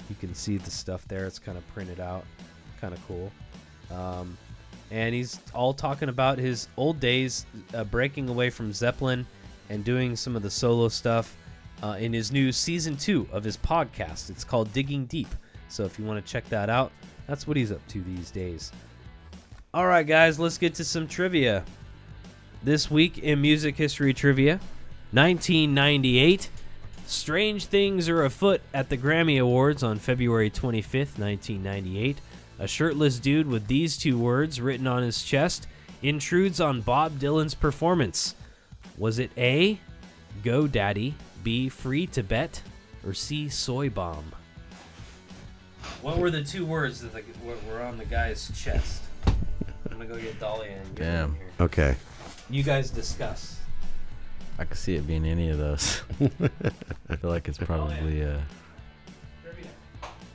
You 0.09 0.15
can 0.19 0.33
see 0.33 0.57
the 0.57 0.71
stuff 0.71 1.07
there. 1.07 1.25
It's 1.25 1.39
kind 1.39 1.57
of 1.57 1.67
printed 1.67 1.99
out, 1.99 2.25
kind 2.81 2.93
of 2.93 3.07
cool. 3.07 3.31
Um, 3.91 4.37
and 4.91 5.13
he's 5.13 5.39
all 5.53 5.73
talking 5.73 6.09
about 6.09 6.37
his 6.37 6.67
old 6.77 6.99
days 6.99 7.45
uh, 7.73 7.83
breaking 7.83 8.29
away 8.29 8.49
from 8.49 8.73
Zeppelin 8.73 9.25
and 9.69 9.83
doing 9.83 10.15
some 10.15 10.35
of 10.35 10.41
the 10.41 10.49
solo 10.49 10.87
stuff 10.89 11.35
uh, 11.83 11.97
in 11.99 12.11
his 12.11 12.31
new 12.31 12.51
season 12.51 12.97
two 12.97 13.27
of 13.31 13.43
his 13.43 13.57
podcast. 13.57 14.29
It's 14.29 14.43
called 14.43 14.71
Digging 14.73 15.05
Deep. 15.05 15.29
So 15.69 15.83
if 15.85 15.97
you 15.99 16.05
want 16.05 16.23
to 16.23 16.31
check 16.31 16.47
that 16.49 16.69
out, 16.69 16.91
that's 17.27 17.47
what 17.47 17.57
he's 17.57 17.71
up 17.71 17.85
to 17.89 18.01
these 18.01 18.31
days. 18.31 18.71
All 19.73 19.85
right, 19.85 20.05
guys, 20.05 20.39
let's 20.39 20.57
get 20.57 20.73
to 20.75 20.83
some 20.83 21.07
trivia. 21.07 21.63
This 22.63 22.89
week 22.89 23.19
in 23.19 23.39
music 23.39 23.77
history 23.77 24.13
trivia, 24.13 24.59
1998. 25.11 26.49
Strange 27.05 27.65
things 27.65 28.09
are 28.09 28.23
afoot 28.23 28.61
at 28.73 28.89
the 28.89 28.97
Grammy 28.97 29.39
Awards 29.41 29.81
on 29.83 29.97
February 29.97 30.49
25th, 30.49 31.17
1998. 31.17 32.19
A 32.59 32.67
shirtless 32.67 33.19
dude 33.19 33.47
with 33.47 33.67
these 33.67 33.97
two 33.97 34.17
words 34.17 34.59
written 34.59 34.85
on 34.85 35.03
his 35.03 35.23
chest 35.23 35.67
intrudes 36.01 36.59
on 36.59 36.81
Bob 36.81 37.19
Dylan's 37.19 37.55
performance. 37.55 38.35
Was 38.99 39.17
it 39.17 39.31
A, 39.37 39.79
Go 40.43 40.67
Daddy, 40.67 41.15
B, 41.41 41.69
Free 41.69 42.05
Tibet, 42.05 42.61
or 43.07 43.13
C, 43.13 43.47
Soy 43.47 43.89
Bomb? 43.89 44.25
What 46.01 46.17
were 46.17 46.29
the 46.29 46.43
two 46.43 46.65
words 46.65 46.99
that 47.01 47.13
were 47.65 47.81
on 47.81 47.97
the 47.97 48.03
guy's 48.03 48.51
chest? 48.61 49.03
I'm 49.25 49.97
gonna 49.97 50.05
go 50.05 50.17
get 50.17 50.37
Dahlia 50.37 50.71
and 50.71 50.95
get 50.95 51.05
Damn. 51.05 51.29
in 51.29 51.35
here. 51.35 51.49
Okay. 51.61 51.95
You 52.49 52.61
guys 52.61 52.89
discuss. 52.89 53.57
I 54.57 54.65
could 54.65 54.77
see 54.77 54.95
it 54.95 55.07
being 55.07 55.25
any 55.25 55.49
of 55.49 55.57
those. 55.57 56.01
I 57.09 57.15
feel 57.15 57.29
like 57.29 57.47
it's 57.47 57.57
probably 57.57 58.23
uh, 58.23 58.39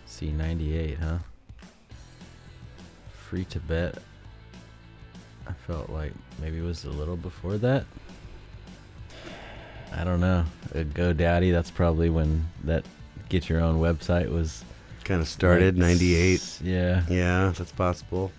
C98, 0.08 0.98
huh? 0.98 1.18
Free 3.28 3.44
Tibet. 3.44 3.98
I 5.46 5.52
felt 5.52 5.90
like 5.90 6.12
maybe 6.40 6.58
it 6.58 6.62
was 6.62 6.84
a 6.84 6.90
little 6.90 7.16
before 7.16 7.58
that. 7.58 7.84
I 9.96 10.04
don't 10.04 10.20
know. 10.20 10.44
Uh, 10.74 10.78
GoDaddy, 10.78 11.52
that's 11.52 11.70
probably 11.70 12.10
when 12.10 12.46
that 12.64 12.84
get 13.28 13.48
your 13.48 13.60
own 13.60 13.80
website 13.80 14.30
was 14.30 14.64
Kind 15.04 15.20
of 15.20 15.28
started 15.28 15.76
like, 15.76 15.88
98. 16.00 16.60
Yeah. 16.62 17.02
Yeah, 17.10 17.52
that's 17.54 17.72
possible. 17.72 18.32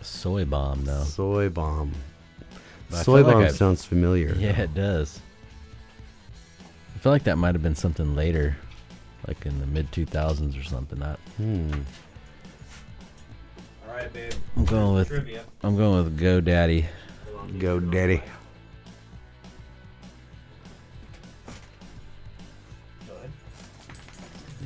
Soy 0.00 0.46
bomb 0.46 0.84
though. 0.84 1.04
Soy 1.04 1.50
bomb. 1.50 1.92
But 2.90 3.04
Soy 3.04 3.22
feel 3.22 3.26
like 3.26 3.46
bomb 3.46 3.54
sounds 3.54 3.84
familiar. 3.84 4.34
Yeah, 4.34 4.58
it 4.62 4.74
does. 4.74 5.20
I 6.94 6.98
feel 6.98 7.12
like 7.12 7.24
that 7.24 7.36
might 7.36 7.54
have 7.54 7.62
been 7.62 7.74
something 7.74 8.16
later, 8.16 8.56
like 9.28 9.44
in 9.44 9.60
the 9.60 9.66
mid 9.66 9.92
2000s 9.92 10.58
or 10.58 10.64
something. 10.64 10.98
Not. 10.98 11.18
Hmm. 11.36 11.72
All 13.86 13.94
right, 13.94 14.10
babe. 14.10 14.32
I'm 14.56 14.64
going 14.64 14.94
with 14.94 15.08
Trivia. 15.08 15.44
I'm 15.62 15.76
going 15.76 16.04
with 16.04 16.18
GoDaddy. 16.18 16.86
Go 17.58 17.78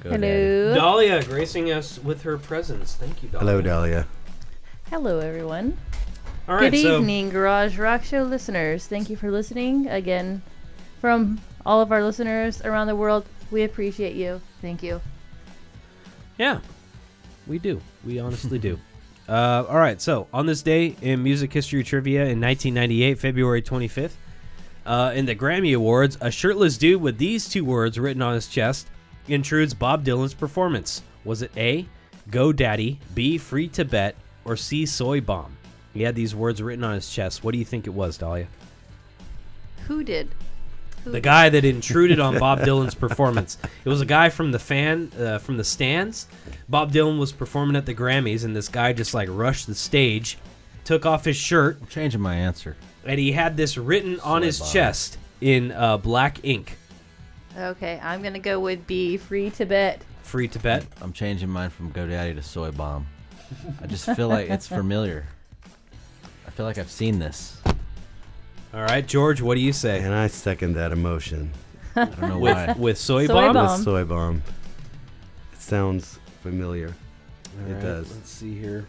Go 0.09 0.15
ahead. 0.17 0.21
Daddy. 0.23 0.43
Hello. 0.43 0.75
Dahlia 0.75 1.25
gracing 1.25 1.71
us 1.71 1.99
with 1.99 2.23
her 2.23 2.39
presence. 2.39 2.95
Thank 2.95 3.23
you, 3.23 3.29
Dahlia. 3.29 3.47
Hello, 3.47 3.63
Dahlia. 3.63 4.07
Hello, 4.91 5.19
everyone. 5.19 5.77
All 6.49 6.55
right, 6.55 6.73
Good 6.73 6.81
so 6.81 6.99
evening, 6.99 7.29
Garage 7.29 7.79
Rock 7.79 8.05
Show 8.05 8.23
listeners. 8.23 8.87
Thank 8.87 9.11
you 9.11 9.17
for 9.17 9.31
listening 9.31 9.87
again. 9.89 10.41
From 11.01 11.41
all 11.67 11.83
of 11.83 11.93
our 11.93 12.03
listeners 12.03 12.63
around 12.63 12.87
the 12.87 12.97
world, 12.97 13.27
we 13.51 13.65
appreciate 13.65 14.17
you. 14.17 14.41
Thank 14.63 14.83
you. 14.83 15.01
yeah, 16.39 16.61
we 17.47 17.59
do. 17.59 17.81
We 18.05 18.19
honestly 18.19 18.59
do. 18.59 18.79
Uh, 19.29 19.63
all 19.69 19.77
right, 19.77 20.01
so 20.01 20.27
on 20.33 20.47
this 20.47 20.63
day 20.63 20.97
in 21.03 21.23
music 21.23 21.53
history 21.53 21.85
trivia 21.85 22.21
in 22.23 22.41
1998, 22.41 23.19
February 23.19 23.61
25th, 23.61 24.13
uh, 24.87 25.13
in 25.15 25.27
the 25.27 25.37
Grammy 25.37 25.77
Awards, 25.77 26.17
a 26.23 26.31
shirtless 26.31 26.79
dude 26.79 27.03
with 27.03 27.19
these 27.19 27.47
two 27.47 27.63
words 27.63 27.99
written 27.99 28.23
on 28.23 28.33
his 28.33 28.47
chest 28.47 28.87
intrudes 29.29 29.75
Bob 29.75 30.05
Dylan's 30.05 30.35
performance. 30.35 31.03
Was 31.25 31.43
it 31.43 31.51
A, 31.57 31.87
Go 32.31 32.53
Daddy, 32.53 32.99
B, 33.15 33.39
Free 33.39 33.69
Tibet, 33.69 34.15
or 34.45 34.57
C, 34.57 34.87
Soy 34.87 35.21
Bomb? 35.21 35.57
He 35.95 36.03
had 36.03 36.15
these 36.15 36.35
words 36.35 36.63
written 36.63 36.85
on 36.85 36.95
his 36.95 37.11
chest. 37.11 37.43
What 37.43 37.53
do 37.53 37.59
you 37.59 37.65
think 37.65 37.87
it 37.87 37.91
was, 37.95 38.19
Dahlia? 38.19 38.47
Who 39.87 40.05
did? 40.05 40.29
Who 41.05 41.11
the 41.11 41.19
did? 41.19 41.23
guy 41.25 41.49
that 41.49 41.65
intruded 41.65 42.21
on 42.21 42.39
Bob 42.41 42.61
Dylan's 42.61 42.95
performance. 42.95 43.59
It 43.85 43.89
was 43.89 44.01
a 44.01 44.07
guy 44.07 44.29
from 44.29 44.53
the 44.53 44.59
fan 44.59 45.11
uh, 45.19 45.39
from 45.39 45.57
the 45.57 45.65
stands. 45.65 46.27
Bob 46.69 46.93
Dylan 46.93 47.19
was 47.19 47.33
performing 47.33 47.77
at 47.77 47.87
the 47.87 47.95
Grammys, 47.95 48.45
and 48.45 48.55
this 48.55 48.69
guy 48.69 48.93
just 48.93 49.15
like 49.15 49.29
rushed 49.31 49.67
the 49.67 49.75
stage, 49.75 50.39
took 50.85 51.07
off 51.07 51.25
his 51.25 51.37
shirt, 51.37 51.79
I'm 51.81 51.87
changing 51.89 52.21
my 52.21 52.35
answer. 52.35 52.77
and 53.05 53.19
he 53.19 53.33
had 53.33 53.57
this 53.57 53.77
written 53.79 54.21
on 54.21 54.43
his 54.43 54.59
bomb. 54.59 54.69
chest 54.71 55.19
in 55.41 55.73
uh, 55.73 55.97
black 55.99 56.41
ink. 56.45 56.77
Okay, 57.59 57.99
I'm 58.03 58.23
gonna 58.23 58.39
go 58.39 58.61
with 58.61 58.87
B. 58.87 59.17
Free 59.17 59.51
Tibet. 59.51 60.01
Free 60.23 60.47
Tibet. 60.47 60.87
I'm 61.01 61.13
changing 61.13 61.49
mine 61.49 61.71
from 61.71 61.93
GoDaddy 61.93 62.35
to 62.37 62.43
Soy 62.43 62.71
Bomb. 62.71 63.07
I 63.83 63.87
just 63.87 64.05
feel 64.15 64.29
like 64.29 64.49
it's 64.49 64.69
familiar. 64.69 65.27
I 66.47 66.51
feel 66.51 66.67
like 66.67 66.79
I've 66.79 66.91
seen 66.91 67.19
this. 67.19 67.61
All 68.73 68.83
right, 68.83 69.05
George, 69.07 69.41
what 69.41 69.55
do 69.55 69.61
you 69.61 69.73
say? 69.73 70.01
And 70.03 70.15
I 70.15 70.27
second 70.29 70.75
that 70.75 70.93
emotion. 70.93 71.51
I 71.97 72.05
don't 72.05 72.29
know 72.29 72.39
why. 72.39 72.67
With 72.69 72.77
with 72.79 72.99
soy, 72.99 73.27
Soy 73.27 73.33
bomb. 73.35 73.55
bomb. 73.55 73.79
The 73.79 73.85
soy 73.85 74.05
bomb. 74.05 74.43
It 75.53 75.61
sounds 75.61 76.19
familiar. 76.43 76.95
All 77.65 77.71
It 77.71 77.75
right, 77.75 77.83
does. 77.83 78.15
Let's 78.15 78.31
see 78.31 78.57
here. 78.57 78.87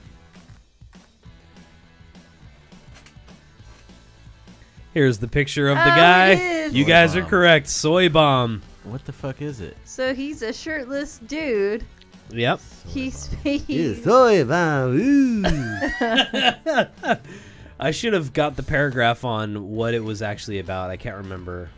Here's 4.94 5.20
the 5.20 5.28
picture 5.28 5.70
of 5.70 5.78
the 5.78 5.84
Oh, 5.94 5.96
guy. 5.96 6.28
it 6.32 6.40
is. 6.42 6.74
You 6.74 6.84
Soy 6.84 6.90
guys 6.90 7.16
are 7.16 7.22
bomb. 7.22 7.30
correct. 7.30 7.68
Soy 7.68 8.10
bomb. 8.10 8.62
What 8.84 9.06
the 9.06 9.14
fuck 9.14 9.42
is 9.42 9.62
it? 9.62 9.78
So 9.84 10.14
he's 10.16 10.42
a 10.42 10.52
shirtless 10.52 11.20
dude. 11.20 11.86
Yep. 12.32 12.60
He's 12.88 13.30
Yeah, 13.44 13.52
he's 13.54 14.04
soy 14.04 14.44
bomb. 14.46 14.96
Ooh. 15.00 15.44
I 17.80 17.92
should 17.92 18.14
have 18.14 18.34
got 18.34 18.56
the 18.56 18.64
paragraph 18.64 19.24
on 19.24 19.70
what 19.72 19.94
it 19.94 20.04
was 20.04 20.22
actually 20.22 20.60
about. 20.60 20.90
I 20.90 20.98
can't 20.98 21.18
remember 21.18 21.70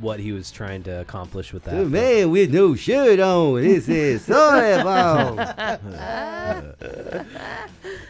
what 0.00 0.20
he 0.20 0.32
was 0.32 0.50
trying 0.50 0.82
to 0.84 1.00
accomplish 1.00 1.52
with 1.52 1.64
that. 1.64 1.74
The 1.76 1.84
man 1.84 2.30
with 2.30 2.52
no 2.52 2.74
shirt 2.74 3.20
on. 3.20 3.60
This 3.62 3.88
is 3.88 4.24
soy 4.26 4.82
bomb. 4.82 5.36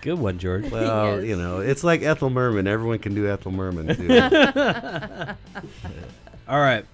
Good 0.03 0.19
one, 0.19 0.39
George. 0.39 0.71
Well, 0.71 1.17
Yes. 1.21 1.27
you 1.29 1.37
know, 1.37 1.61
it's 1.61 1.85
like 1.85 2.03
Ethel 2.03 2.31
Merman. 2.31 2.67
Everyone 2.67 2.99
can 2.99 3.15
do 3.15 3.29
Ethel 3.29 3.53
Merman 3.53 3.95
too. 3.97 4.09
All 6.49 6.61
right. 6.61 6.85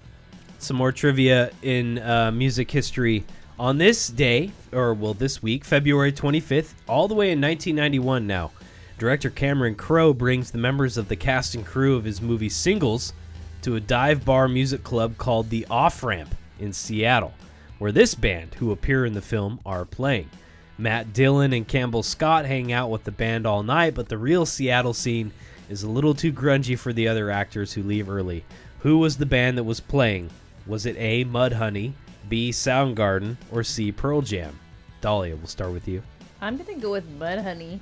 Some 0.59 0.77
more 0.77 0.91
trivia 0.91 1.51
in 1.61 1.99
uh, 1.99 2.31
music 2.31 2.69
history. 2.71 3.23
On 3.59 3.77
this 3.79 4.09
day, 4.09 4.51
or 4.71 4.93
well, 4.93 5.13
this 5.15 5.41
week, 5.41 5.65
February 5.65 6.11
25th, 6.11 6.73
all 6.87 7.07
the 7.07 7.15
way 7.15 7.31
in 7.31 7.41
1991 7.41 8.27
now, 8.27 8.51
director 8.99 9.31
Cameron 9.31 9.73
Crowe 9.73 10.13
brings 10.13 10.51
the 10.51 10.59
members 10.59 10.95
of 10.95 11.07
the 11.07 11.15
cast 11.15 11.55
and 11.55 11.65
crew 11.65 11.95
of 11.95 12.03
his 12.03 12.21
movie 12.21 12.49
Singles 12.49 13.13
to 13.61 13.75
a 13.75 13.79
dive 13.79 14.25
bar 14.25 14.47
music 14.47 14.83
club 14.83 15.17
called 15.17 15.49
the 15.49 15.65
Off 15.69 16.03
Ramp 16.03 16.33
in 16.59 16.73
Seattle, 16.73 17.33
where 17.79 17.91
this 17.91 18.15
band, 18.15 18.55
who 18.55 18.71
appear 18.71 19.05
in 19.05 19.13
the 19.13 19.21
film, 19.21 19.59
are 19.65 19.85
playing. 19.85 20.29
Matt 20.77 21.13
Dillon 21.13 21.53
and 21.53 21.67
Campbell 21.67 22.03
Scott 22.03 22.45
hang 22.45 22.71
out 22.71 22.91
with 22.91 23.03
the 23.03 23.11
band 23.11 23.47
all 23.47 23.63
night, 23.63 23.95
but 23.95 24.09
the 24.09 24.17
real 24.17 24.45
Seattle 24.45 24.93
scene 24.93 25.31
is 25.69 25.83
a 25.83 25.89
little 25.89 26.13
too 26.13 26.31
grungy 26.31 26.77
for 26.77 26.93
the 26.93 27.07
other 27.07 27.31
actors 27.31 27.73
who 27.73 27.83
leave 27.83 28.09
early. 28.09 28.45
Who 28.79 28.99
was 28.99 29.17
the 29.17 29.25
band 29.25 29.57
that 29.57 29.63
was 29.63 29.79
playing? 29.79 30.29
Was 30.65 30.85
it 30.85 30.95
A. 30.97 31.25
Mudhoney, 31.25 31.93
B. 32.29 32.51
Soundgarden, 32.51 33.37
or 33.51 33.63
C. 33.63 33.91
Pearl 33.91 34.21
Jam? 34.21 34.59
Dahlia, 35.01 35.35
we'll 35.35 35.47
start 35.47 35.71
with 35.71 35.87
you. 35.87 36.03
I'm 36.41 36.57
gonna 36.57 36.77
go 36.77 36.91
with 36.91 37.19
Mudhoney. 37.19 37.79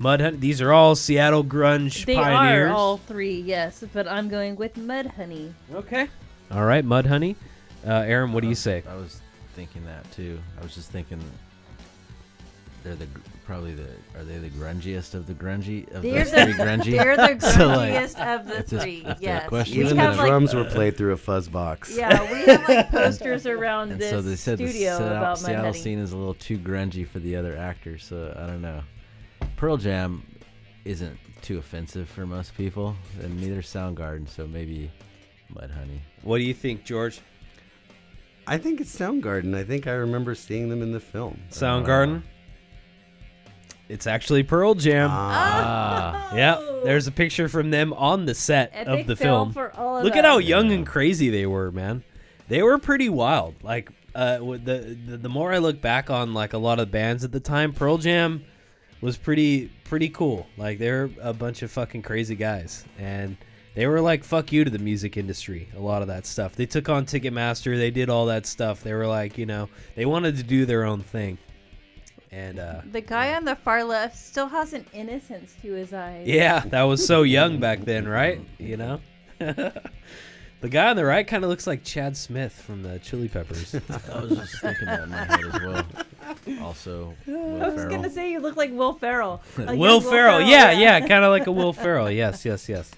Mudhoney. 0.00 0.40
These 0.40 0.60
are 0.62 0.72
all 0.72 0.94
Seattle 0.96 1.44
grunge 1.44 2.04
They 2.06 2.14
pioneers. 2.14 2.70
are 2.70 2.74
all 2.74 2.96
three, 2.98 3.40
yes, 3.40 3.84
but 3.92 4.08
I'm 4.08 4.28
going 4.28 4.56
with 4.56 4.74
Mudhoney. 4.76 5.52
okay. 5.74 6.08
All 6.50 6.64
right, 6.64 6.84
Mudhoney. 6.84 7.36
Uh, 7.86 7.90
Aaron, 8.06 8.32
what 8.32 8.42
do 8.42 8.48
you 8.48 8.54
say? 8.54 8.82
I 8.90 8.94
was 8.96 9.20
thinking 9.54 9.84
that 9.84 10.10
too. 10.12 10.38
I 10.58 10.62
was 10.62 10.74
just 10.74 10.90
thinking 10.90 11.20
they're 12.82 12.94
the 12.94 13.06
gr- 13.06 13.20
probably 13.44 13.74
the 13.74 13.86
are 14.16 14.24
they 14.24 14.38
the 14.38 14.48
grungiest 14.50 15.14
of 15.14 15.26
the 15.26 15.34
grungy 15.34 15.90
of 15.94 16.02
They're 16.02 16.24
the 16.24 16.30
the, 16.30 16.44
three 16.44 16.52
grungy? 16.54 16.90
they're 16.96 17.16
the 17.16 17.40
So, 17.52 17.66
like, 17.68 17.92
grungiest 17.92 18.36
of 18.40 18.46
the 18.46 18.58
if 18.58 18.66
this- 18.66 18.82
three. 18.82 19.02
if 19.06 19.18
the 19.18 19.24
yes, 19.24 19.48
question 19.48 19.78
we 19.78 19.84
Even 19.84 19.96
have 19.98 20.16
the 20.16 20.22
like 20.22 20.28
drums 20.30 20.54
were 20.54 20.64
played 20.64 20.96
through 20.96 21.12
a 21.12 21.16
fuzz 21.18 21.48
box. 21.48 21.94
yeah, 21.96 22.22
we 22.32 22.40
have 22.50 22.68
like 22.68 22.90
posters 22.90 23.46
around 23.46 23.92
and 23.92 24.00
this 24.00 24.10
so 24.10 24.22
they 24.22 24.36
said 24.36 24.58
the 24.58 24.68
studio 24.68 24.96
Seattle, 24.98 25.16
about 25.16 25.38
Seattle 25.38 25.72
Mudhoney. 25.72 25.76
scene 25.76 25.98
is 25.98 26.12
a 26.12 26.16
little 26.16 26.34
too 26.34 26.58
grungy 26.58 27.06
for 27.06 27.18
the 27.18 27.36
other 27.36 27.56
actors. 27.56 28.04
So 28.04 28.34
I 28.38 28.46
don't 28.46 28.62
know. 28.62 28.80
Pearl 29.60 29.76
Jam 29.76 30.22
isn't 30.86 31.18
too 31.42 31.58
offensive 31.58 32.08
for 32.08 32.24
most 32.24 32.56
people, 32.56 32.96
and 33.22 33.38
neither 33.38 33.60
Soundgarden. 33.60 34.26
So 34.26 34.46
maybe 34.46 34.90
Mudhoney. 35.52 36.00
What 36.22 36.38
do 36.38 36.44
you 36.44 36.54
think, 36.54 36.82
George? 36.82 37.20
I 38.46 38.56
think 38.56 38.80
it's 38.80 38.98
Soundgarden. 38.98 39.54
I 39.54 39.62
think 39.62 39.86
I 39.86 39.92
remember 39.92 40.34
seeing 40.34 40.70
them 40.70 40.80
in 40.80 40.92
the 40.92 40.98
film. 40.98 41.38
Soundgarden? 41.50 42.22
It's 43.90 44.06
actually 44.06 44.44
Pearl 44.44 44.72
Jam. 44.72 45.10
Ah, 45.12 46.34
yeah, 46.34 46.58
there's 46.82 47.06
a 47.06 47.12
picture 47.12 47.46
from 47.46 47.70
them 47.70 47.92
on 47.92 48.24
the 48.24 48.34
set 48.34 48.70
Epic 48.72 49.00
of 49.00 49.06
the 49.08 49.14
film 49.14 49.52
film. 49.52 49.52
for 49.52 49.78
all 49.78 49.98
of 49.98 50.04
Look 50.04 50.16
at 50.16 50.24
how 50.24 50.38
young 50.38 50.72
and 50.72 50.86
crazy 50.86 51.28
they 51.28 51.44
were, 51.44 51.70
man. 51.70 52.02
They 52.48 52.62
were 52.62 52.78
pretty 52.78 53.10
wild. 53.10 53.56
Like 53.62 53.90
uh, 54.14 54.38
the, 54.38 54.96
the 55.06 55.16
the 55.18 55.28
more 55.28 55.52
I 55.52 55.58
look 55.58 55.82
back 55.82 56.08
on 56.08 56.32
like 56.32 56.54
a 56.54 56.58
lot 56.58 56.80
of 56.80 56.90
bands 56.90 57.24
at 57.24 57.32
the 57.32 57.40
time, 57.40 57.74
Pearl 57.74 57.98
Jam 57.98 58.42
was 59.00 59.16
pretty 59.16 59.70
pretty 59.84 60.08
cool. 60.08 60.46
Like 60.56 60.78
they're 60.78 61.10
a 61.20 61.32
bunch 61.32 61.62
of 61.62 61.70
fucking 61.70 62.02
crazy 62.02 62.34
guys, 62.36 62.84
and 62.98 63.36
they 63.74 63.86
were 63.86 64.00
like 64.00 64.24
fuck 64.24 64.52
you 64.52 64.64
to 64.64 64.70
the 64.70 64.78
music 64.78 65.16
industry. 65.16 65.68
A 65.76 65.80
lot 65.80 66.02
of 66.02 66.08
that 66.08 66.26
stuff. 66.26 66.54
They 66.56 66.66
took 66.66 66.88
on 66.88 67.06
Ticketmaster. 67.06 67.76
They 67.76 67.90
did 67.90 68.10
all 68.10 68.26
that 68.26 68.46
stuff. 68.46 68.82
They 68.82 68.92
were 68.94 69.06
like 69.06 69.38
you 69.38 69.46
know 69.46 69.68
they 69.94 70.06
wanted 70.06 70.36
to 70.36 70.42
do 70.42 70.66
their 70.66 70.84
own 70.84 71.00
thing, 71.02 71.38
and 72.30 72.58
uh, 72.58 72.82
The 72.90 73.00
guy 73.00 73.34
on 73.34 73.44
the 73.44 73.56
far 73.56 73.84
left 73.84 74.16
still 74.16 74.48
has 74.48 74.72
an 74.72 74.84
innocence 74.92 75.54
to 75.62 75.72
his 75.72 75.92
eyes. 75.92 76.26
yeah, 76.26 76.60
that 76.66 76.82
was 76.82 77.04
so 77.06 77.22
young 77.22 77.58
back 77.60 77.80
then, 77.84 78.06
right? 78.08 78.40
You 78.58 78.76
know. 78.76 79.00
The 80.60 80.68
guy 80.68 80.90
on 80.90 80.96
the 80.96 81.06
right 81.06 81.26
kind 81.26 81.42
of 81.42 81.48
looks 81.48 81.66
like 81.66 81.84
Chad 81.84 82.14
Smith 82.14 82.52
from 82.52 82.82
the 82.82 82.98
Chili 82.98 83.28
Peppers. 83.30 83.74
I 84.12 84.20
was 84.20 84.36
just 84.36 84.60
thinking 84.60 84.84
that 84.84 85.04
in 85.04 85.08
my 85.08 85.24
head 85.24 85.40
as 85.40 85.60
well. 85.62 85.86
Also, 86.62 87.14
Will 87.26 87.62
I 87.62 87.66
was 87.68 87.74
Ferrell. 87.74 87.90
gonna 87.90 88.10
say 88.10 88.30
you 88.32 88.40
look 88.40 88.56
like 88.56 88.70
Will 88.72 88.92
Ferrell. 88.94 89.42
A 89.58 89.62
young 89.64 89.78
Will 89.78 90.00
Ferrell, 90.00 90.40
yeah, 90.40 90.70
yeah, 90.72 91.00
kind 91.06 91.24
of 91.24 91.30
like 91.30 91.46
a 91.46 91.52
Will 91.52 91.72
Ferrell. 91.72 92.10
Yes, 92.10 92.44
yes, 92.44 92.68
yes. 92.68 92.90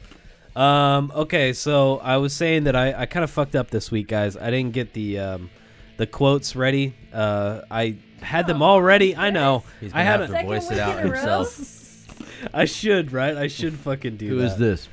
Um, 0.54 1.10
okay, 1.14 1.52
so 1.54 1.98
I 1.98 2.18
was 2.18 2.32
saying 2.34 2.64
that 2.64 2.76
I, 2.76 2.92
I 2.92 3.06
kind 3.06 3.24
of 3.24 3.30
fucked 3.30 3.56
up 3.56 3.70
this 3.70 3.90
week, 3.90 4.08
guys. 4.08 4.36
I 4.36 4.50
didn't 4.50 4.72
get 4.72 4.92
the 4.92 5.18
um, 5.18 5.50
the 5.96 6.06
quotes 6.06 6.54
ready. 6.54 6.94
Uh, 7.12 7.62
I 7.70 7.96
had 8.20 8.46
them 8.46 8.60
all 8.62 8.82
ready. 8.82 9.16
I 9.16 9.30
know. 9.30 9.64
He's 9.80 9.92
I 9.92 9.98
gonna 9.98 10.04
had. 10.04 10.20
have 10.20 10.28
to 10.28 10.32
Second 10.34 10.48
voice 10.48 10.66
it 10.70 10.74
week 10.74 10.80
out 10.80 10.98
in 11.00 11.06
a 11.06 11.10
row? 11.10 11.16
himself. 11.44 12.48
I 12.52 12.64
should, 12.66 13.12
right? 13.12 13.36
I 13.36 13.46
should 13.46 13.74
fucking 13.74 14.16
do 14.16 14.28
Who 14.28 14.38
that. 14.38 14.44
is 14.46 14.56
this? 14.58 14.88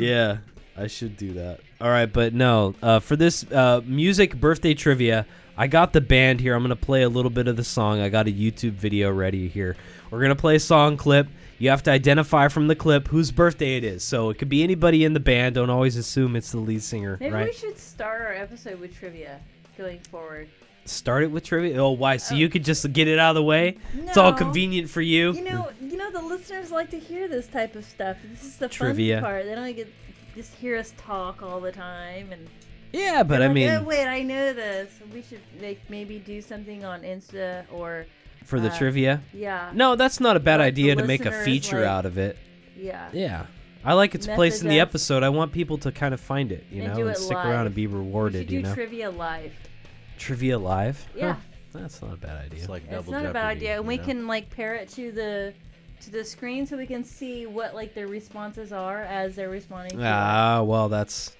Yeah, 0.00 0.38
I 0.76 0.86
should 0.86 1.16
do 1.16 1.34
that. 1.34 1.60
All 1.80 1.88
right, 1.88 2.10
but 2.12 2.34
no. 2.34 2.74
Uh, 2.82 2.98
for 3.00 3.16
this 3.16 3.44
uh, 3.52 3.80
music 3.84 4.40
birthday 4.40 4.74
trivia, 4.74 5.26
I 5.60 5.66
got 5.66 5.92
the 5.92 6.00
band 6.00 6.40
here. 6.40 6.54
I'm 6.54 6.62
gonna 6.62 6.74
play 6.74 7.02
a 7.02 7.08
little 7.10 7.30
bit 7.30 7.46
of 7.46 7.54
the 7.54 7.64
song. 7.64 8.00
I 8.00 8.08
got 8.08 8.26
a 8.26 8.32
YouTube 8.32 8.72
video 8.72 9.10
ready 9.12 9.46
here. 9.46 9.76
We're 10.10 10.22
gonna 10.22 10.34
play 10.34 10.56
a 10.56 10.60
song 10.60 10.96
clip. 10.96 11.28
You 11.58 11.68
have 11.68 11.82
to 11.82 11.90
identify 11.90 12.48
from 12.48 12.66
the 12.66 12.74
clip 12.74 13.08
whose 13.08 13.30
birthday 13.30 13.76
it 13.76 13.84
is. 13.84 14.02
So 14.02 14.30
it 14.30 14.38
could 14.38 14.48
be 14.48 14.62
anybody 14.62 15.04
in 15.04 15.12
the 15.12 15.20
band. 15.20 15.56
Don't 15.56 15.68
always 15.68 15.96
assume 15.96 16.34
it's 16.34 16.52
the 16.52 16.60
lead 16.60 16.82
singer, 16.82 17.18
Maybe 17.20 17.34
right? 17.34 17.48
we 17.48 17.52
should 17.52 17.78
start 17.78 18.22
our 18.22 18.32
episode 18.32 18.80
with 18.80 18.96
trivia 18.98 19.38
going 19.76 19.98
forward. 19.98 20.48
Start 20.86 21.24
it 21.24 21.30
with 21.30 21.44
trivia. 21.44 21.76
Oh, 21.76 21.90
why? 21.90 22.16
So 22.16 22.34
oh. 22.34 22.38
you 22.38 22.48
could 22.48 22.64
just 22.64 22.90
get 22.94 23.06
it 23.06 23.18
out 23.18 23.32
of 23.32 23.34
the 23.34 23.42
way. 23.42 23.76
It's 23.98 24.16
all 24.16 24.32
convenient 24.32 24.88
for 24.88 25.02
you. 25.02 25.32
You 25.32 25.44
know, 25.44 25.68
you 25.78 25.98
know, 25.98 26.10
the 26.10 26.22
listeners 26.22 26.70
like 26.70 26.88
to 26.92 26.98
hear 26.98 27.28
this 27.28 27.48
type 27.48 27.76
of 27.76 27.84
stuff. 27.84 28.16
This 28.30 28.44
is 28.44 28.56
the 28.56 28.66
Trivia. 28.66 29.16
fun 29.16 29.30
part. 29.30 29.44
They 29.44 29.54
don't 29.54 29.76
get 29.76 29.92
just 30.34 30.54
hear 30.54 30.78
us 30.78 30.94
talk 30.96 31.42
all 31.42 31.60
the 31.60 31.72
time 31.72 32.32
and 32.32 32.48
Yeah, 32.92 33.22
but 33.22 33.40
I 33.42 33.46
Like, 33.46 33.54
mean, 33.54 33.70
"Oh, 33.70 33.82
wait, 33.84 34.06
I 34.06 34.22
know 34.22 34.52
this. 34.52 34.90
We 35.14 35.22
should 35.22 35.40
like 35.60 35.80
maybe 35.88 36.18
do 36.18 36.40
something 36.42 36.84
on 36.84 37.02
Insta 37.02 37.64
or 37.72 38.06
for 38.44 38.58
the 38.58 38.70
uh, 38.72 38.76
trivia. 38.78 39.20
yeah, 39.32 39.70
No, 39.74 39.94
that's 39.96 40.18
not 40.18 40.36
a 40.36 40.40
bad 40.40 40.58
Let 40.60 40.66
idea 40.66 40.96
to 40.96 41.04
make 41.04 41.24
a 41.24 41.30
feature 41.44 41.80
like- 41.80 41.88
out 41.88 42.06
of 42.06 42.18
it. 42.18 42.36
yeah. 42.76 43.08
Yeah. 43.12 43.46
I 43.84 43.94
like 43.94 44.14
its 44.14 44.26
place 44.26 44.60
in 44.60 44.68
the 44.68 44.80
episode. 44.80 45.22
I 45.22 45.28
want 45.30 45.52
people 45.52 45.78
to 45.78 45.90
kind 45.92 46.12
of 46.12 46.20
find 46.20 46.52
it, 46.52 46.66
you 46.70 46.82
And 46.82 46.92
know, 46.94 47.00
and 47.02 47.10
it 47.10 47.16
stick 47.16 47.36
around 47.36 47.64
and 47.66 47.74
be 47.74 47.86
rewarded, 47.86 48.50
you 48.50 48.60
know. 48.62 48.74
trivia 48.74 49.08
live. 49.10 49.52
Trivia 50.18 50.58
live. 50.58 51.02
Yeah, 51.14 51.32
Huh, 51.34 51.40
that's 51.72 52.02
not 52.02 52.12
a 52.12 52.16
bad 52.16 52.44
idea. 52.44 52.58
It's 52.60 52.68
like 52.68 52.82
it's 52.82 52.92
double 52.92 53.12
not 53.12 53.24
a 53.24 53.32
bad 53.32 53.46
idea, 53.56 53.76
and 53.76 53.86
we 53.86 53.96
know? 53.96 54.04
can 54.04 54.26
like 54.26 54.50
pair 54.50 54.74
it 54.74 54.88
to 54.90 55.12
the 55.12 55.54
to 56.02 56.10
the 56.10 56.24
screen 56.24 56.66
so 56.66 56.76
we 56.76 56.86
can 56.86 57.04
see 57.04 57.46
what 57.46 57.74
like 57.74 57.94
their 57.94 58.06
responses 58.08 58.70
are 58.72 59.02
as 59.02 59.34
they're 59.36 59.48
responding. 59.48 59.96
to 59.98 60.04
it. 60.04 60.06
Ah, 60.06 60.62
well, 60.62 60.88
that's 60.90 61.34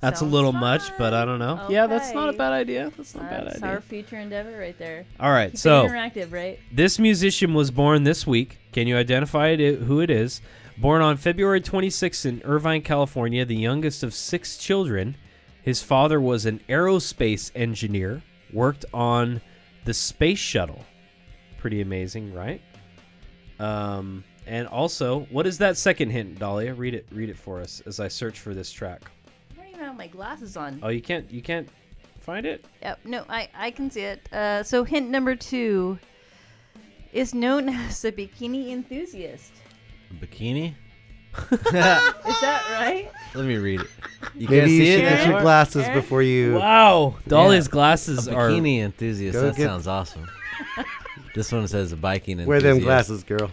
that's 0.00 0.20
a 0.20 0.20
Sounds 0.20 0.32
little 0.32 0.52
much, 0.52 0.96
but 0.96 1.12
I 1.12 1.24
don't 1.24 1.38
know. 1.40 1.66
Yeah, 1.68 1.86
that's 1.86 2.12
not 2.12 2.28
a 2.28 2.32
bad 2.32 2.52
idea. 2.52 2.92
That's 2.96 3.14
not 3.14 3.24
a 3.24 3.28
bad 3.28 3.46
That's 3.46 3.56
idea. 3.56 3.68
our 3.70 3.80
future 3.80 4.16
endeavor 4.16 4.56
right 4.56 4.78
there. 4.78 5.04
All 5.18 5.32
right, 5.32 5.50
Keep 5.50 5.58
so 5.58 5.86
interactive, 5.86 6.32
right? 6.32 6.60
This 6.72 6.98
musician 6.98 7.52
was 7.52 7.70
born 7.72 8.04
this 8.04 8.26
week. 8.26 8.58
Can 8.72 8.86
you 8.86 8.96
identify 8.96 9.48
it, 9.48 9.80
who 9.80 10.00
it 10.00 10.10
is? 10.10 10.40
Born 10.76 11.02
on 11.02 11.16
February 11.16 11.60
26th 11.60 12.24
in 12.24 12.40
Irvine, 12.44 12.82
California, 12.82 13.44
the 13.44 13.56
youngest 13.56 14.04
of 14.04 14.14
six 14.14 14.56
children. 14.56 15.16
His 15.62 15.82
father 15.82 16.20
was 16.20 16.46
an 16.46 16.60
aerospace 16.68 17.50
engineer, 17.56 18.22
worked 18.52 18.84
on 18.94 19.40
the 19.84 19.92
space 19.94 20.38
shuttle. 20.38 20.84
Pretty 21.58 21.80
amazing, 21.80 22.32
right? 22.32 22.60
Um, 23.58 24.22
and 24.46 24.68
also, 24.68 25.26
what 25.30 25.46
is 25.46 25.58
that 25.58 25.76
second 25.76 26.10
hint, 26.10 26.38
Dahlia? 26.38 26.72
Read 26.72 26.94
it. 26.94 27.06
Read 27.10 27.28
it 27.28 27.36
for 27.36 27.60
us 27.60 27.82
as 27.84 27.98
I 27.98 28.06
search 28.06 28.38
for 28.38 28.54
this 28.54 28.70
track. 28.70 29.02
My 29.98 30.06
glasses 30.06 30.56
on. 30.56 30.80
Oh, 30.82 30.88
you 30.88 31.02
can't. 31.02 31.30
You 31.30 31.42
can't 31.42 31.68
find 32.20 32.46
it. 32.46 32.64
Yep. 32.82 33.00
No, 33.04 33.24
I 33.28 33.48
I 33.54 33.70
can 33.70 33.90
see 33.90 34.02
it. 34.02 34.32
Uh, 34.32 34.62
so 34.62 34.84
hint 34.84 35.10
number 35.10 35.34
two 35.36 35.98
is 37.12 37.34
known 37.34 37.68
as 37.86 38.04
a 38.04 38.12
bikini 38.12 38.70
enthusiast. 38.70 39.52
Bikini? 40.20 40.74
Is 41.52 41.60
that 41.60 42.64
right? 42.80 43.10
Let 43.34 43.44
me 43.44 43.56
read 43.56 43.82
it. 43.82 43.86
You 44.34 44.48
Maybe 44.48 44.60
can't 44.60 44.70
you 44.70 44.78
see 44.78 44.86
should 44.92 45.00
it 45.04 45.08
get 45.10 45.28
your 45.28 45.40
glasses 45.42 45.84
Aaron? 45.84 46.00
before 46.00 46.22
you. 46.22 46.54
Wow, 46.54 47.16
Dahlia's 47.28 47.66
A 47.66 47.70
glasses 47.70 48.26
are. 48.28 48.48
bikini 48.48 48.78
enthusiast. 48.80 49.34
Go 49.34 49.42
that 49.42 49.56
get- 49.56 49.66
sounds 49.66 49.86
awesome. 49.86 50.28
this 51.34 51.52
one 51.52 51.68
says 51.68 51.92
a 51.92 51.96
biking 51.96 52.40
enthusiast. 52.40 52.48
Wear 52.48 52.60
them 52.60 52.78
glasses, 52.82 53.22
girl. 53.24 53.50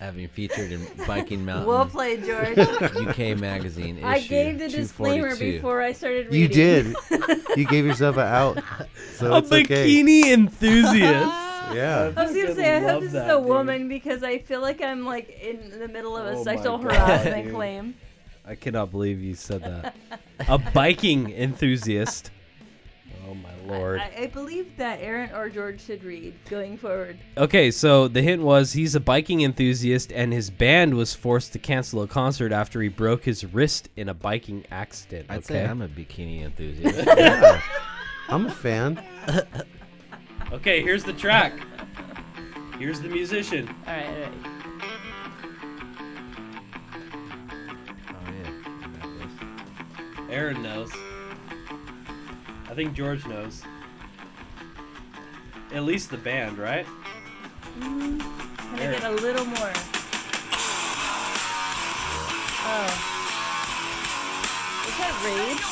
Having 0.00 0.28
featured 0.28 0.72
in 0.72 0.86
Biking 1.06 1.44
Mountain 1.44 1.66
Well 1.66 1.86
played, 1.86 2.24
George. 2.24 2.58
UK 2.58 3.38
magazine 3.38 3.98
issue 3.98 4.06
I 4.06 4.20
gave 4.20 4.58
the 4.58 4.68
disclaimer 4.68 5.34
before 5.36 5.80
I 5.82 5.92
started 5.92 6.26
reading. 6.26 6.40
You 6.42 6.48
did. 6.48 6.96
you 7.56 7.64
gave 7.66 7.86
yourself 7.86 8.16
an 8.16 8.26
out. 8.26 8.62
So 9.14 9.32
a 9.32 9.38
it's 9.38 9.50
okay. 9.52 9.86
bikini 9.88 10.24
enthusiast. 10.32 11.40
Yeah. 11.72 12.12
I 12.14 12.24
was 12.26 12.36
gonna 12.36 12.54
say 12.54 12.76
I 12.76 12.80
hope 12.80 13.00
this 13.00 13.12
that, 13.12 13.24
is 13.24 13.32
a 13.32 13.38
dude. 13.38 13.48
woman 13.48 13.88
because 13.88 14.22
I 14.22 14.36
feel 14.38 14.60
like 14.60 14.82
I'm 14.82 15.06
like 15.06 15.30
in 15.40 15.78
the 15.78 15.88
middle 15.88 16.14
of 16.14 16.26
a 16.26 16.36
Oh 16.38 16.44
sexual 16.44 16.76
God, 16.76 16.92
harassment 16.92 17.44
dude. 17.46 17.54
claim. 17.54 17.94
I 18.46 18.54
cannot 18.54 18.90
believe 18.90 19.22
you 19.22 19.34
said 19.34 19.62
that. 19.62 19.94
a 20.46 20.58
biking 20.58 21.30
enthusiast. 21.32 22.30
My 23.66 23.76
lord. 23.76 24.00
I, 24.00 24.22
I 24.22 24.26
believe 24.26 24.76
that 24.76 25.00
Aaron 25.00 25.30
or 25.34 25.48
George 25.48 25.80
should 25.80 26.04
read 26.04 26.34
going 26.48 26.76
forward. 26.76 27.18
Okay, 27.36 27.70
so 27.70 28.08
the 28.08 28.22
hint 28.22 28.42
was 28.42 28.72
he's 28.72 28.94
a 28.94 29.00
biking 29.00 29.42
enthusiast 29.42 30.12
and 30.12 30.32
his 30.32 30.50
band 30.50 30.94
was 30.94 31.14
forced 31.14 31.52
to 31.54 31.58
cancel 31.58 32.02
a 32.02 32.06
concert 32.06 32.52
after 32.52 32.80
he 32.80 32.88
broke 32.88 33.24
his 33.24 33.44
wrist 33.44 33.88
in 33.96 34.08
a 34.08 34.14
biking 34.14 34.64
accident. 34.70 35.26
I'd 35.28 35.38
okay. 35.38 35.54
say 35.54 35.64
I'm 35.64 35.82
a 35.82 35.88
bikini 35.88 36.42
enthusiast. 36.44 37.06
yeah. 37.16 37.60
I'm 38.28 38.46
a 38.46 38.50
fan. 38.50 39.02
okay, 40.52 40.82
here's 40.82 41.04
the 41.04 41.12
track. 41.12 41.52
Here's 42.78 43.00
the 43.00 43.08
musician. 43.08 43.68
All 43.86 43.92
right, 43.92 44.06
all 44.06 44.12
right. 44.12 44.32
oh 48.10 48.30
yeah. 50.18 50.34
Aaron 50.34 50.62
knows. 50.62 50.90
I 52.74 52.76
think 52.76 52.92
George 52.92 53.24
knows. 53.26 53.62
At 55.72 55.84
least 55.84 56.10
the 56.10 56.16
band, 56.16 56.58
right? 56.58 56.84
Can 57.78 58.20
I 58.74 58.78
get 58.78 59.04
a 59.04 59.10
little 59.12 59.44
more? 59.44 59.72
Oh. 62.66 62.90
Is 64.88 64.98
that 64.98 65.14
Rage? 65.24 65.62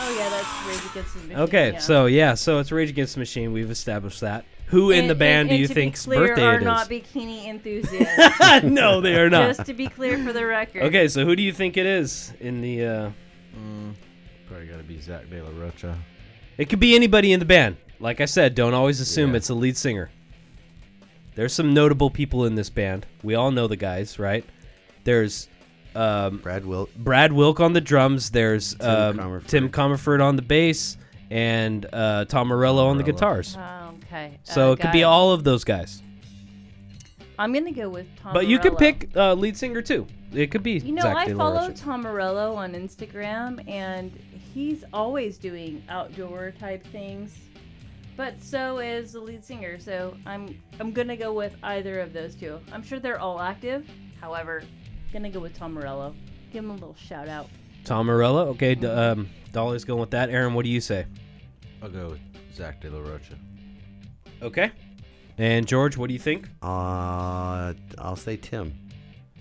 Oh 0.00 0.16
yeah, 0.18 0.30
that's 0.30 0.48
Rage 0.66 0.90
Against 0.92 1.12
the 1.12 1.20
Machine. 1.20 1.36
Okay, 1.40 1.72
yeah. 1.74 1.78
so 1.78 2.06
yeah, 2.06 2.32
so 2.32 2.58
it's 2.58 2.72
Rage 2.72 2.88
Against 2.88 3.12
the 3.12 3.20
Machine. 3.20 3.52
We've 3.52 3.70
established 3.70 4.22
that. 4.22 4.46
Who 4.68 4.92
in 4.92 5.00
And- 5.00 5.10
the 5.10 5.14
band 5.14 5.50
and- 5.50 5.58
do 5.58 5.60
you 5.60 5.66
to 5.68 5.74
be 5.74 5.80
think's 5.82 6.06
clear, 6.06 6.28
birthday 6.28 6.42
are 6.46 6.54
it 6.56 6.62
not 6.62 6.90
is? 6.90 7.02
bikini 7.02 7.44
enthusiasts. 7.48 8.64
no, 8.64 9.02
they 9.02 9.16
are 9.20 9.28
not. 9.28 9.48
Just 9.56 9.66
to 9.66 9.74
be 9.74 9.88
clear 9.88 10.16
for 10.24 10.32
the 10.32 10.46
record. 10.46 10.84
Okay, 10.84 11.06
so 11.08 11.26
who 11.26 11.36
do 11.36 11.42
you 11.42 11.52
think 11.52 11.76
it 11.76 11.84
is 11.84 12.32
in 12.40 12.62
the? 12.62 12.86
uh 12.86 13.10
Mm, 13.54 13.92
probably 14.48 14.66
got 14.66 14.78
to 14.78 14.82
be 14.82 15.00
Zach 15.00 15.28
De 15.30 15.42
La 15.42 15.50
Rocha. 15.58 15.98
It 16.58 16.68
could 16.68 16.80
be 16.80 16.94
anybody 16.94 17.32
in 17.32 17.40
the 17.40 17.46
band. 17.46 17.76
Like 18.00 18.20
I 18.20 18.24
said, 18.26 18.54
don't 18.54 18.74
always 18.74 19.00
assume 19.00 19.30
Yeah. 19.30 19.36
it's 19.36 19.48
a 19.48 19.54
lead 19.54 19.76
singer. 19.76 20.10
There's 21.34 21.52
some 21.54 21.72
notable 21.72 22.10
people 22.10 22.44
in 22.44 22.54
this 22.56 22.68
band. 22.68 23.06
We 23.22 23.34
all 23.34 23.50
know 23.50 23.66
the 23.66 23.76
guys, 23.76 24.18
right? 24.18 24.44
There's 25.04 25.48
um, 25.94 26.38
Brad 26.38 26.64
Wilt. 26.66 26.94
Brad 26.96 27.32
Wilk 27.32 27.60
on 27.60 27.72
the 27.72 27.80
drums. 27.80 28.30
There's 28.30 28.74
Tim 28.74 28.88
um, 28.90 29.16
Commerford. 29.18 29.46
Tim 29.46 29.68
Commerford 29.70 30.22
on 30.22 30.36
the 30.36 30.42
bass, 30.42 30.96
and 31.30 31.86
uh, 31.92 32.24
Tom 32.26 32.48
Morello 32.48 32.86
on 32.86 32.98
the 32.98 33.02
Morello. 33.02 33.14
guitars. 33.16 33.56
Oh, 33.58 33.94
okay. 34.04 34.38
So 34.42 34.70
Uh, 34.70 34.72
it 34.72 34.80
could 34.80 34.92
be 34.92 34.98
guys, 35.00 35.04
all 35.06 35.32
of 35.32 35.44
those 35.44 35.64
guys. 35.64 36.02
I'm 37.38 37.52
gonna 37.52 37.72
go 37.72 37.88
with 37.88 38.06
Tom. 38.22 38.34
But 38.34 38.46
you 38.46 38.58
could 38.58 38.72
Morello. 38.74 38.92
pick 38.92 39.16
uh, 39.16 39.34
lead 39.34 39.56
singer 39.56 39.80
too. 39.82 40.06
It 40.32 40.50
could 40.50 40.62
be. 40.62 40.72
You 40.78 40.92
know, 40.92 41.02
Zach 41.02 41.16
I 41.16 41.26
De 41.28 41.34
La 41.34 41.44
follow 41.44 41.68
Rocha. 41.68 41.74
Tom 41.80 42.02
Morello 42.02 42.54
on 42.54 42.72
Instagram, 42.74 43.66
and 43.68 44.12
he's 44.54 44.84
always 44.92 45.38
doing 45.38 45.82
outdoor 45.88 46.52
type 46.58 46.86
things. 46.88 47.36
But 48.16 48.42
so 48.42 48.78
is 48.78 49.12
the 49.12 49.20
lead 49.20 49.44
singer, 49.44 49.78
so 49.78 50.14
I'm 50.26 50.60
I'm 50.78 50.92
gonna 50.92 51.16
go 51.16 51.32
with 51.32 51.56
either 51.62 52.00
of 52.00 52.12
those 52.12 52.34
two. 52.34 52.60
I'm 52.70 52.82
sure 52.82 53.00
they're 53.00 53.18
all 53.20 53.40
active. 53.40 53.88
However, 54.20 54.62
gonna 55.12 55.30
go 55.30 55.40
with 55.40 55.54
Tom 55.54 55.72
Morello. 55.72 56.14
Give 56.52 56.62
him 56.64 56.70
a 56.70 56.74
little 56.74 56.94
shout 56.94 57.28
out. 57.28 57.48
Tom 57.84 58.06
Morello. 58.06 58.48
Okay, 58.48 58.74
d- 58.74 58.86
um, 58.86 59.28
Dolly's 59.52 59.84
going 59.84 60.00
with 60.00 60.10
that. 60.10 60.28
Aaron, 60.28 60.52
what 60.54 60.64
do 60.64 60.70
you 60.70 60.80
say? 60.80 61.06
I'll 61.82 61.88
go 61.88 62.10
with 62.10 62.20
Zach 62.54 62.80
De 62.82 62.90
La 62.90 63.00
Rocha. 63.00 63.34
Okay. 64.42 64.70
And 65.38 65.66
George, 65.66 65.96
what 65.96 66.08
do 66.08 66.12
you 66.12 66.18
think? 66.20 66.48
Uh, 66.62 67.72
I'll 67.98 68.16
say 68.16 68.36
Tim. 68.36 68.74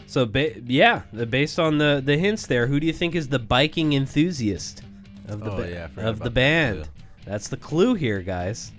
So, 0.08 0.26
ba- 0.26 0.60
yeah, 0.62 1.02
based 1.30 1.60
on 1.60 1.78
the 1.78 2.02
the 2.04 2.18
hints 2.18 2.48
there, 2.48 2.68
who 2.68 2.80
do 2.80 2.88
you 2.88 2.94
think 2.94 3.16
is 3.16 3.28
the 3.28 3.40
biking 3.40 3.94
enthusiast 3.94 4.84
of 5.28 5.40
the 5.42 5.52
Oh, 5.52 5.58
ba- 5.58 5.70
yeah, 5.70 5.86
of 5.86 5.96
the 5.96 6.02
about 6.10 6.24
that, 6.24 6.34
band? 6.34 6.90
That's 7.26 7.48
the 7.50 7.58
clue 7.58 7.94
here, 7.96 8.22
guys. 8.22 8.72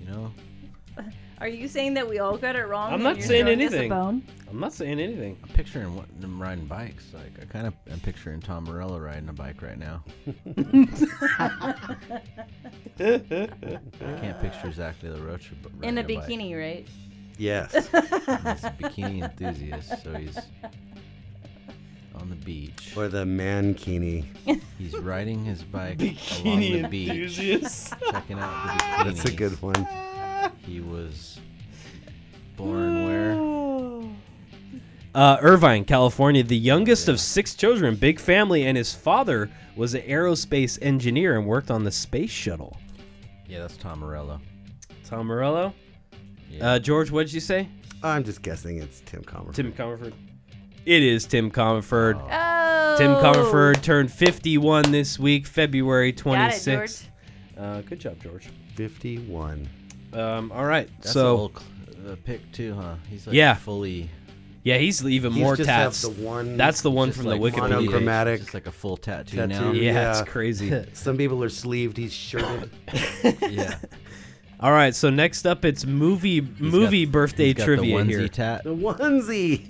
You 0.00 0.06
know, 0.12 0.32
Are 1.40 1.48
you 1.48 1.68
saying 1.68 1.94
that 1.94 2.08
we 2.08 2.18
all 2.20 2.36
got 2.38 2.56
it 2.56 2.64
wrong? 2.66 2.92
I'm 2.92 3.02
not 3.02 3.20
saying 3.20 3.44
throwing 3.44 3.60
us 3.62 3.72
a 3.72 3.76
anything. 3.78 4.22
I'm 4.48 4.60
not 4.60 4.72
saying 4.72 5.00
anything. 5.00 5.36
I'm 5.42 5.48
picturing 5.50 5.94
what, 5.96 6.06
them 6.20 6.40
riding 6.40 6.66
bikes. 6.66 7.12
Like 7.12 7.32
I 7.42 7.44
kind 7.46 7.66
of 7.66 7.74
am 7.90 7.98
picturing 8.00 8.40
Tom 8.40 8.64
Morello 8.64 8.98
riding 8.98 9.28
a 9.28 9.32
bike 9.32 9.60
right 9.60 9.76
now. 9.78 10.02
I 11.38 11.74
can't 12.98 14.40
picture 14.40 14.66
exactly 14.68 15.08
the 15.10 15.16
La 15.16 15.24
Rocha 15.26 15.54
b- 15.54 15.68
In 15.82 15.96
riding 15.96 15.98
a 15.98 16.02
bike. 16.20 16.28
bikini, 16.28 16.56
right? 16.58 16.86
Yes. 17.38 17.72
He's 17.74 17.84
a 17.92 18.74
bikini 18.80 19.22
enthusiast, 19.24 20.02
so 20.02 20.14
he's 20.14 20.38
on 22.26 22.30
the 22.30 22.44
beach. 22.44 22.94
or 22.96 23.08
the 23.08 23.24
mankini. 23.24 24.24
He's 24.78 24.96
riding 24.96 25.44
his 25.44 25.62
bike 25.62 26.00
along 26.00 26.60
the 26.60 26.88
beach, 26.88 27.36
checking 27.36 28.38
out 28.38 28.78
the 28.78 28.82
bikinis. 28.84 29.04
That's 29.04 29.24
a 29.24 29.32
good 29.32 29.60
one. 29.62 29.86
He 30.64 30.80
was 30.80 31.38
born 32.56 33.04
where? 33.04 33.56
Uh, 35.14 35.38
Irvine, 35.40 35.84
California, 35.84 36.42
the 36.42 36.56
youngest 36.56 37.08
of 37.08 37.18
six 37.20 37.54
children, 37.54 37.94
big 37.94 38.20
family, 38.20 38.66
and 38.66 38.76
his 38.76 38.92
father 38.92 39.48
was 39.74 39.94
an 39.94 40.02
aerospace 40.02 40.78
engineer 40.82 41.38
and 41.38 41.46
worked 41.46 41.70
on 41.70 41.84
the 41.84 41.90
space 41.90 42.30
shuttle. 42.30 42.76
Yeah, 43.48 43.60
that's 43.60 43.76
Tom 43.76 44.00
Morello. 44.00 44.40
Tom 45.04 45.28
Morello. 45.28 45.72
Yeah. 46.50 46.72
Uh, 46.72 46.78
George, 46.80 47.10
what 47.10 47.26
did 47.26 47.32
you 47.32 47.40
say? 47.40 47.68
I'm 48.02 48.24
just 48.24 48.42
guessing 48.42 48.78
it's 48.78 49.00
Tim 49.06 49.22
Commerford. 49.22 49.54
Tim 49.54 49.72
Commerford. 49.72 50.12
It 50.86 51.02
is 51.02 51.26
Tim 51.26 51.50
Commerford. 51.50 52.14
Oh. 52.30 52.96
Tim 52.96 53.10
Commerford 53.16 53.82
turned 53.82 54.10
51 54.12 54.92
this 54.92 55.18
week, 55.18 55.46
February 55.46 56.12
Got 56.12 56.52
it, 56.52 56.54
26th. 56.54 57.06
Uh, 57.58 57.80
good 57.82 57.98
job, 57.98 58.22
George. 58.22 58.48
51. 58.76 59.68
Um, 60.12 60.52
all 60.52 60.64
right, 60.64 60.88
That's 60.98 61.10
a 61.10 61.12
so 61.12 61.30
little 61.34 61.52
cl- 61.60 62.12
uh, 62.12 62.16
pick 62.24 62.52
too, 62.52 62.74
huh? 62.74 62.94
He's 63.10 63.26
like 63.26 63.34
Yeah. 63.34 63.54
fully 63.54 64.08
Yeah, 64.62 64.78
he's 64.78 65.04
even 65.04 65.32
He's 65.32 65.42
more 65.42 65.56
just 65.56 65.68
have 65.68 65.92
tats. 65.92 66.02
the 66.02 66.10
one 66.10 66.56
That's 66.56 66.80
the 66.82 66.90
one 66.90 67.10
from 67.12 67.26
like 67.26 67.40
the 67.40 67.50
Wikipedia. 67.50 67.68
monochromatic 67.70 68.40
Just 68.40 68.54
like 68.54 68.66
a 68.66 68.72
full 68.72 68.96
tattoo, 68.96 69.36
tattoo. 69.36 69.48
now. 69.48 69.72
Yeah, 69.72 69.92
Yeah. 69.92 70.20
it's 70.20 70.28
crazy. 70.30 70.84
Some 70.92 71.16
people 71.16 71.42
are 71.42 71.48
sleeved. 71.48 71.96
He's 71.96 72.12
shirted. 72.12 72.70
yeah. 73.50 73.78
All 74.58 74.72
right, 74.72 74.94
so 74.94 75.10
next 75.10 75.46
up 75.46 75.64
it's 75.66 75.84
movie 75.84 76.40
He's 76.40 76.58
movie 76.60 77.04
got- 77.04 77.12
birthday 77.12 77.44
he's 77.46 77.54
got 77.54 77.64
trivia 77.64 77.98
the 78.04 78.04
onesie 78.04 78.18
here. 78.18 78.28
Tat. 78.28 78.64
the 78.64 78.74
onesie. 78.74 79.60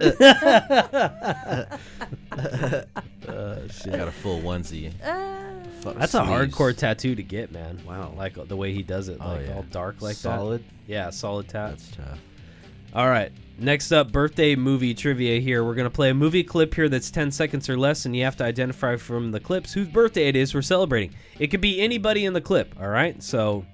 He's 3.72 3.86
got 3.96 4.08
a 4.08 4.12
full 4.12 4.40
onesie. 4.40 4.92
Uh, 5.04 5.64
Fuck 5.80 5.96
That's 5.96 6.14
a 6.14 6.20
hardcore 6.20 6.76
tattoo 6.76 7.14
to 7.16 7.22
get, 7.22 7.50
man. 7.52 7.80
Wow. 7.86 8.12
Like 8.16 8.34
the 8.48 8.56
way 8.56 8.72
he 8.72 8.82
does 8.82 9.08
it, 9.08 9.18
Oh, 9.20 9.28
like 9.28 9.46
yeah. 9.48 9.54
all 9.54 9.62
dark 9.70 10.00
like 10.02 10.14
Solid. 10.16 10.60
that. 10.62 10.72
Yeah, 10.86 11.10
solid 11.10 11.48
tat. 11.48 11.70
That's 11.70 11.90
tough. 11.90 12.18
All 12.94 13.08
right. 13.08 13.32
Next 13.58 13.90
up, 13.90 14.12
birthday 14.12 14.54
movie 14.54 14.94
trivia 14.94 15.40
here. 15.40 15.64
We're 15.64 15.74
going 15.74 15.84
to 15.86 15.90
play 15.94 16.10
a 16.10 16.14
movie 16.14 16.44
clip 16.44 16.74
here 16.74 16.88
that's 16.88 17.10
10 17.10 17.30
seconds 17.32 17.68
or 17.68 17.76
less, 17.76 18.04
and 18.04 18.14
you 18.14 18.22
have 18.24 18.36
to 18.36 18.44
identify 18.44 18.96
from 18.96 19.32
the 19.32 19.40
clips 19.40 19.72
whose 19.72 19.88
birthday 19.88 20.28
it 20.28 20.36
is 20.36 20.54
we're 20.54 20.62
celebrating. 20.62 21.14
It 21.38 21.48
could 21.48 21.60
be 21.62 21.80
anybody 21.80 22.24
in 22.26 22.32
the 22.34 22.40
clip, 22.40 22.74
all 22.80 22.88
right? 22.88 23.20
So 23.22 23.64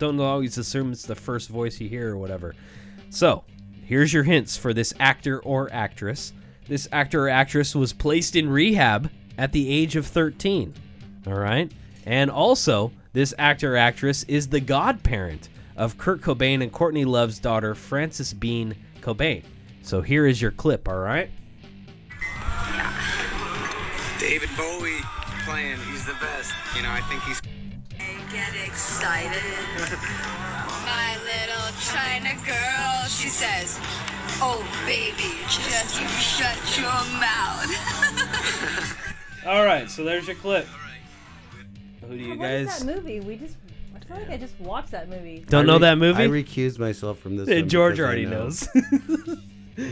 don't 0.00 0.18
always 0.18 0.58
assume 0.58 0.90
it's 0.90 1.04
the 1.04 1.14
first 1.14 1.48
voice 1.48 1.80
you 1.80 1.88
hear 1.88 2.10
or 2.10 2.16
whatever. 2.16 2.56
So 3.10 3.44
here's 3.84 4.12
your 4.12 4.24
hints 4.24 4.56
for 4.56 4.74
this 4.74 4.92
actor 4.98 5.38
or 5.40 5.72
actress. 5.72 6.32
This 6.66 6.88
actor 6.90 7.26
or 7.26 7.28
actress 7.28 7.74
was 7.74 7.92
placed 7.92 8.34
in 8.34 8.48
rehab 8.48 9.10
at 9.38 9.52
the 9.52 9.70
age 9.70 9.94
of 9.94 10.06
13, 10.06 10.74
all 11.26 11.34
right? 11.34 11.70
And 12.06 12.30
also, 12.30 12.90
this 13.12 13.34
actor 13.38 13.74
or 13.74 13.76
actress 13.76 14.24
is 14.24 14.48
the 14.48 14.60
godparent 14.60 15.48
of 15.76 15.98
Kurt 15.98 16.20
Cobain 16.20 16.62
and 16.62 16.72
Courtney 16.72 17.04
Love's 17.04 17.38
daughter, 17.38 17.74
Frances 17.74 18.32
Bean 18.34 18.74
Cobain. 19.00 19.44
So 19.82 20.00
here 20.00 20.26
is 20.26 20.40
your 20.40 20.50
clip, 20.50 20.88
all 20.88 20.98
right? 20.98 21.30
David 24.18 24.50
Bowie 24.56 25.00
playing. 25.44 25.78
He's 25.90 26.04
the 26.06 26.14
best. 26.20 26.52
You 26.76 26.82
know, 26.82 26.90
I 26.90 27.00
think 27.02 27.22
he's. 27.22 27.40
Get 28.32 28.54
excited. 28.66 29.42
My 30.84 31.16
little 31.24 31.70
China 31.80 32.30
girl, 32.46 33.04
she 33.08 33.28
says, 33.28 33.78
Oh, 34.42 34.64
baby, 34.86 35.34
just 35.48 36.00
you 36.00 36.08
shut 36.08 36.78
your 36.78 36.88
mouth. 37.20 37.68
All 39.46 39.64
right, 39.64 39.90
so 39.90 40.04
there's 40.04 40.26
your 40.26 40.36
clip. 40.36 40.66
Who 42.08 42.16
do 42.16 42.22
you 42.22 42.38
what 42.38 42.50
is 42.50 42.68
guys 42.68 42.78
that 42.84 42.96
movie? 42.96 43.20
We 43.20 43.36
just. 43.36 43.56
I 43.94 43.98
feel 44.00 44.16
like 44.16 44.30
I 44.30 44.36
just 44.36 44.58
watched 44.60 44.90
that 44.90 45.08
movie. 45.08 45.44
don't 45.48 45.64
I 45.64 45.66
know 45.66 45.74
re- 45.74 45.80
that 45.80 45.98
movie? 45.98 46.22
I 46.22 46.28
recused 46.28 46.78
myself 46.78 47.18
from 47.18 47.36
this. 47.36 47.48
One 47.48 47.68
George 47.68 47.94
because 47.96 48.04
I 48.04 48.06
already 48.06 48.26
know. 48.26 48.44
knows. 48.44 48.68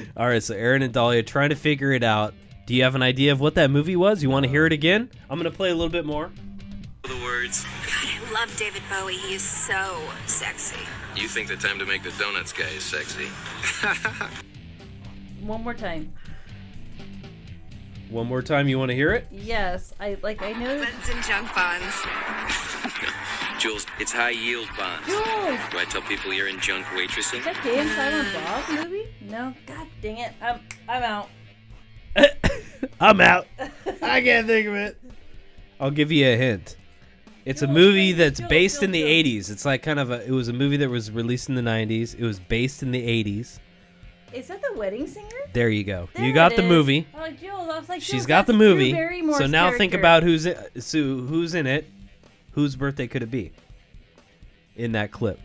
All 0.16 0.26
right, 0.26 0.42
so 0.42 0.54
Aaron 0.54 0.82
and 0.82 0.92
Dahlia 0.92 1.22
trying 1.22 1.50
to 1.50 1.56
figure 1.56 1.92
it 1.92 2.02
out. 2.02 2.34
Do 2.66 2.74
you 2.74 2.82
have 2.82 2.94
an 2.94 3.02
idea 3.02 3.32
of 3.32 3.40
what 3.40 3.54
that 3.54 3.70
movie 3.70 3.96
was? 3.96 4.22
You 4.22 4.28
want 4.30 4.44
to 4.44 4.50
hear 4.50 4.66
it 4.66 4.72
again? 4.72 5.08
I'm 5.30 5.38
gonna 5.38 5.50
play 5.50 5.70
a 5.70 5.74
little 5.74 5.88
bit 5.88 6.04
more. 6.04 6.30
The 7.02 7.16
words. 7.22 7.64
God, 8.28 8.36
I 8.36 8.40
love 8.40 8.56
David 8.56 8.82
Bowie. 8.90 9.16
He 9.16 9.34
is 9.34 9.42
so 9.42 10.00
sexy. 10.26 10.76
You 11.16 11.28
think 11.28 11.48
the 11.48 11.56
time 11.56 11.78
to 11.78 11.86
make 11.86 12.02
the 12.02 12.12
donuts 12.18 12.52
guy 12.52 12.68
is 12.68 12.82
sexy? 12.82 13.26
One 15.42 15.62
more 15.62 15.74
time. 15.74 16.12
One 18.10 18.26
more 18.26 18.42
time. 18.42 18.68
You 18.68 18.78
want 18.78 18.90
to 18.90 18.94
hear 18.94 19.12
it? 19.12 19.26
Yes, 19.30 19.92
I 20.00 20.16
like. 20.22 20.42
I 20.42 20.52
know. 20.52 20.78
Buns 20.78 21.08
and 21.10 21.22
junk 21.24 21.54
bonds. 21.54 21.94
Jules, 23.58 23.86
it's 23.98 24.12
high 24.12 24.30
yield 24.30 24.68
bonds. 24.78 25.06
Jules, 25.06 25.24
Do 25.70 25.78
I 25.78 25.84
tell 25.90 26.02
people 26.02 26.32
you're 26.32 26.48
in 26.48 26.60
junk 26.60 26.86
waitressing? 26.86 27.40
is 27.40 27.44
that 27.44 27.60
Jay 27.62 27.78
and 27.78 27.90
Silent 27.90 28.32
Bob 28.32 28.84
movie? 28.86 29.08
No. 29.20 29.52
God 29.66 29.86
dang 30.00 30.18
it. 30.18 30.32
I'm. 30.40 30.60
I'm 30.88 31.02
out. 31.02 31.28
I'm 33.00 33.20
out. 33.20 33.46
I 34.02 34.20
can't 34.22 34.46
think 34.46 34.68
of 34.68 34.74
it. 34.74 34.98
I'll 35.80 35.90
give 35.90 36.10
you 36.10 36.26
a 36.26 36.36
hint. 36.36 36.76
It's 37.48 37.62
a 37.62 37.66
movie 37.66 38.12
that's 38.12 38.42
based 38.42 38.82
in 38.82 38.90
the 38.90 39.02
80s. 39.02 39.50
It's 39.50 39.64
like 39.64 39.82
kind 39.82 39.98
of 39.98 40.10
a. 40.10 40.22
It 40.22 40.30
was 40.32 40.48
a 40.48 40.52
movie 40.52 40.76
that 40.76 40.90
was 40.90 41.10
released 41.10 41.48
in 41.48 41.54
the 41.54 41.62
90s. 41.62 42.14
It 42.14 42.22
was 42.22 42.38
based 42.38 42.82
in 42.82 42.90
the 42.90 43.02
80s. 43.24 43.58
Is 44.34 44.48
that 44.48 44.60
the 44.60 44.78
wedding 44.78 45.06
singer? 45.06 45.28
There 45.54 45.70
you 45.70 45.82
go. 45.82 46.10
There 46.14 46.26
you 46.26 46.34
got 46.34 46.54
the 46.56 46.62
is. 46.62 46.68
movie. 46.68 47.06
Oh, 47.14 47.30
Jules, 47.30 47.68
I 47.70 47.78
was 47.78 47.88
like, 47.88 48.02
She's 48.02 48.26
got 48.26 48.46
the 48.46 48.52
that's 48.52 48.58
Drew 48.60 48.68
movie. 48.74 48.92
Barrymore's 48.92 49.38
So 49.38 49.46
now 49.46 49.70
think 49.70 49.92
character. 49.92 49.98
about 49.98 50.22
who's 50.24 50.44
in, 50.44 50.56
so 50.82 50.98
who's 50.98 51.54
in 51.54 51.66
it. 51.66 51.86
Whose 52.52 52.76
birthday 52.76 53.06
could 53.06 53.22
it 53.22 53.30
be? 53.30 53.52
In 54.76 54.92
that 54.92 55.10
clip, 55.10 55.40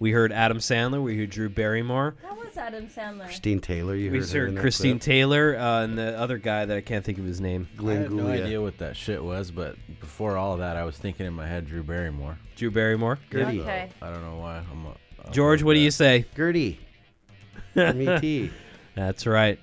we 0.00 0.10
heard 0.10 0.32
Adam 0.32 0.58
Sandler. 0.58 1.00
We 1.02 1.16
heard 1.16 1.30
Drew 1.30 1.48
Barrymore. 1.48 2.16
That 2.22 2.36
was 2.36 2.56
Adam 2.56 2.88
Sandler. 2.88 3.24
Christine 3.26 3.60
Taylor. 3.60 3.94
You 3.94 4.10
We 4.10 4.18
heard 4.18 4.28
her 4.30 4.38
in 4.40 4.46
heard 4.48 4.56
that 4.56 4.60
Christine 4.60 4.94
clip? 4.98 5.02
Taylor 5.02 5.56
uh, 5.56 5.84
and 5.84 5.96
the 5.96 6.18
other 6.18 6.38
guy 6.38 6.64
that 6.64 6.76
I 6.76 6.80
can't 6.80 7.04
think 7.04 7.18
of 7.18 7.24
his 7.24 7.40
name. 7.40 7.68
I 7.74 7.76
Glenn 7.76 8.02
have 8.02 8.12
no 8.12 8.24
Guglia. 8.24 8.44
idea 8.44 8.60
what 8.62 8.78
that 8.78 8.96
shit 8.96 9.22
was, 9.22 9.50
but 9.52 9.76
before 10.00 10.36
all 10.36 10.54
of 10.54 10.58
that, 10.58 10.76
I 10.76 10.82
was 10.84 10.96
thinking 10.98 11.26
in 11.26 11.34
my 11.34 11.46
head 11.46 11.66
Drew 11.66 11.82
Barrymore. 11.84 12.38
Drew 12.56 12.70
Barrymore. 12.72 13.18
Gertie. 13.30 13.60
Okay. 13.60 13.90
I 14.02 14.10
don't 14.10 14.22
know 14.22 14.36
why. 14.38 14.64
I'm, 14.72 14.86
uh, 14.86 14.90
I'll 15.24 15.30
George, 15.32 15.60
go 15.60 15.66
what 15.66 15.70
with 15.70 15.76
do 15.76 15.80
you 15.82 15.90
say? 15.92 16.24
Gertie. 16.34 16.80
From 17.74 18.00
ET. 18.08 18.50
That's 18.96 19.26
right. 19.26 19.58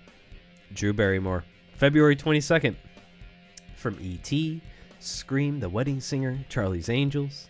Drew 0.73 0.93
Barrymore. 0.93 1.43
February 1.75 2.15
22nd. 2.15 2.75
From 3.75 3.97
E.T., 4.01 4.61
Scream, 4.99 5.59
The 5.59 5.69
Wedding 5.69 5.99
Singer, 6.01 6.39
Charlie's 6.49 6.89
Angels. 6.89 7.49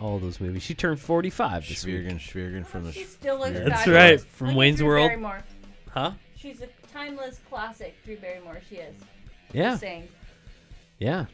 All 0.00 0.18
those 0.18 0.40
movies. 0.40 0.62
She 0.62 0.74
turned 0.74 1.00
45 1.00 1.66
this 1.68 1.84
week. 1.84 1.94
Schwiergen, 2.06 2.18
Schwiergen 2.18 2.66
from 2.66 2.84
the. 2.84 2.92
She 2.92 3.04
still 3.04 3.38
looks 3.38 3.52
That's 3.52 3.68
fabulous. 3.84 3.86
right, 3.86 4.20
from 4.20 4.46
Look 4.48 4.52
at 4.54 4.58
Wayne's 4.58 4.78
Drew 4.78 4.86
World. 4.88 5.08
Barrymore. 5.08 5.44
Huh? 5.90 6.10
She's 6.36 6.60
a 6.60 6.68
timeless 6.92 7.40
classic. 7.48 7.94
Drew 8.04 8.16
Barrymore. 8.16 8.60
She 8.68 8.76
is. 8.76 8.94
Yeah. 9.52 9.70
Just 9.70 9.80
saying. 9.80 10.08
Yeah. 10.98 11.24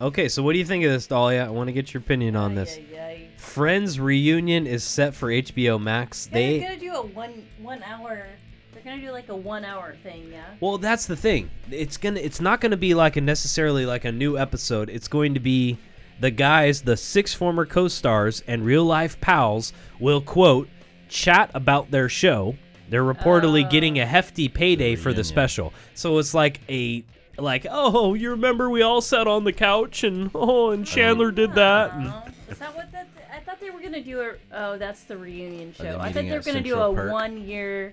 Okay, 0.00 0.28
so 0.28 0.42
what 0.42 0.52
do 0.52 0.58
you 0.58 0.64
think 0.64 0.84
of 0.84 0.90
this, 0.92 1.06
Dahlia? 1.06 1.44
I 1.44 1.48
want 1.48 1.68
to 1.68 1.72
get 1.72 1.94
your 1.94 2.02
opinion 2.02 2.36
on 2.36 2.52
Ay, 2.52 2.54
this. 2.54 2.78
ay, 2.78 2.98
ay. 2.98 3.28
Friends 3.38 3.98
reunion 3.98 4.66
is 4.66 4.84
set 4.84 5.14
for 5.14 5.28
HBO 5.28 5.80
Max. 5.80 6.26
They're 6.26 6.40
They 6.52 6.60
gonna 6.60 6.76
do 6.78 6.92
a 6.94 7.02
one 7.02 7.46
one 7.62 7.82
hour. 7.82 8.26
They're 8.74 8.82
gonna 8.82 9.00
do 9.00 9.10
like 9.10 9.30
a 9.30 9.36
one 9.36 9.64
hour 9.64 9.94
thing. 10.02 10.28
Yeah. 10.30 10.44
Well, 10.60 10.76
that's 10.76 11.06
the 11.06 11.16
thing. 11.16 11.50
It's 11.70 11.96
gonna 11.96 12.20
it's 12.20 12.40
not 12.42 12.60
gonna 12.60 12.76
be 12.76 12.92
like 12.94 13.16
a 13.16 13.22
necessarily 13.22 13.86
like 13.86 14.04
a 14.04 14.12
new 14.12 14.36
episode. 14.36 14.90
It's 14.90 15.08
going 15.08 15.32
to 15.32 15.40
be 15.40 15.78
the 16.20 16.30
guys, 16.30 16.82
the 16.82 16.96
six 16.96 17.34
former 17.34 17.66
co-stars 17.66 18.42
and 18.46 18.64
real 18.64 18.84
life 18.84 19.20
pals 19.20 19.72
will 19.98 20.20
quote 20.20 20.68
chat 21.08 21.50
about 21.54 21.90
their 21.90 22.08
show. 22.08 22.56
They're 22.88 23.04
reportedly 23.04 23.64
uh. 23.64 23.68
getting 23.68 23.98
a 23.98 24.06
hefty 24.06 24.48
payday 24.48 24.96
for 24.96 25.12
the 25.12 25.24
special. 25.24 25.72
So 25.94 26.18
it's 26.18 26.34
like 26.34 26.60
a 26.68 27.04
like, 27.38 27.66
oh, 27.70 28.14
you 28.14 28.30
remember 28.30 28.70
we 28.70 28.82
all 28.82 29.00
sat 29.00 29.26
on 29.26 29.44
the 29.44 29.52
couch 29.52 30.04
and 30.04 30.30
oh, 30.34 30.70
and 30.70 30.86
Chandler 30.86 31.30
did 31.30 31.54
that. 31.54 31.92
And, 31.94 32.12
is 32.48 32.58
that 32.58 32.74
what 32.74 32.90
that? 32.92 33.08
I 33.32 33.40
thought 33.40 33.60
they 33.60 33.70
were 33.70 33.80
gonna 33.80 34.02
do 34.02 34.20
a. 34.20 34.34
Oh, 34.52 34.78
that's 34.78 35.04
the 35.04 35.16
reunion 35.16 35.74
show. 35.74 35.98
I 36.00 36.12
thought 36.12 36.24
they 36.24 36.30
were 36.30 36.40
gonna 36.40 36.62
do 36.62 36.78
a 36.78 36.94
Perk? 36.94 37.12
one 37.12 37.38
year. 37.46 37.92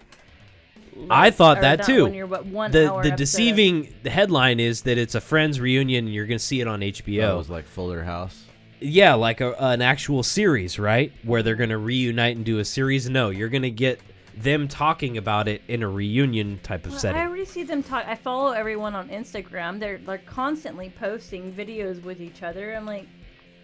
I 1.10 1.32
thought 1.32 1.60
or 1.60 1.62
that 1.62 1.84
too. 1.84 2.04
One 2.04 2.14
year, 2.14 2.26
one 2.26 2.72
the 2.72 2.90
hour 2.90 3.02
the 3.02 3.10
episode. 3.10 3.18
deceiving 3.18 3.94
headline 4.06 4.60
is 4.60 4.82
that 4.84 4.98
it's 4.98 5.16
a 5.16 5.22
friends 5.22 5.60
reunion 5.60 6.06
and 6.06 6.14
you're 6.14 6.26
going 6.26 6.38
to 6.40 6.44
see 6.44 6.62
it 6.62 6.68
on 6.68 6.82
HBO. 6.82 7.22
That 7.22 7.38
was 7.38 7.50
like 7.50 7.66
Fuller 7.66 8.04
House. 8.04 8.46
Yeah, 8.80 9.14
like 9.14 9.40
a, 9.40 9.54
an 9.60 9.82
actual 9.82 10.24
series, 10.24 10.78
right? 10.78 11.12
Where 11.24 11.42
they're 11.42 11.56
going 11.56 11.70
to 11.70 11.78
reunite 11.78 12.36
and 12.36 12.44
do 12.46 12.60
a 12.60 12.66
series. 12.66 13.10
No, 13.10 13.30
you're 13.30 13.50
going 13.50 13.64
to 13.64 13.72
get 13.72 14.00
them 14.36 14.68
talking 14.68 15.18
about 15.18 15.48
it 15.48 15.62
in 15.68 15.84
a 15.84 15.90
reunion 15.90 16.60
type 16.64 16.86
of 16.86 16.92
Well, 16.92 17.00
setting. 17.00 17.22
I 17.22 17.26
already 17.26 17.46
see 17.46 17.64
them 17.64 17.84
talk. 17.84 18.06
I 18.08 18.16
follow 18.16 18.52
everyone 18.52 18.96
on 18.96 19.10
Instagram. 19.10 19.80
They're 19.80 20.00
they're 20.00 20.18
constantly 20.20 20.90
posting 21.00 21.54
videos 21.54 22.02
with 22.04 22.20
each 22.20 22.44
other. 22.44 22.76
I'm 22.76 22.86
like, 22.86 23.08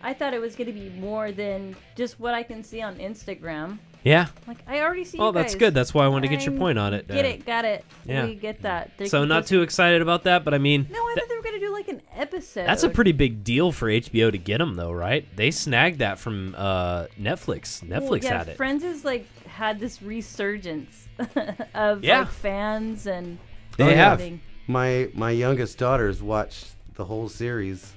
I 0.02 0.14
thought 0.14 0.34
it 0.34 0.40
was 0.40 0.56
gonna 0.56 0.72
be 0.72 0.90
more 0.92 1.32
than 1.32 1.76
just 1.96 2.20
what 2.20 2.34
I 2.34 2.44
can 2.44 2.64
see 2.64 2.82
on 2.82 2.98
Instagram. 2.98 3.80
Yeah. 4.04 4.28
Like 4.48 4.58
I 4.68 4.82
already 4.82 5.04
see. 5.04 5.18
Oh, 5.20 5.28
you 5.28 5.34
that's 5.34 5.56
good. 5.56 5.74
That's 5.74 5.94
why 5.94 6.06
I 6.06 6.08
wanted 6.08 6.30
to 6.30 6.36
get 6.36 6.46
your 6.46 6.58
point 6.58 6.78
on 6.80 6.94
it. 6.94 7.08
Get 7.08 7.26
uh, 7.26 7.28
it, 7.28 7.46
got 7.46 7.66
it. 7.66 7.84
yeah. 8.06 8.26
we 8.26 8.36
get 8.36 8.62
that. 8.64 8.92
They're 8.98 9.08
So 9.08 9.26
not 9.26 9.42
just- 9.42 9.50
too 9.50 9.62
excited 9.62 10.02
about 10.02 10.24
that, 10.24 10.44
but 10.46 10.54
I 10.54 10.58
mean, 10.58 10.88
No, 10.90 11.00
I 11.00 11.14
th- 11.16 11.20
thought 11.20 11.30
they 11.30 11.36
were 11.36 11.42
gonna 11.44 11.60
do 11.60 11.72
like 11.74 11.88
an 11.90 12.02
episode. 12.16 12.66
that's 12.66 12.84
a 12.84 12.90
pretty 12.90 13.12
big 13.12 13.44
deal 13.44 13.72
for 13.72 13.88
HBO 13.90 14.32
to 14.32 14.38
get 14.38 14.58
them, 14.60 14.76
though, 14.76 14.92
right? 14.92 15.26
They 15.36 15.52
snagged 15.52 16.00
that 16.00 16.20
from 16.20 16.56
uh, 16.58 17.06
Netflix. 17.20 17.82
Well, 17.88 18.02
Netflix 18.02 18.24
yeah, 18.24 18.38
had 18.40 18.48
it. 18.50 18.58
Friends 18.58 18.84
has 18.84 19.04
like 19.06 19.26
had 19.46 19.80
this 19.80 20.02
resurgence 20.02 21.08
of 21.74 22.04
Yeah. 22.04 22.20
like 22.20 22.30
fans 22.30 23.08
and 23.08 23.38
They 23.78 23.96
have. 23.96 24.22
My 24.68 25.10
my 25.14 25.32
youngest 25.32 25.78
daughter's 25.78 26.22
watched 26.22 26.68
the 26.96 27.06
whole 27.06 27.28
series. 27.30 27.94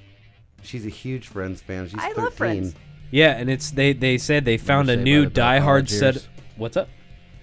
She's 0.63 0.87
a 0.87 0.91
huge 0.91 1.29
Friends 1.29 1.61
fan. 1.61 1.87
She's 1.89 1.99
I 1.99 2.09
13. 2.11 2.25
love 2.25 2.35
Friends. 2.35 2.75
Yeah, 3.13 3.33
and 3.37 3.49
it's 3.49 3.71
they 3.71 3.93
they 3.93 4.19
said 4.19 4.45
they 4.45 4.57
found 4.57 4.89
a 4.89 4.95
Saved 4.95 5.01
by 5.01 5.05
new 5.05 5.25
the 5.27 5.31
Bell 5.31 5.47
diehard 5.61 5.63
college 5.65 5.91
set. 5.91 6.15
years? 6.15 6.29
What's 6.57 6.77
up? 6.77 6.89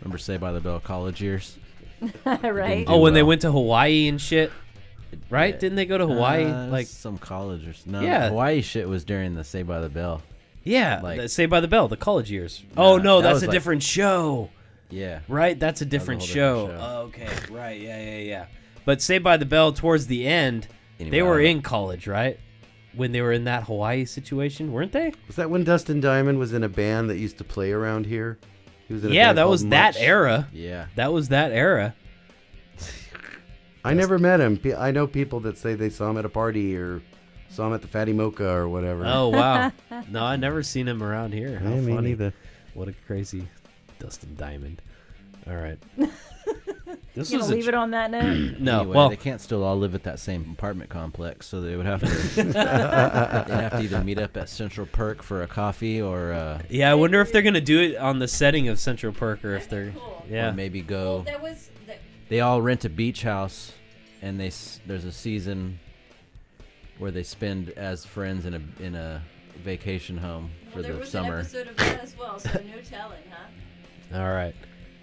Remember 0.01 0.17
Say 0.17 0.35
by 0.37 0.51
the 0.51 0.59
Bell 0.59 0.79
college 0.81 1.21
years? 1.21 1.57
right? 2.25 2.85
Do 2.87 2.93
Oh, 2.93 2.99
when 2.99 3.13
they 3.13 3.21
well. 3.23 3.29
went 3.29 3.41
to 3.41 3.51
Hawaii 3.51 4.07
and 4.07 4.19
shit, 4.19 4.51
right? 5.29 5.57
Didn't 5.59 5.75
they 5.75 5.85
go 5.85 5.97
to 5.97 6.07
Hawaii? 6.07 6.45
Uh, 6.45 6.67
like, 6.67 6.87
some 6.87 7.17
college 7.17 7.65
or 7.67 7.71
s- 7.71 7.85
no. 7.85 8.01
Yeah. 8.01 8.29
Hawaii 8.29 8.61
shit 8.61 8.87
was 8.89 9.03
during 9.05 9.35
the 9.35 9.43
Say 9.43 9.63
by 9.63 9.79
the 9.79 9.89
Bell. 9.89 10.21
yeah, 10.63 11.01
like- 11.03 11.19
the 11.21 11.29
Saved 11.29 11.49
by 11.51 11.59
the 11.59 11.67
Bell, 11.67 11.87
the 11.87 11.97
college 11.97 12.31
years. 12.31 12.63
oh 12.77 12.97
no, 12.97 13.17
that 13.21 13.27
that's 13.27 13.33
was 13.35 13.43
a 13.43 13.47
like- 13.47 13.53
different 13.53 13.83
show. 13.83 14.49
Yeah. 14.89 15.19
Right, 15.27 15.59
that's 15.59 15.81
a 15.81 15.85
was 15.85 15.87
a 15.87 15.89
different 15.91 16.21
whole 16.21 16.27
show. 16.27 16.61
different 16.67 16.81
show. 16.81 16.87
Oh, 16.87 17.01
okay, 17.03 17.27
right, 17.53 17.79
yeah, 17.79 18.01
yeah, 18.01 18.17
yeah. 18.17 18.45
But 18.85 19.01
Saved 19.03 19.23
by 19.23 19.37
the 19.37 19.45
Bell 19.45 19.71
towards 19.73 20.07
the 20.07 20.25
end, 20.25 20.67
Anyway, 20.99 21.11
they 21.17 21.21
were 21.21 21.37
don't 21.41 21.45
in 21.57 21.61
college, 21.61 22.07
right? 22.07 22.39
When 22.99 23.13
they 23.13 23.21
were 23.21 23.31
in 23.31 23.45
that 23.45 23.63
Hawaii 23.63 24.03
situation, 24.05 24.71
weren't 24.73 24.91
they? 24.91 25.13
Was 25.27 25.37
that 25.37 25.49
when 25.49 25.63
Dustin 25.63 26.01
Diamond 26.01 26.37
was 26.37 26.51
in 26.53 26.63
a 26.63 26.69
band 26.69 27.09
that 27.09 27.17
used 27.17 27.37
to 27.37 27.43
play 27.45 27.71
around 27.71 28.05
here? 28.05 28.37
He 28.89 28.93
was 28.93 29.05
in 29.05 29.11
a 29.11 29.13
Yeah, 29.15 29.31
that 29.33 29.47
was 29.47 29.65
that 29.67 29.95
era. 29.97 30.47
Yeah. 30.51 30.87
That 30.95 31.13
was 31.13 31.29
that 31.29 31.51
era. 31.53 31.95
I 33.85 33.93
never 33.93 34.19
met 34.19 34.41
him. 34.41 34.59
I 34.77 34.91
know 34.91 35.07
people 35.07 35.39
that 35.41 35.57
say 35.57 35.73
they 35.75 35.89
saw 35.89 36.09
him 36.09 36.17
at 36.17 36.25
a 36.25 36.29
party 36.29 36.75
or 36.75 37.01
saw 37.49 37.67
him 37.67 37.73
at 37.73 37.81
the 37.81 37.87
Fatty 37.87 38.11
Mocha 38.11 38.49
or 38.49 38.67
whatever. 38.67 39.05
Oh 39.05 39.29
wow. 39.29 39.71
no, 40.09 40.23
I 40.23 40.35
never 40.35 40.61
seen 40.61 40.87
him 40.87 41.01
around 41.01 41.33
here. 41.33 41.57
How 41.59 41.69
Yeah, 41.69 41.81
funny. 41.95 42.09
neither. 42.09 42.33
What 42.73 42.89
a 42.89 42.93
crazy 43.07 43.47
Dustin 43.99 44.35
Diamond. 44.35 44.81
All 45.47 45.55
right. 45.55 45.79
This 47.15 47.31
You 47.31 47.39
was 47.39 47.49
leave 47.49 47.63
tr- 47.63 47.69
it 47.69 47.75
on 47.75 47.91
that 47.91 48.11
note? 48.11 48.23
no. 48.59 48.81
Anyway, 48.81 48.95
well, 48.95 49.09
they 49.09 49.15
can't 49.15 49.41
still 49.41 49.63
all 49.63 49.77
live 49.77 49.95
at 49.95 50.03
that 50.03 50.19
same 50.19 50.51
apartment 50.51 50.89
complex, 50.89 51.47
so 51.47 51.61
they 51.61 51.75
would 51.75 51.85
have 51.85 52.01
to. 52.01 52.07
they'd 52.43 52.53
have 52.53 53.71
to 53.71 53.81
either 53.81 54.03
meet 54.03 54.19
up 54.19 54.37
at 54.37 54.49
Central 54.49 54.85
Perk 54.85 55.23
for 55.23 55.41
a 55.41 55.47
coffee, 55.47 56.01
or 56.01 56.33
uh, 56.33 56.61
yeah. 56.69 56.91
I 56.91 56.95
wonder 56.95 57.21
if 57.21 57.31
they're 57.31 57.41
gonna 57.41 57.61
do 57.61 57.79
it 57.79 57.97
on 57.97 58.19
the 58.19 58.27
setting 58.27 58.67
of 58.67 58.79
Central 58.79 59.11
Perk 59.13 59.43
or 59.43 59.55
if 59.55 59.69
they're 59.69 59.93
yeah. 60.29 60.49
or 60.49 60.53
maybe 60.53 60.81
go. 60.81 61.23
That 61.25 61.41
was 61.41 61.69
that, 61.87 61.99
They 62.29 62.41
all 62.41 62.61
rent 62.61 62.85
a 62.85 62.89
beach 62.89 63.23
house, 63.23 63.73
and 64.21 64.39
they 64.39 64.51
there's 64.85 65.05
a 65.05 65.11
season 65.11 65.79
where 66.99 67.11
they 67.11 67.23
spend 67.23 67.69
as 67.71 68.05
friends 68.05 68.45
in 68.45 68.53
a 68.53 68.83
in 68.83 68.95
a 68.95 69.21
vacation 69.63 70.17
home 70.17 70.51
for 70.71 70.81
the 70.81 71.05
summer. 71.05 71.39
of 71.39 71.51
that 71.51 72.01
as 72.01 72.15
well, 72.17 72.39
so 72.39 72.49
no 72.53 72.81
telling, 72.81 73.23
huh? 73.29 74.17
All 74.19 74.31
right. 74.31 74.55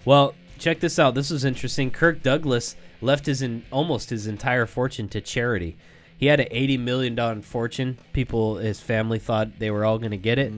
Well, 0.05 0.35
check 0.59 0.81
this 0.81 0.99
out. 0.99 1.15
This 1.15 1.31
was 1.31 1.45
interesting. 1.45 1.91
Kirk 1.91 2.23
Douglas 2.23 2.77
left 3.01 3.27
his 3.27 3.43
in, 3.43 3.65
almost 3.71 4.11
his 4.11 4.27
entire 4.27 4.67
fortune 4.67 5.09
to 5.11 5.21
charity. 5.21 5.77
He 6.19 6.27
had 6.27 6.41
an 6.41 6.49
eighty 6.51 6.79
million 6.79 7.15
dollar 7.15 7.43
fortune. 7.43 7.99
People, 8.13 8.57
his 8.57 8.81
family 8.81 9.19
thought 9.19 9.59
they 9.59 9.71
were 9.71 9.85
all 9.85 9.99
going 9.99 10.13
to 10.13 10.17
get 10.17 10.39
it, 10.39 10.53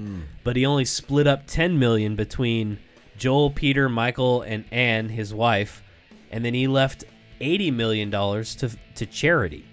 but 0.44 0.54
he 0.56 0.64
only 0.64 0.84
split 0.84 1.26
up 1.26 1.46
ten 1.46 1.78
million 1.78 2.14
between 2.14 2.78
Joel, 3.16 3.50
Peter, 3.50 3.88
Michael, 3.88 4.42
and 4.42 4.64
Anne, 4.70 5.08
his 5.08 5.34
wife, 5.34 5.82
and 6.30 6.44
then 6.44 6.54
he 6.54 6.68
left 6.68 7.04
eighty 7.40 7.70
million 7.72 8.08
dollars 8.10 8.54
to 8.56 8.70
to 8.94 9.04
charity. 9.06 9.64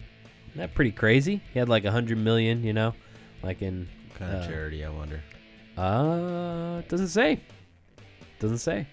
Isn't 0.49 0.57
that 0.61 0.73
pretty 0.73 0.91
crazy? 0.91 1.41
He 1.53 1.59
had 1.59 1.69
like 1.69 1.85
a 1.85 1.91
hundred 1.91 2.17
million, 2.17 2.63
you 2.63 2.73
know, 2.73 2.95
like 3.43 3.61
in 3.61 3.87
What 4.09 4.19
kind 4.19 4.35
of 4.37 4.43
uh, 4.43 4.47
charity, 4.47 4.83
I 4.83 4.89
wonder. 4.89 5.21
uh, 5.77 6.79
it 6.79 6.89
doesn't 6.89 7.09
say. 7.09 7.41
Doesn't 8.39 8.57
say. 8.57 8.87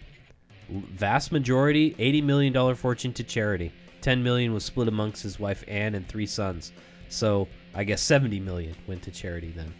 L- 0.72 0.82
Vast 0.92 1.32
majority, 1.32 1.94
eighty 1.98 2.20
million 2.20 2.52
dollar 2.52 2.74
fortune 2.74 3.12
to 3.14 3.24
charity. 3.24 3.72
Ten 4.00 4.22
million 4.22 4.52
was 4.52 4.64
split 4.64 4.88
amongst 4.88 5.22
his 5.22 5.38
wife 5.38 5.64
Anne 5.68 5.94
and 5.94 6.06
three 6.08 6.26
sons. 6.26 6.72
So 7.08 7.48
I 7.74 7.84
guess 7.84 8.02
seventy 8.02 8.40
million 8.40 8.74
went 8.86 9.02
to 9.04 9.10
charity 9.10 9.52
then, 9.56 9.72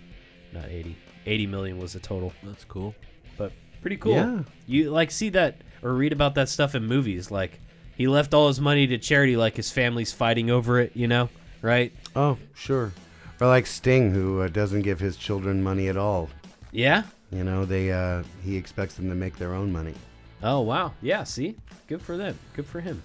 not 0.53 0.67
eighty. 0.67 0.97
Eighty 1.27 1.47
million 1.47 1.79
was 1.79 1.93
the 1.93 2.01
total, 2.01 2.33
That's 2.43 2.65
cool. 2.65 2.95
but 3.37 3.53
pretty 3.81 3.97
cool. 3.97 4.13
Yeah. 4.15 4.43
You 4.67 4.91
like 4.91 5.11
see 5.11 5.29
that 5.31 5.57
or 5.83 5.95
read 5.95 6.13
about 6.13 6.35
that 6.37 6.49
stuff 6.49 6.75
in 6.75 6.85
movies. 6.87 7.31
Like 7.31 7.59
he 7.97 8.07
left 8.09 8.35
all 8.35 8.49
his 8.49 8.61
money 8.61 8.87
to 8.89 8.99
charity, 8.99 9.37
like 9.37 9.57
his 9.57 9.71
family's 9.71 10.13
fighting 10.13 10.51
over 10.51 10.81
it. 10.81 10.93
You 10.95 11.07
know, 11.09 11.29
right? 11.63 11.93
Oh, 12.17 12.39
sure. 12.55 12.93
Or 13.41 13.47
like 13.49 13.67
Sting, 13.67 14.13
who 14.13 14.41
uh, 14.43 14.49
doesn't 14.49 14.83
give 14.83 15.01
his 15.01 15.17
children 15.17 15.63
money 15.63 15.89
at 15.89 15.97
all. 15.97 16.29
Yeah. 16.71 17.03
You 17.31 17.45
know, 17.45 17.65
they 17.65 17.91
uh, 17.91 18.23
he 18.45 18.57
expects 18.57 18.95
them 18.95 19.09
to 19.09 19.15
make 19.15 19.37
their 19.37 19.55
own 19.55 19.73
money. 19.73 19.95
Oh 20.43 20.61
wow, 20.61 20.93
yeah. 21.03 21.25
See, 21.25 21.57
good 21.87 22.03
for 22.03 22.17
them. 22.17 22.39
Good 22.55 22.67
for 22.67 22.81
him. 22.81 23.03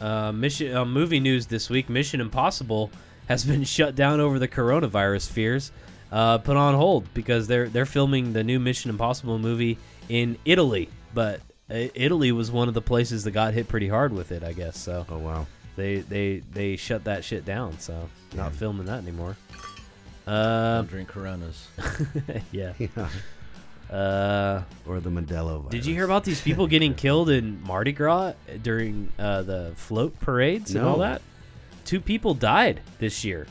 Uh, 0.00 0.32
mission 0.32 0.76
uh, 0.76 0.84
movie 0.84 1.20
news 1.20 1.46
this 1.46 1.70
week: 1.70 1.88
Mission 1.88 2.20
Impossible 2.20 2.90
has 3.28 3.44
been 3.50 3.64
shut 3.64 3.94
down 3.94 4.20
over 4.20 4.38
the 4.38 4.48
coronavirus 4.48 5.30
fears, 5.30 5.70
uh, 6.12 6.38
put 6.38 6.56
on 6.56 6.74
hold 6.74 7.12
because 7.14 7.46
they're 7.46 7.68
they're 7.68 7.86
filming 7.86 8.32
the 8.32 8.42
new 8.42 8.58
Mission 8.58 8.90
Impossible 8.90 9.38
movie 9.38 9.78
in 10.08 10.36
Italy. 10.44 10.88
But 11.14 11.40
uh, 11.70 11.86
Italy 11.94 12.32
was 12.32 12.50
one 12.50 12.66
of 12.68 12.74
the 12.74 12.82
places 12.82 13.22
that 13.24 13.30
got 13.30 13.54
hit 13.54 13.68
pretty 13.68 13.88
hard 13.88 14.12
with 14.12 14.32
it, 14.32 14.42
I 14.42 14.52
guess. 14.52 14.76
So 14.76 15.06
Oh 15.08 15.18
wow. 15.18 15.46
they 15.76 15.98
they 16.00 16.42
they 16.52 16.74
shut 16.76 17.04
that 17.04 17.22
shit 17.24 17.44
down. 17.44 17.78
So 17.78 18.08
not 18.34 18.52
filming 18.52 18.86
that 18.86 18.98
anymore. 18.98 19.36
Uh, 20.26 20.82
drink 20.82 21.08
Coronas. 21.08 21.68
yeah. 22.50 22.72
Yeah. 22.78 23.08
Uh, 23.94 24.62
Or 24.88 24.98
the 24.98 25.10
Modelo 25.10 25.58
virus. 25.60 25.70
Did 25.70 25.86
you 25.86 25.94
hear 25.94 26.04
about 26.04 26.24
these 26.24 26.40
people 26.40 26.66
getting 26.66 26.94
killed 27.04 27.30
in 27.30 27.62
Mardi 27.62 27.92
Gras 27.92 28.32
during 28.62 29.12
uh, 29.18 29.42
the 29.42 29.72
float 29.76 30.18
parades 30.18 30.74
and 30.74 30.84
all 30.84 30.98
that? 30.98 31.22
Two 31.84 32.00
people 32.00 32.34
died 32.34 32.80
this 32.98 33.24
year. 33.24 33.46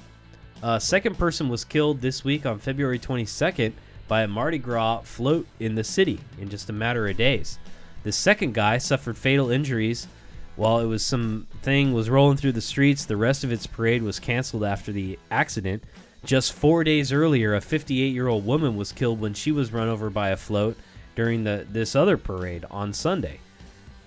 A 0.61 0.79
second 0.81 1.17
person 1.17 1.49
was 1.49 1.63
killed 1.63 2.01
this 2.01 2.23
week 2.23 2.45
on 2.45 2.59
February 2.59 2.99
22nd 2.99 3.73
by 4.07 4.23
a 4.23 4.27
Mardi 4.27 4.57
Gras 4.57 5.01
float 5.01 5.47
in 5.59 5.75
the 5.75 5.83
city 5.83 6.19
in 6.39 6.49
just 6.49 6.69
a 6.69 6.73
matter 6.73 7.07
of 7.07 7.15
days. 7.15 7.57
The 8.03 8.11
second 8.11 8.53
guy 8.53 8.79
suffered 8.79 9.17
fatal 9.17 9.49
injuries 9.49 10.07
while 10.55 10.79
it 10.79 10.85
was 10.85 11.05
some 11.05 11.47
thing 11.61 11.93
was 11.93 12.09
rolling 12.09 12.37
through 12.37 12.51
the 12.51 12.61
streets. 12.61 13.05
The 13.05 13.17
rest 13.17 13.43
of 13.43 13.51
its 13.51 13.65
parade 13.65 14.03
was 14.03 14.19
canceled 14.19 14.63
after 14.65 14.91
the 14.91 15.17
accident. 15.31 15.83
Just 16.25 16.53
four 16.53 16.83
days 16.83 17.11
earlier, 17.11 17.53
a 17.55 17.59
58-year-old 17.59 18.45
woman 18.45 18.77
was 18.77 18.91
killed 18.93 19.19
when 19.19 19.33
she 19.33 19.51
was 19.51 19.73
run 19.73 19.89
over 19.89 20.09
by 20.09 20.29
a 20.29 20.37
float 20.37 20.77
during 21.15 21.43
the 21.43 21.65
this 21.69 21.95
other 21.95 22.17
parade 22.17 22.65
on 22.71 22.93
Sunday. 22.93 23.39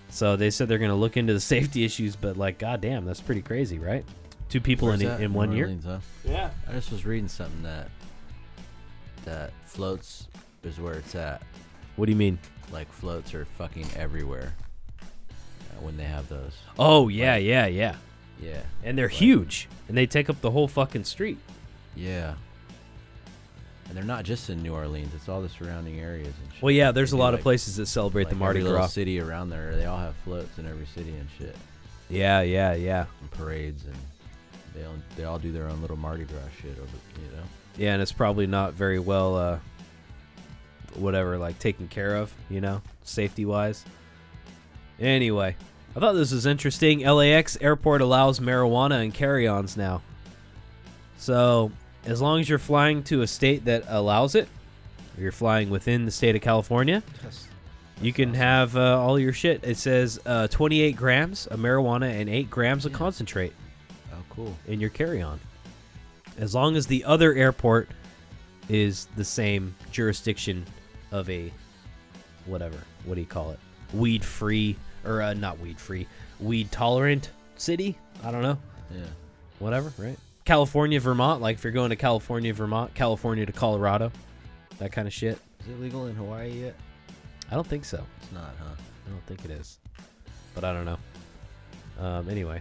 So 0.09 0.35
they 0.37 0.51
said 0.51 0.69
they're 0.69 0.79
going 0.79 0.91
to 0.91 0.95
look 0.97 1.17
into 1.17 1.35
the 1.35 1.41
safety 1.55 1.85
issues, 1.85 2.17
but 2.17 2.37
like, 2.37 2.59
goddamn, 2.59 3.05
that's 3.05 3.21
pretty 3.21 3.43
crazy, 3.43 3.79
right? 3.79 4.05
Two 4.49 4.61
people 4.61 4.89
Where's 4.89 5.01
in 5.03 5.09
that? 5.09 5.21
in 5.21 5.35
one 5.35 5.51
New 5.51 5.57
year. 5.57 5.65
Orleans, 5.67 5.85
huh? 5.85 5.99
Yeah. 6.25 6.51
I 6.69 6.73
just 6.73 6.91
was 6.91 7.05
reading 7.05 7.29
something 7.29 7.63
that 7.65 7.89
that 9.25 9.51
floats 9.65 10.29
is 10.63 10.81
where 10.81 10.95
it's 10.95 11.15
at. 11.15 11.43
What 11.97 12.07
do 12.07 12.13
you 12.13 12.17
mean? 12.19 12.39
Like 12.73 12.91
floats 12.93 13.35
are 13.35 13.45
fucking 13.45 13.87
everywhere 13.97 14.55
uh, 15.03 15.81
when 15.81 15.97
they 15.97 16.05
have 16.05 16.29
those. 16.29 16.57
Oh 16.79 17.09
yeah, 17.09 17.37
yeah, 17.37 17.67
yeah. 17.67 17.97
Yeah. 18.41 18.61
And 18.85 18.97
they're 18.97 19.07
Like- 19.07 19.15
huge, 19.17 19.69
and 19.89 19.97
they 19.97 20.07
take 20.07 20.31
up 20.31 20.41
the 20.41 20.51
whole 20.51 20.69
fucking 20.69 21.05
street. 21.05 21.39
Yeah. 21.97 22.35
And 23.89 23.97
they're 23.97 24.05
not 24.05 24.25
just 24.25 24.51
in 24.51 24.63
New 24.63 24.75
Orleans; 24.75 25.15
it's 25.15 25.29
all 25.29 25.41
the 25.41 25.49
surrounding 25.49 26.01
areas. 26.01 26.35
And 26.43 26.53
shit. 26.53 26.63
Well, 26.63 26.73
yeah, 26.73 26.91
there's 26.93 27.13
a 27.13 27.17
lot 27.17 27.35
of 27.35 27.41
places 27.41 27.77
that 27.77 27.87
celebrate 27.87 28.25
like 28.25 28.31
the 28.31 28.37
Mardi 28.37 28.61
every 28.61 28.73
Gras. 28.73 28.89
city 28.89 29.21
around 29.21 29.51
there. 29.51 29.77
They 29.77 29.87
all 29.87 29.99
have 29.99 30.17
floats 30.25 30.59
in 30.59 30.67
every 30.67 30.87
city 30.87 31.11
and 31.11 31.29
shit, 31.39 31.55
Yeah, 32.09 32.41
yeah, 32.43 32.75
yeah, 32.75 33.07
and 33.21 33.31
parades, 33.31 33.85
and 33.85 33.95
they 34.75 34.85
all 34.85 34.95
they 35.17 35.25
all 35.25 35.39
do 35.39 35.53
their 35.53 35.69
own 35.69 35.81
little 35.81 35.97
Mardi 35.97 36.25
Gras 36.25 36.41
shit 36.61 36.73
over, 36.73 36.89
you 37.23 37.37
know. 37.37 37.43
yeah. 37.77 37.93
And 37.93 38.03
it's 38.03 38.11
probably 38.13 38.49
not 38.49 38.73
very 38.75 38.99
well, 38.99 39.37
uh, 39.37 39.59
whatever, 40.97 41.39
like 41.39 41.61
taken 41.61 41.87
care 41.87 42.17
of, 42.17 42.35
you 42.51 42.61
know, 42.61 42.83
safety 43.05 43.45
wise. 43.45 43.85
Anyway, 44.99 45.55
I 45.95 46.01
thought 46.01 46.15
this 46.15 46.33
was 46.33 46.45
interesting. 46.45 47.01
LAX 47.01 47.57
airport 47.61 48.01
allows 48.01 48.41
marijuana 48.41 49.05
and 49.05 49.15
carry-ons 49.15 49.77
now. 49.77 50.03
So 51.19 51.71
as 52.07 52.23
long 52.23 52.41
as 52.41 52.49
you're 52.49 52.59
flying 52.59 53.03
to 53.05 53.23
a 53.23 53.27
state 53.27 53.65
that 53.67 53.85
allows 53.89 54.35
it, 54.35 54.49
or 55.17 55.23
you're 55.23 55.33
flying 55.33 55.69
within 55.71 56.05
the 56.05 56.11
state 56.11 56.35
of 56.37 56.43
California, 56.43 57.03
you 58.01 58.13
can 58.13 58.33
have 58.35 58.77
uh, 58.77 58.99
all 59.01 59.19
your 59.19 59.33
shit. 59.33 59.63
It 59.65 59.77
says 59.77 60.21
uh, 60.27 60.49
28 60.49 60.97
grams 60.97 61.47
of 61.47 61.59
marijuana 61.61 62.19
and 62.21 62.29
8 62.29 62.49
grams 62.51 62.87
of 62.87 62.93
concentrate 62.93 63.53
Oh, 64.13 64.23
cool. 64.31 64.57
in 64.67 64.81
your 64.81 64.91
carry-on. 64.91 65.41
As 66.39 66.55
long 66.55 66.77
as 66.77 66.87
the 66.87 67.05
other 67.05 67.35
airport 67.35 67.89
is 68.69 69.07
the 69.17 69.25
same 69.25 69.75
jurisdiction 69.91 70.65
of 71.13 71.29
a 71.31 71.51
whatever. 72.47 72.79
What 73.05 73.15
do 73.15 73.21
you 73.21 73.27
call 73.27 73.51
it? 73.53 73.59
Weed 73.95 74.25
free 74.25 74.77
or 75.05 75.23
uh, 75.23 75.35
not 75.35 75.59
weed 75.61 75.79
free, 75.79 76.07
weed 76.41 76.71
tolerant 76.73 77.31
city? 77.57 77.97
I 78.23 78.31
don't 78.31 78.43
know. 78.43 78.59
Yeah. 78.95 79.05
Whatever, 79.61 79.93
right? 79.99 80.19
California, 80.47 81.01
Vermont, 81.01 81.43
like 81.43 81.57
if 81.59 81.65
you're 81.65 81.73
going 81.73 81.91
to 81.91 81.97
California, 81.97 82.55
Vermont, 82.55 82.95
California 82.95 83.45
to 83.45 83.53
Colorado, 83.53 84.13
that 84.79 84.93
kind 84.93 85.07
of 85.09 85.13
shit. 85.13 85.39
Is 85.61 85.69
it 85.69 85.81
legal 85.81 86.07
in 86.07 86.15
Hawaii 86.15 86.51
yet? 86.63 86.77
I 87.51 87.55
don't 87.55 87.67
think 87.67 87.85
so. 87.85 88.03
It's 88.23 88.33
not, 88.33 88.55
huh? 88.59 88.75
I 89.07 89.11
don't 89.11 89.27
think 89.27 89.45
it 89.45 89.51
is. 89.51 89.79
But 90.55 90.65
I 90.65 90.73
don't 90.73 90.85
know. 90.85 90.99
Um, 92.01 92.29
anyway. 92.31 92.61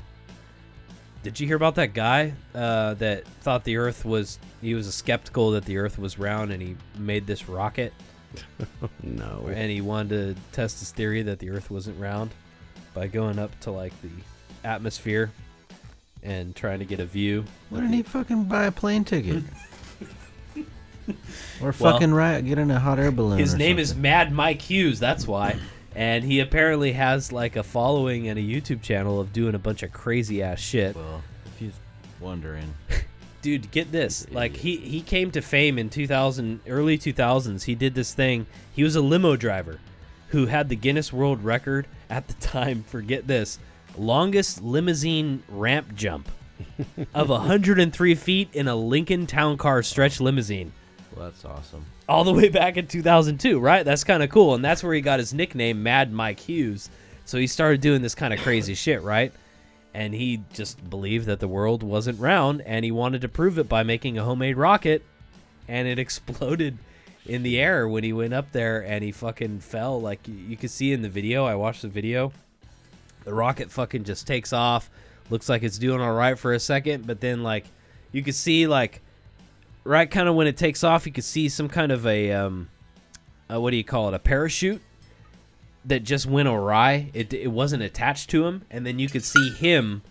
Did 1.22 1.40
you 1.40 1.46
hear 1.48 1.56
about 1.56 1.76
that 1.76 1.94
guy 1.94 2.34
uh, 2.54 2.96
that 2.96 3.26
thought 3.42 3.64
the 3.64 3.78
Earth 3.78 4.04
was? 4.04 4.40
He 4.62 4.74
was 4.74 4.88
a 4.88 4.92
skeptical 4.92 5.52
that 5.52 5.66
the 5.66 5.78
Earth 5.78 5.98
was 6.00 6.18
round, 6.20 6.52
and 6.52 6.62
he 6.62 6.76
made 6.98 7.26
this 7.28 7.48
rocket, 7.48 7.94
No. 9.04 9.48
and 9.52 9.72
he 9.72 9.82
wanted 9.82 10.10
to 10.36 10.42
test 10.52 10.80
his 10.80 10.92
theory 10.92 11.22
that 11.24 11.40
the 11.40 11.50
Earth 11.52 11.70
wasn't 11.72 12.00
round 12.00 12.32
by 12.96 13.08
going 13.08 13.38
up 13.40 13.60
to 13.62 13.72
like 13.72 13.94
the 14.02 14.10
atmosphere 14.64 15.32
and 16.26 16.56
trying 16.56 16.80
to 16.80 16.86
get 16.86 17.00
a 17.00 17.06
view. 17.06 17.46
Why 17.70 17.82
didn't 17.82 17.94
he 17.94 18.04
fucking 18.04 18.46
buy 18.46 18.66
a 18.66 18.72
plane 18.72 19.04
ticket? 19.04 19.44
or 20.58 21.14
Well, 21.62 21.72
fucking 21.72 22.14
right, 22.14 22.44
get 22.44 22.58
in 22.58 22.72
a 22.72 22.80
hot 22.80 23.00
air 23.00 23.12
balloon. 23.12 23.40
His 23.40 23.54
or 23.54 23.58
name 23.58 23.80
is 23.80 23.90
something. 23.90 24.02
Mad 24.02 24.32
Mike 24.32 24.62
Hughes. 24.62 25.00
That's 25.00 25.28
why. 25.28 25.58
and 25.96 26.24
he 26.24 26.40
apparently 26.40 26.94
has 26.94 27.32
like 27.32 27.56
a 27.56 27.64
following 27.64 28.28
and 28.28 28.40
a 28.40 28.42
YouTube 28.42 28.82
channel 28.82 29.20
of 29.20 29.32
doing 29.32 29.56
a 29.56 29.60
bunch 29.60 29.84
of 29.84 29.92
crazy 29.94 30.42
ass 30.42 30.60
shit. 30.60 30.96
Well, 30.96 31.22
if 31.46 31.62
you're 31.62 31.72
wondering, 32.20 32.74
Dude, 33.42 33.70
get 33.70 33.92
this. 33.92 34.26
Like 34.32 34.58
he 34.58 34.78
he 34.78 35.02
came 35.02 35.30
to 35.32 35.42
fame 35.42 35.78
in 35.78 35.92
2000 35.92 36.62
early 36.68 36.98
2000s. 36.98 37.64
He 37.66 37.76
did 37.76 37.94
this 37.94 38.12
thing. 38.14 38.48
He 38.74 38.84
was 38.84 38.96
a 38.96 39.02
limo 39.02 39.36
driver 39.36 39.80
who 40.30 40.48
had 40.48 40.68
the 40.68 40.76
Guinness 40.76 41.14
World 41.14 41.44
Record 41.44 41.86
at 42.10 42.28
the 42.28 42.34
time, 42.40 42.84
forget 42.84 43.28
this, 43.28 43.60
longest 43.98 44.62
limousine 44.62 45.44
ramp 45.50 45.96
jump 45.96 46.30
of 47.14 47.30
103 47.30 48.16
feet 48.16 48.50
in 48.54 48.68
a 48.68 48.76
Lincoln 48.76 49.28
Town 49.28 49.58
Car 49.58 49.84
stretch 49.84 50.20
limousine. 50.22 50.72
well, 51.16 51.26
that's 51.26 51.44
awesome. 51.46 51.86
all 52.08 52.24
the 52.24 52.34
way 52.34 52.50
back 52.50 52.78
in 52.78 52.88
2002, 52.88 53.60
right? 53.60 53.84
That's 53.84 54.04
kind 54.04 54.24
of 54.24 54.30
cool. 54.30 54.56
And 54.56 54.64
that's 54.64 54.84
where 54.84 54.94
he 54.94 55.02
got 55.02 55.20
his 55.20 55.34
nickname, 55.34 55.84
Mad 55.84 56.12
Mike 56.12 56.40
Hughes. 56.40 56.90
So 57.26 57.38
he 57.38 57.48
started 57.48 57.82
doing 57.82 58.02
this 58.02 58.16
kind 58.16 58.34
of 58.34 58.40
crazy 58.42 58.74
shit, 58.76 59.02
right? 59.02 59.34
And 59.94 60.14
he 60.14 60.44
just 60.54 60.90
believed 60.90 61.26
that 61.28 61.40
the 61.40 61.48
world 61.48 61.82
wasn't 61.82 62.20
round 62.20 62.62
and 62.62 62.84
he 62.84 62.92
wanted 62.92 63.22
to 63.22 63.30
prove 63.30 63.58
it 63.58 63.70
by 63.70 63.84
making 63.84 64.18
a 64.18 64.24
homemade 64.24 64.58
rocket. 64.58 65.04
And 65.68 65.88
it 65.88 66.00
exploded 66.00 66.78
in 67.26 67.44
the 67.44 67.60
air 67.60 67.88
when 67.88 68.04
he 68.04 68.14
went 68.14 68.34
up 68.34 68.52
there 68.52 68.82
and 68.84 69.04
he 69.04 69.12
fucking 69.12 69.60
fell. 69.60 70.00
Like 70.00 70.28
you, 70.28 70.36
you 70.36 70.58
could 70.58 70.70
see 70.72 70.94
in 70.94 71.02
the 71.02 71.10
video, 71.10 71.46
I 71.46 71.56
watched 71.56 71.82
the 71.82 71.88
video. 71.88 72.32
The 73.26 73.34
rocket 73.34 73.70
fucking 73.72 74.06
just 74.06 74.26
takes 74.26 74.54
off. 74.54 74.90
Looks 75.30 75.50
like 75.50 75.64
it's 75.64 75.78
doing 75.78 76.00
all 76.02 76.14
right 76.14 76.38
for 76.40 76.54
a 76.54 76.60
second, 76.60 77.06
but 77.08 77.20
then 77.20 77.44
like 77.44 77.66
you 78.12 78.24
could 78.24 78.36
see 78.36 78.68
like 78.68 79.02
right 79.84 80.10
kind 80.10 80.30
of 80.30 80.36
when 80.36 80.48
it 80.48 80.56
takes 80.58 80.84
off, 80.84 81.06
you 81.06 81.12
could 81.12 81.24
see 81.24 81.50
some 81.50 81.68
kind 81.68 81.92
of 81.92 82.06
a 82.06 82.32
um, 82.32 82.70
uh, 83.52 83.60
what 83.60 83.72
do 83.72 83.78
you 83.78 83.84
call 83.84 84.08
it? 84.08 84.14
A 84.14 84.20
parachute 84.20 84.82
that 85.86 86.04
just 86.04 86.26
went 86.28 86.48
awry. 86.48 87.10
It 87.14 87.34
it 87.34 87.52
wasn't 87.52 87.82
attached 87.84 88.30
to 88.32 88.46
him, 88.46 88.64
and 88.70 88.86
then 88.86 89.00
you 89.00 89.10
could 89.10 89.24
see 89.24 89.50
him 89.52 90.04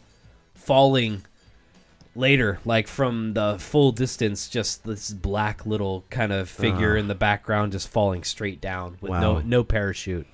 falling 0.55 1.23
later, 2.17 2.59
like 2.65 2.87
from 2.89 3.35
the 3.35 3.57
full 3.59 3.93
distance, 3.93 4.49
just 4.49 4.85
this 4.85 5.11
black 5.11 5.67
little 5.67 6.05
kind 6.11 6.33
of 6.33 6.49
figure 6.49 6.97
Ah. 6.97 7.01
in 7.01 7.09
the 7.09 7.15
background, 7.15 7.73
just 7.73 7.89
falling 7.89 8.25
straight 8.25 8.61
down 8.61 8.97
with 9.01 9.13
no 9.13 9.41
no 9.41 9.63
parachute, 9.65 10.27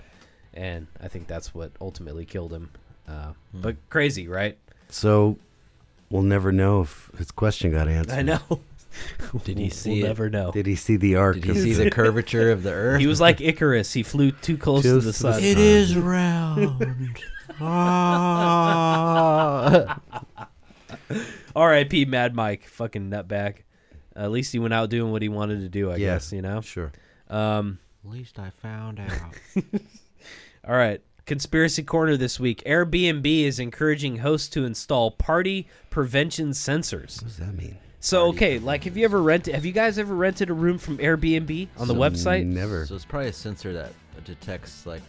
and 0.60 0.86
I 1.00 1.08
think 1.08 1.26
that's 1.26 1.54
what 1.54 1.72
ultimately 1.80 2.24
killed 2.26 2.52
him. 2.52 2.70
Uh, 3.08 3.32
But 3.54 3.76
crazy, 3.88 4.28
right? 4.28 4.58
So 4.90 5.38
we'll 6.10 6.22
never 6.22 6.52
know 6.52 6.82
if 6.82 7.10
his 7.18 7.30
question 7.30 7.72
got 7.72 7.88
answered. 7.88 8.18
I 8.18 8.22
know. 8.22 8.40
Did 9.44 9.56
he 9.58 9.64
We'll- 9.64 9.70
see 9.70 9.90
We'll 9.90 10.04
it? 10.04 10.08
never 10.08 10.30
know. 10.30 10.50
Did 10.52 10.66
he 10.66 10.74
see 10.76 10.96
the 10.96 11.16
arc? 11.16 11.36
Did 11.36 11.44
you 11.46 11.50
of 11.52 11.56
see 11.58 11.72
the 11.74 11.90
curvature 12.00 12.50
of 12.50 12.62
the 12.62 12.72
Earth? 12.72 13.00
He 13.00 13.06
was 13.06 13.20
like 13.20 13.40
Icarus. 13.40 13.92
He 13.92 14.02
flew 14.02 14.30
too 14.32 14.56
close 14.58 14.82
to 14.82 15.00
Just 15.00 15.06
the 15.06 15.12
to 15.12 15.22
the 15.28 15.32
sun. 15.34 15.42
It 15.42 15.58
is 15.58 15.96
round. 15.96 17.18
Ah. 17.62 20.00
R.I.P. 21.54 22.04
Mad 22.06 22.34
Mike, 22.34 22.64
fucking 22.66 23.10
nutbag. 23.10 23.56
at 24.16 24.30
least 24.30 24.52
he 24.52 24.58
went 24.58 24.74
out 24.74 24.90
doing 24.90 25.12
what 25.12 25.22
he 25.22 25.28
wanted 25.28 25.60
to 25.60 25.68
do. 25.68 25.90
I 25.90 25.96
Yeah. 25.96 26.14
guess 26.14 26.32
you 26.32 26.42
know. 26.42 26.60
Sure. 26.60 26.92
Um, 27.28 27.78
At 28.04 28.10
least 28.10 28.38
I 28.38 28.50
found 28.50 29.00
out. 29.00 29.64
All 30.66 30.74
right. 30.76 31.00
Conspiracy 31.26 31.82
corner 31.84 32.16
this 32.16 32.40
week. 32.40 32.62
Airbnb 32.66 33.44
is 33.44 33.60
encouraging 33.60 34.16
hosts 34.18 34.48
to 34.50 34.64
install 34.64 35.12
party 35.12 35.68
prevention 35.88 36.50
sensors. 36.50 37.22
What 37.22 37.28
does 37.28 37.36
that 37.38 37.54
mean? 37.54 37.78
So 38.00 38.28
okay, 38.28 38.58
like 38.58 38.84
have 38.84 38.96
you 38.96 39.04
ever 39.04 39.22
rented? 39.22 39.54
Have 39.54 39.64
you 39.66 39.72
guys 39.72 39.98
ever 39.98 40.14
rented 40.14 40.50
a 40.50 40.54
room 40.54 40.78
from 40.78 40.98
Airbnb 40.98 41.68
on 41.78 41.86
the 41.86 41.94
So 41.94 42.00
website? 42.00 42.46
Never. 42.46 42.86
So 42.86 42.94
it's 42.96 43.04
probably 43.04 43.28
a 43.28 43.32
sensor 43.32 43.72
that 43.74 43.92
detects 44.24 44.86
like 44.86 45.02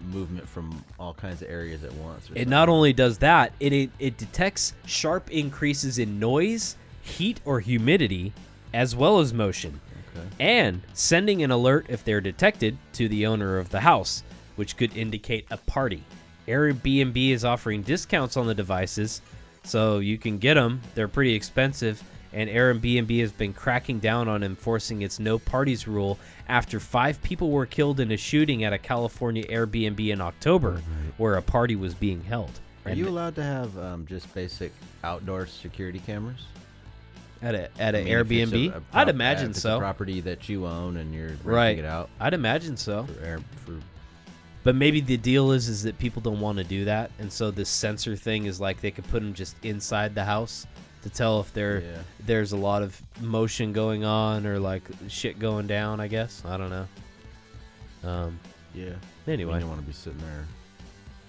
movement 0.00 0.48
from 0.48 0.82
all 0.98 1.12
kinds 1.14 1.42
of 1.42 1.50
areas 1.50 1.84
at 1.84 1.92
once. 1.94 2.30
or 2.30 2.36
It 2.38 2.48
not 2.48 2.68
only 2.70 2.92
does 2.92 3.18
that, 3.18 3.52
it, 3.60 3.72
it 3.72 3.90
it 3.98 4.16
detects 4.16 4.72
sharp 4.86 5.30
increases 5.30 5.98
in 5.98 6.18
noise, 6.18 6.76
heat, 7.02 7.40
or 7.44 7.60
humidity, 7.60 8.32
as 8.72 8.96
well 8.96 9.18
as 9.20 9.34
motion, 9.34 9.78
Okay. 10.16 10.26
and 10.40 10.80
sending 10.94 11.42
an 11.42 11.50
alert 11.50 11.86
if 11.90 12.02
they're 12.02 12.20
detected 12.22 12.78
to 12.94 13.08
the 13.08 13.26
owner 13.26 13.58
of 13.58 13.68
the 13.70 13.80
house, 13.80 14.22
which 14.60 14.76
could 14.76 14.94
indicate 14.94 15.46
a 15.50 15.56
party. 15.56 16.02
Airbnb 16.46 17.30
is 17.30 17.46
offering 17.46 17.80
discounts 17.80 18.36
on 18.36 18.46
the 18.46 18.54
devices, 18.54 19.22
so 19.64 20.00
you 20.00 20.18
can 20.18 20.36
get 20.36 20.52
them. 20.52 20.82
They're 20.94 21.08
pretty 21.08 21.32
expensive, 21.32 22.02
and 22.34 22.50
Airbnb 22.50 23.18
has 23.20 23.32
been 23.32 23.54
cracking 23.54 24.00
down 24.00 24.28
on 24.28 24.42
enforcing 24.42 25.00
its 25.00 25.18
no 25.18 25.38
parties 25.38 25.88
rule 25.88 26.18
after 26.46 26.78
five 26.78 27.22
people 27.22 27.50
were 27.50 27.64
killed 27.64 28.00
in 28.00 28.12
a 28.12 28.18
shooting 28.18 28.62
at 28.64 28.74
a 28.74 28.78
California 28.78 29.44
Airbnb 29.46 30.06
in 30.10 30.20
October, 30.20 30.82
where 31.16 31.36
a 31.36 31.42
party 31.42 31.74
was 31.74 31.94
being 31.94 32.22
held. 32.22 32.50
Are 32.84 32.90
And 32.90 32.98
you 32.98 33.08
allowed 33.08 33.36
to 33.36 33.42
have 33.42 33.78
um, 33.78 34.04
just 34.06 34.32
basic 34.34 34.72
outdoor 35.02 35.46
security 35.46 36.00
cameras? 36.00 36.44
at 37.42 37.54
a 37.54 37.70
at 37.80 37.94
an 37.94 38.02
I 38.02 38.04
mean, 38.04 38.12
if 38.18 38.30
a- 38.30 38.34
Airbnb? 38.52 38.66
a 38.68 38.70
prop- 38.72 38.82
I'd 38.92 39.08
imagine 39.08 39.54
so. 39.54 39.76
A 39.76 39.78
property 39.78 40.20
that 40.20 40.50
you 40.50 40.66
own 40.66 40.98
and 40.98 41.14
you're 41.14 41.28
renting 41.28 41.46
Right. 41.50 41.78
it 41.78 41.86
out 41.86 42.10
I'd 42.20 42.34
imagine 42.34 42.76
so. 42.76 43.04
for 43.04 43.24
air 43.24 43.40
for 43.64 43.76
But 44.62 44.74
maybe 44.74 45.00
the 45.00 45.16
deal 45.16 45.52
is 45.52 45.68
is 45.68 45.82
that 45.84 45.98
people 45.98 46.20
don't 46.20 46.40
want 46.40 46.58
to 46.58 46.64
do 46.64 46.84
that, 46.84 47.10
and 47.18 47.32
so 47.32 47.50
this 47.50 47.68
sensor 47.70 48.14
thing 48.16 48.44
is 48.44 48.60
like 48.60 48.80
they 48.80 48.90
could 48.90 49.08
put 49.08 49.20
them 49.22 49.32
just 49.32 49.56
inside 49.64 50.14
the 50.14 50.24
house 50.24 50.66
to 51.02 51.08
tell 51.08 51.40
if 51.40 51.50
there 51.54 51.80
Yeah. 51.80 52.02
there's 52.26 52.52
a 52.52 52.58
lot 52.58 52.82
of 52.82 53.00
motion 53.22 53.72
going 53.72 54.04
on 54.04 54.46
or 54.46 54.58
like 54.58 54.82
shit 55.08 55.38
going 55.38 55.66
down. 55.66 55.98
I 56.00 56.08
guess 56.08 56.42
I 56.44 56.56
don't 56.58 56.70
know. 56.70 56.86
Um. 58.04 58.38
yeah. 58.74 58.90
Anyway. 59.26 59.54
you 59.54 59.60
don't 59.60 59.68
want 59.68 59.80
to 59.80 59.86
be 59.86 59.92
sitting 59.92 60.18
there 60.20 60.44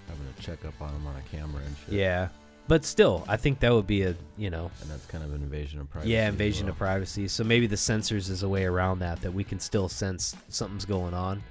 having 0.08 0.26
to 0.34 0.42
check 0.42 0.64
up 0.64 0.74
on 0.80 0.92
them 0.92 1.06
on 1.06 1.14
a 1.16 1.22
camera 1.36 1.62
and 1.64 1.76
shit. 1.86 1.94
Yeah. 1.94 2.28
But 2.68 2.84
still, 2.84 3.24
I 3.28 3.36
think 3.36 3.60
that 3.60 3.72
would 3.72 3.86
be 3.86 4.02
a 4.02 4.14
you 4.36 4.50
know 4.50 4.70
and 4.82 4.90
that's 4.90 5.06
kind 5.06 5.24
of 5.24 5.32
an 5.32 5.42
invasion 5.42 5.80
of 5.80 5.90
privacy. 5.90 6.12
yeah 6.12 6.28
invasion 6.28 6.66
well. 6.66 6.72
of 6.72 6.78
privacy. 6.78 7.28
So 7.28 7.44
maybe 7.44 7.66
the 7.66 7.76
sensors 7.76 8.28
is 8.28 8.42
a 8.42 8.48
way 8.48 8.64
around 8.64 8.98
that 9.00 9.20
that 9.22 9.32
we 9.32 9.42
can 9.42 9.58
still 9.58 9.88
sense 9.88 10.36
something's 10.48 10.84
going 10.84 11.12
on, 11.14 11.42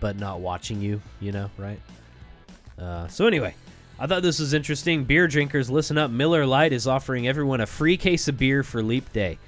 but 0.00 0.18
not 0.18 0.40
watching 0.40 0.80
you. 0.80 1.00
You 1.20 1.32
know, 1.32 1.50
right? 1.58 1.80
Uh, 2.78 3.06
so 3.08 3.26
anyway, 3.26 3.54
I 3.98 4.06
thought 4.06 4.22
this 4.22 4.38
was 4.40 4.54
interesting. 4.54 5.04
Beer 5.04 5.28
drinkers, 5.28 5.70
listen 5.70 5.98
up. 5.98 6.10
Miller 6.10 6.46
Lite 6.46 6.72
is 6.72 6.86
offering 6.86 7.28
everyone 7.28 7.60
a 7.60 7.66
free 7.66 7.96
case 7.96 8.26
of 8.28 8.38
beer 8.38 8.62
for 8.62 8.82
Leap 8.82 9.12
Day. 9.12 9.38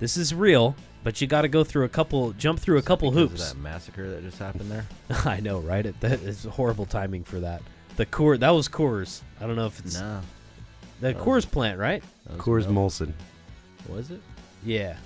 This 0.00 0.16
is 0.16 0.34
real, 0.34 0.74
but 1.04 1.20
you 1.20 1.28
got 1.28 1.42
to 1.42 1.48
go 1.48 1.62
through 1.62 1.84
a 1.84 1.88
couple, 1.88 2.32
jump 2.32 2.58
through 2.58 2.78
a 2.78 2.82
couple 2.82 3.10
Because 3.12 3.22
of 3.24 3.30
hoops. 3.30 3.52
that 3.52 3.58
massacre 3.58 4.10
that 4.10 4.22
just 4.24 4.38
happened 4.38 4.68
there. 4.70 4.84
I 5.24 5.38
know, 5.38 5.60
right? 5.60 5.86
It, 5.86 6.00
that 6.00 6.20
is 6.22 6.42
horrible 6.44 6.86
timing 6.86 7.22
for 7.22 7.38
that. 7.40 7.62
The 7.96 8.06
Coors, 8.06 8.40
that 8.40 8.50
was 8.50 8.68
Coors. 8.68 9.20
I 9.40 9.46
don't 9.46 9.54
know 9.54 9.66
if 9.66 9.78
it's 9.78 10.00
No, 10.00 10.20
the 11.00 11.12
that 11.12 11.18
Coors 11.22 11.48
plant, 11.48 11.78
right? 11.78 12.02
Coors 12.38 12.66
Mil- 12.68 12.88
Molson. 12.88 13.12
Was 13.88 14.10
it? 14.10 14.20
Yeah, 14.64 14.96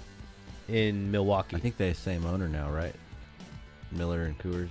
in 0.69 1.11
Milwaukee. 1.11 1.57
I 1.57 1.59
think 1.59 1.77
they 1.77 1.93
same 1.93 2.25
owner 2.25 2.49
now, 2.49 2.71
right? 2.71 2.95
Miller 3.93 4.25
and 4.25 4.39
Coors. 4.39 4.69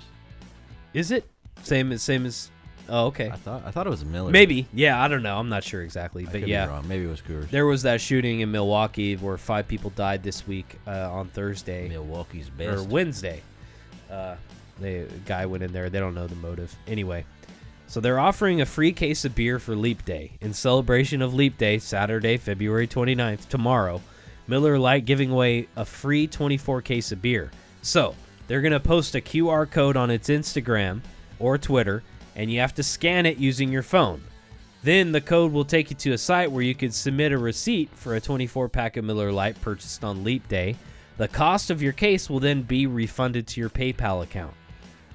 Is 0.95 1.11
it 1.11 1.25
same 1.63 1.91
as 1.91 2.01
same 2.01 2.25
as? 2.25 2.49
Oh, 2.87 3.07
okay. 3.07 3.29
I 3.29 3.35
thought 3.35 3.63
I 3.65 3.71
thought 3.71 3.85
it 3.85 3.89
was 3.89 4.05
Miller. 4.05 4.31
Maybe. 4.31 4.65
Yeah, 4.73 5.01
I 5.03 5.07
don't 5.09 5.23
know. 5.23 5.37
I'm 5.37 5.49
not 5.49 5.63
sure 5.63 5.81
exactly, 5.81 6.23
I 6.23 6.25
but 6.25 6.31
could 6.33 6.45
be 6.45 6.51
yeah, 6.51 6.67
wrong. 6.67 6.87
maybe 6.87 7.03
it 7.03 7.09
was 7.09 7.21
Coors. 7.21 7.49
there 7.49 7.65
was 7.65 7.81
that 7.83 7.99
shooting 7.99 8.39
in 8.39 8.51
Milwaukee 8.51 9.15
where 9.17 9.37
five 9.37 9.67
people 9.67 9.89
died 9.91 10.23
this 10.23 10.47
week 10.47 10.79
uh, 10.87 11.11
on 11.11 11.27
Thursday 11.27 11.89
Milwaukee's 11.89 12.49
best. 12.49 12.69
or 12.69 12.75
best. 12.77 12.89
Wednesday. 12.89 13.41
Uh, 14.09 14.35
the 14.79 15.07
guy 15.25 15.45
went 15.45 15.63
in 15.63 15.73
there. 15.73 15.89
They 15.89 15.99
don't 15.99 16.15
know 16.15 16.27
the 16.27 16.35
motive. 16.35 16.73
Anyway, 16.87 17.25
so 17.87 17.99
they're 17.99 18.19
offering 18.19 18.61
a 18.61 18.65
free 18.65 18.93
case 18.93 19.25
of 19.25 19.35
beer 19.35 19.59
for 19.59 19.75
Leap 19.75 20.05
Day 20.05 20.31
in 20.39 20.53
celebration 20.53 21.21
of 21.21 21.33
Leap 21.33 21.57
Day, 21.57 21.77
Saturday, 21.79 22.37
February 22.37 22.87
29th, 22.87 23.47
tomorrow. 23.49 24.01
Miller 24.47 24.77
Lite 24.77 25.05
giving 25.05 25.31
away 25.31 25.67
a 25.75 25.83
free 25.83 26.27
24 26.27 26.81
case 26.83 27.11
of 27.11 27.21
beer. 27.21 27.51
So 27.81 28.15
they're 28.47 28.61
going 28.61 28.73
to 28.73 28.79
post 28.79 29.15
a 29.15 29.21
QR 29.21 29.69
code 29.69 29.97
on 29.97 30.09
its 30.09 30.29
Instagram 30.29 31.01
or 31.39 31.57
Twitter, 31.57 32.03
and 32.35 32.51
you 32.51 32.59
have 32.59 32.75
to 32.75 32.83
scan 32.83 33.25
it 33.25 33.37
using 33.37 33.71
your 33.71 33.83
phone. 33.83 34.21
Then 34.83 35.11
the 35.11 35.21
code 35.21 35.51
will 35.51 35.65
take 35.65 35.89
you 35.89 35.95
to 35.95 36.11
a 36.11 36.17
site 36.17 36.51
where 36.51 36.61
you 36.61 36.75
could 36.75 36.93
submit 36.93 37.31
a 37.31 37.37
receipt 37.37 37.89
for 37.95 38.15
a 38.15 38.21
24 38.21 38.69
pack 38.69 38.97
of 38.97 39.05
Miller 39.05 39.31
Lite 39.31 39.59
purchased 39.61 40.03
on 40.03 40.23
Leap 40.23 40.47
Day. 40.47 40.75
The 41.17 41.27
cost 41.27 41.71
of 41.71 41.81
your 41.81 41.93
case 41.93 42.29
will 42.29 42.39
then 42.39 42.61
be 42.61 42.85
refunded 42.85 43.47
to 43.47 43.61
your 43.61 43.69
PayPal 43.69 44.21
account. 44.21 44.53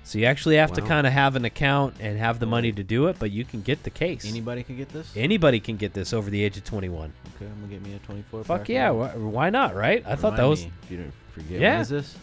So 0.03 0.19
you 0.19 0.25
actually 0.25 0.57
have 0.57 0.73
to 0.73 0.83
kind 0.83 1.07
of 1.07 1.13
have 1.13 1.37
an 1.37 1.45
account 1.45 1.95
and 2.01 2.19
have 2.19 2.41
the 2.41 2.47
money 2.47 2.73
to 2.73 2.83
do 2.83 3.07
it, 3.07 3.17
but 3.21 3.31
you 3.31 3.45
can 3.45 3.63
get 3.63 3.85
the 3.85 3.91
case. 3.91 4.29
Anybody 4.29 4.65
can 4.65 4.77
get 4.77 4.89
this? 4.89 5.13
Anybody 5.15 5.61
can 5.61 5.77
get 5.77 5.93
this 5.93 6.13
over 6.13 6.31
the 6.31 6.43
age 6.43 6.57
of 6.57 6.65
21. 6.65 7.13
okay, 7.37 7.45
I'm 7.45 7.61
gonna 7.61 7.73
get 7.73 7.83
me 7.83 7.95
a 7.95 7.99
24. 7.99 8.43
Fuck 8.43 8.61
pack 8.63 8.69
yeah, 8.69 8.91
why, 8.91 9.11
why 9.11 9.51
not, 9.51 9.77
right? 9.77 10.03
I 10.05 10.17
thought 10.17 10.37
that 10.37 10.45
was 10.45 10.63
if 10.65 10.91
you 10.91 10.97
didn't 10.97 11.15
forget. 11.31 11.61
Yeah. 11.61 11.85
This? 11.85 12.17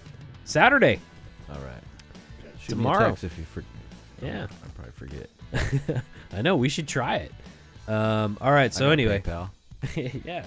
Saturday. 0.47 0.99
All 1.49 1.55
right. 1.55 2.51
Shoot 2.61 2.69
Tomorrow. 2.69 2.99
Me 2.99 3.05
a 3.05 3.09
text 3.09 3.23
if 3.25 3.37
you 3.37 3.43
for- 3.45 3.63
Yeah. 4.21 4.47
I'll 4.63 4.71
probably 4.75 4.91
forget. 4.93 6.03
I 6.33 6.41
know, 6.41 6.55
we 6.55 6.69
should 6.69 6.87
try 6.87 7.17
it. 7.17 7.33
Um, 7.87 8.37
all 8.41 8.51
right, 8.51 8.73
so 8.73 8.89
anyway. 8.89 9.21
PayPal. 9.21 9.49
yeah. 10.25 10.45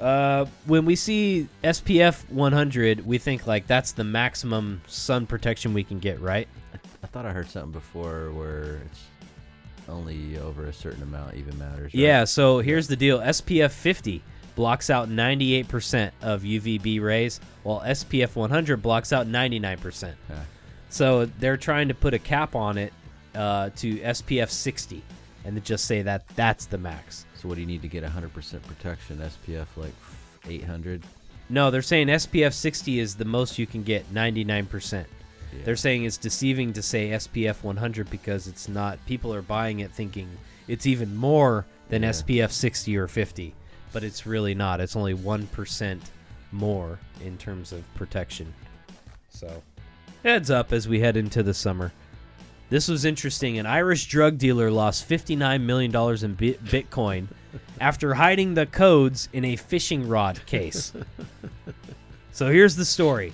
Uh, 0.00 0.46
when 0.66 0.84
we 0.84 0.96
see 0.96 1.48
SPF 1.62 2.28
100, 2.30 3.06
we 3.06 3.18
think 3.18 3.46
like 3.46 3.66
that's 3.66 3.92
the 3.92 4.04
maximum 4.04 4.82
sun 4.86 5.24
protection 5.26 5.72
we 5.72 5.84
can 5.84 5.98
get, 6.00 6.20
right? 6.20 6.48
I 7.02 7.06
thought 7.06 7.26
I 7.26 7.32
heard 7.32 7.48
something 7.48 7.70
before 7.72 8.30
where 8.32 8.80
it's 8.86 9.04
only 9.88 10.36
over 10.38 10.66
a 10.66 10.72
certain 10.72 11.02
amount 11.02 11.34
even 11.34 11.56
matters. 11.58 11.84
right? 11.84 11.94
Yeah, 11.94 12.24
so 12.24 12.58
here's 12.58 12.88
the 12.88 12.96
deal 12.96 13.20
SPF 13.20 13.70
50 13.70 14.22
blocks 14.54 14.90
out 14.90 15.08
98% 15.08 16.10
of 16.22 16.42
UVB 16.42 17.00
rays, 17.00 17.40
while 17.62 17.80
SPF 17.80 18.36
100 18.36 18.82
blocks 18.82 19.12
out 19.12 19.26
99%. 19.26 20.14
Yeah. 20.30 20.36
So 20.88 21.26
they're 21.26 21.56
trying 21.56 21.88
to 21.88 21.94
put 21.94 22.14
a 22.14 22.18
cap 22.18 22.54
on 22.54 22.78
it 22.78 22.92
uh, 23.34 23.70
to 23.76 23.96
SPF 23.98 24.50
60 24.50 25.02
and 25.44 25.62
just 25.64 25.86
say 25.86 26.02
that 26.02 26.26
that's 26.36 26.66
the 26.66 26.78
max. 26.78 27.26
So 27.34 27.48
what 27.48 27.56
do 27.56 27.60
you 27.60 27.66
need 27.66 27.82
to 27.82 27.88
get 27.88 28.04
100% 28.04 28.62
protection? 28.62 29.18
SPF 29.18 29.66
like 29.76 29.92
800. 30.48 31.02
No, 31.50 31.70
they're 31.70 31.82
saying 31.82 32.06
SPF 32.08 32.52
60 32.52 33.00
is 33.00 33.16
the 33.16 33.24
most 33.24 33.58
you 33.58 33.66
can 33.66 33.82
get, 33.82 34.12
99%. 34.14 35.04
They're 35.64 35.76
saying 35.76 36.04
it's 36.04 36.16
deceiving 36.16 36.72
to 36.72 36.82
say 36.82 37.10
SPF 37.10 37.62
100 37.62 38.10
because 38.10 38.48
it's 38.48 38.68
not. 38.68 38.98
People 39.06 39.32
are 39.32 39.42
buying 39.42 39.80
it 39.80 39.92
thinking 39.92 40.28
it's 40.66 40.84
even 40.86 41.14
more 41.14 41.64
than 41.90 42.02
Yeah. 42.02 42.10
SPF 42.10 42.50
60 42.50 42.96
or 42.96 43.06
50, 43.06 43.54
but 43.94 44.04
it's 44.04 44.26
really 44.26 44.54
not. 44.54 44.80
It's 44.80 44.96
only 44.96 45.14
1% 45.14 46.00
more 46.52 46.98
in 47.24 47.38
terms 47.38 47.72
of 47.72 47.82
protection. 47.94 48.52
So, 49.30 49.62
heads 50.24 50.50
up 50.50 50.72
as 50.72 50.86
we 50.88 51.00
head 51.00 51.16
into 51.16 51.42
the 51.42 51.54
summer. 51.54 51.92
This 52.70 52.88
was 52.88 53.04
interesting. 53.04 53.58
An 53.58 53.66
Irish 53.66 54.06
drug 54.06 54.36
dealer 54.36 54.70
lost 54.70 55.08
$59 55.08 55.62
million 55.62 55.94
in 55.94 56.34
bi- 56.34 56.58
Bitcoin 56.64 57.28
after 57.80 58.14
hiding 58.14 58.54
the 58.54 58.66
codes 58.66 59.28
in 59.32 59.44
a 59.44 59.56
fishing 59.56 60.08
rod 60.08 60.44
case. 60.44 60.92
so 62.32 62.50
here's 62.50 62.74
the 62.74 62.84
story. 62.84 63.32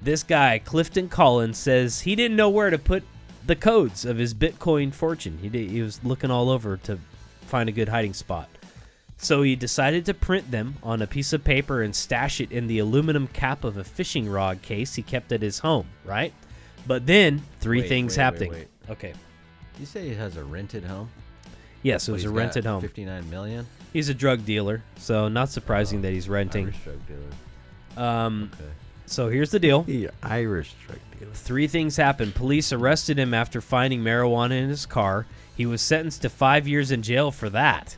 This 0.00 0.22
guy, 0.22 0.58
Clifton 0.58 1.10
Collins, 1.10 1.58
says 1.58 2.00
he 2.00 2.16
didn't 2.16 2.36
know 2.36 2.48
where 2.48 2.70
to 2.70 2.78
put 2.78 3.02
the 3.46 3.56
codes 3.56 4.06
of 4.06 4.16
his 4.16 4.32
Bitcoin 4.32 4.94
fortune. 4.94 5.36
He, 5.42 5.50
did, 5.50 5.68
he 5.68 5.82
was 5.82 6.02
looking 6.02 6.30
all 6.30 6.48
over 6.48 6.78
to 6.78 6.98
find 7.42 7.68
a 7.68 7.72
good 7.72 7.90
hiding 7.90 8.14
spot. 8.14 8.48
So 9.20 9.42
he 9.42 9.56
decided 9.56 10.06
to 10.06 10.14
print 10.14 10.50
them 10.50 10.76
on 10.82 11.02
a 11.02 11.06
piece 11.06 11.32
of 11.32 11.42
paper 11.42 11.82
and 11.82 11.94
stash 11.94 12.40
it 12.40 12.52
in 12.52 12.68
the 12.68 12.78
aluminum 12.78 13.26
cap 13.28 13.64
of 13.64 13.76
a 13.76 13.84
fishing 13.84 14.28
rod 14.28 14.62
case 14.62 14.94
he 14.94 15.02
kept 15.02 15.32
at 15.32 15.42
his 15.42 15.58
home, 15.58 15.86
right? 16.04 16.32
But 16.86 17.04
then 17.06 17.42
three 17.60 17.80
Wait, 17.80 17.88
things 17.88 18.12
wait, 18.16 18.18
wait, 18.18 18.24
happening. 18.24 18.50
wait. 18.52 18.68
Okay. 18.90 19.12
You 19.80 19.86
say 19.86 20.08
he 20.08 20.14
has 20.14 20.36
a 20.36 20.44
rented 20.44 20.84
home? 20.84 21.10
Yes, 21.82 22.08
it 22.08 22.12
was 22.12 22.24
a 22.24 22.30
rented 22.30 22.64
home. 22.64 22.80
59 22.80 23.28
million. 23.28 23.66
He's 23.92 24.08
a 24.08 24.14
drug 24.14 24.44
dealer, 24.44 24.82
so 24.96 25.28
not 25.28 25.48
surprising 25.50 25.98
Oh, 25.98 26.02
that 26.02 26.12
he's 26.12 26.28
renting. 26.28 26.66
Irish 26.66 26.78
drug 26.84 26.98
dealer. 27.06 28.06
Um, 28.08 28.50
Okay. 28.54 28.70
so 29.06 29.28
here's 29.28 29.50
the 29.50 29.58
deal. 29.60 29.82
The 29.82 30.10
Irish 30.22 30.74
drug 30.86 30.98
dealer. 31.18 31.32
Three 31.34 31.66
things 31.66 31.96
happened. 31.96 32.34
Police 32.34 32.72
arrested 32.72 33.18
him 33.18 33.34
after 33.34 33.60
finding 33.60 34.00
marijuana 34.02 34.52
in 34.62 34.68
his 34.68 34.86
car. 34.86 35.26
He 35.56 35.66
was 35.66 35.82
sentenced 35.82 36.22
to 36.22 36.28
five 36.30 36.68
years 36.68 36.90
in 36.92 37.02
jail 37.02 37.30
for 37.32 37.50
that. 37.50 37.96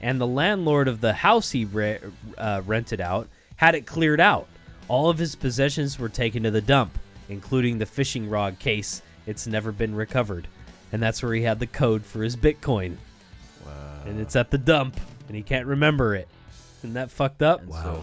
And 0.00 0.20
the 0.20 0.26
landlord 0.26 0.88
of 0.88 1.00
the 1.00 1.12
house 1.12 1.50
he 1.50 1.64
re- 1.64 1.98
uh, 2.36 2.62
rented 2.64 3.00
out 3.00 3.28
had 3.56 3.74
it 3.74 3.86
cleared 3.86 4.20
out. 4.20 4.46
All 4.86 5.10
of 5.10 5.18
his 5.18 5.34
possessions 5.34 5.98
were 5.98 6.08
taken 6.08 6.42
to 6.44 6.50
the 6.50 6.60
dump, 6.60 6.96
including 7.28 7.78
the 7.78 7.86
fishing 7.86 8.28
rod 8.30 8.58
case. 8.58 9.02
It's 9.26 9.46
never 9.46 9.72
been 9.72 9.94
recovered. 9.94 10.48
And 10.92 11.02
that's 11.02 11.22
where 11.22 11.34
he 11.34 11.42
had 11.42 11.58
the 11.58 11.66
code 11.66 12.04
for 12.04 12.22
his 12.22 12.36
Bitcoin. 12.36 12.96
Wow. 13.66 13.72
And 14.06 14.20
it's 14.20 14.36
at 14.36 14.50
the 14.50 14.56
dump, 14.58 14.98
and 15.26 15.36
he 15.36 15.42
can't 15.42 15.66
remember 15.66 16.14
it. 16.14 16.28
Isn't 16.78 16.94
that 16.94 17.10
fucked 17.10 17.42
up? 17.42 17.60
And 17.62 17.74
so 17.74 18.02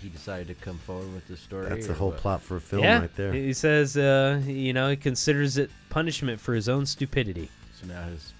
he 0.00 0.08
decided 0.08 0.48
to 0.48 0.54
come 0.54 0.78
forward 0.78 1.12
with 1.14 1.26
the 1.28 1.36
story. 1.36 1.68
That's 1.68 1.86
the 1.86 1.94
whole 1.94 2.10
what? 2.10 2.18
plot 2.18 2.42
for 2.42 2.56
a 2.56 2.60
film 2.60 2.82
yeah, 2.84 3.00
right 3.00 3.16
there. 3.16 3.32
he 3.32 3.52
says, 3.52 3.96
uh, 3.96 4.42
you 4.44 4.72
know, 4.72 4.90
he 4.90 4.96
considers 4.96 5.56
it 5.58 5.70
punishment 5.90 6.40
for 6.40 6.54
his 6.54 6.68
own 6.68 6.84
stupidity. 6.86 7.48
So 7.80 7.86
now 7.86 8.04
he's 8.08 8.16
s- 8.16 8.32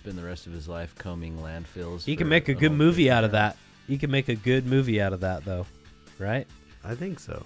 spend 0.00 0.16
the 0.16 0.24
rest 0.24 0.46
of 0.46 0.54
his 0.54 0.66
life 0.66 0.94
combing 0.96 1.36
landfills. 1.36 2.04
He 2.04 2.16
can 2.16 2.26
make 2.26 2.48
a 2.48 2.52
a 2.52 2.54
good 2.54 2.72
movie 2.72 3.10
out 3.10 3.22
of 3.22 3.32
that. 3.32 3.58
He 3.86 3.98
can 3.98 4.10
make 4.10 4.28
a 4.30 4.34
good 4.34 4.64
movie 4.64 4.98
out 4.98 5.12
of 5.12 5.20
that, 5.20 5.44
though, 5.44 5.66
right? 6.18 6.46
I 6.82 6.94
think 6.94 7.20
so. 7.20 7.44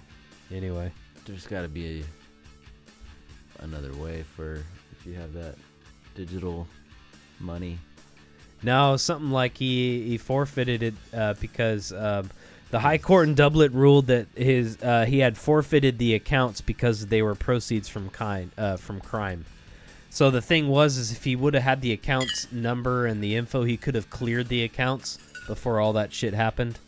Anyway, 0.49 0.89
There's 1.25 1.45
got 1.47 1.63
to 1.63 1.67
be 1.67 2.05
a, 3.59 3.63
another 3.63 3.93
way 3.95 4.23
for 4.23 4.63
if 4.93 5.05
you 5.05 5.15
have 5.15 5.33
that 5.33 5.55
digital 6.15 6.65
money. 7.41 7.77
no, 8.63 8.95
something 8.95 9.31
like 9.31 9.57
he 9.57 10.03
he 10.03 10.17
forfeited 10.17 10.81
it 10.81 10.93
uh, 11.13 11.33
because 11.41 11.91
um, 11.91 12.29
the 12.71 12.79
High 12.79 12.99
Court 12.99 13.27
in 13.27 13.35
Dublin 13.35 13.73
ruled 13.73 14.07
that 14.07 14.27
his 14.33 14.81
uh, 14.81 15.03
he 15.05 15.19
had 15.19 15.37
forfeited 15.37 15.97
the 15.97 16.13
accounts 16.13 16.61
because 16.61 17.07
they 17.07 17.21
were 17.21 17.35
proceeds 17.35 17.89
from 17.89 18.09
kind 18.11 18.49
uh, 18.57 18.77
from 18.77 19.01
crime. 19.01 19.43
So 20.15 20.31
the 20.31 20.41
thing 20.41 20.69
was, 20.69 20.95
is 20.97 21.11
if 21.11 21.25
he 21.25 21.35
would 21.35 21.55
have 21.55 21.63
had 21.63 21.81
the 21.81 21.91
accounts 21.91 22.49
number 22.49 23.05
and 23.05 23.21
the 23.21 23.35
info, 23.35 23.65
he 23.65 23.75
could 23.75 23.95
have 23.95 24.09
cleared 24.09 24.47
the 24.47 24.63
accounts 24.63 25.17
before 25.45 25.81
all 25.81 25.91
that 25.91 26.13
shit 26.13 26.33
happened, 26.33 26.79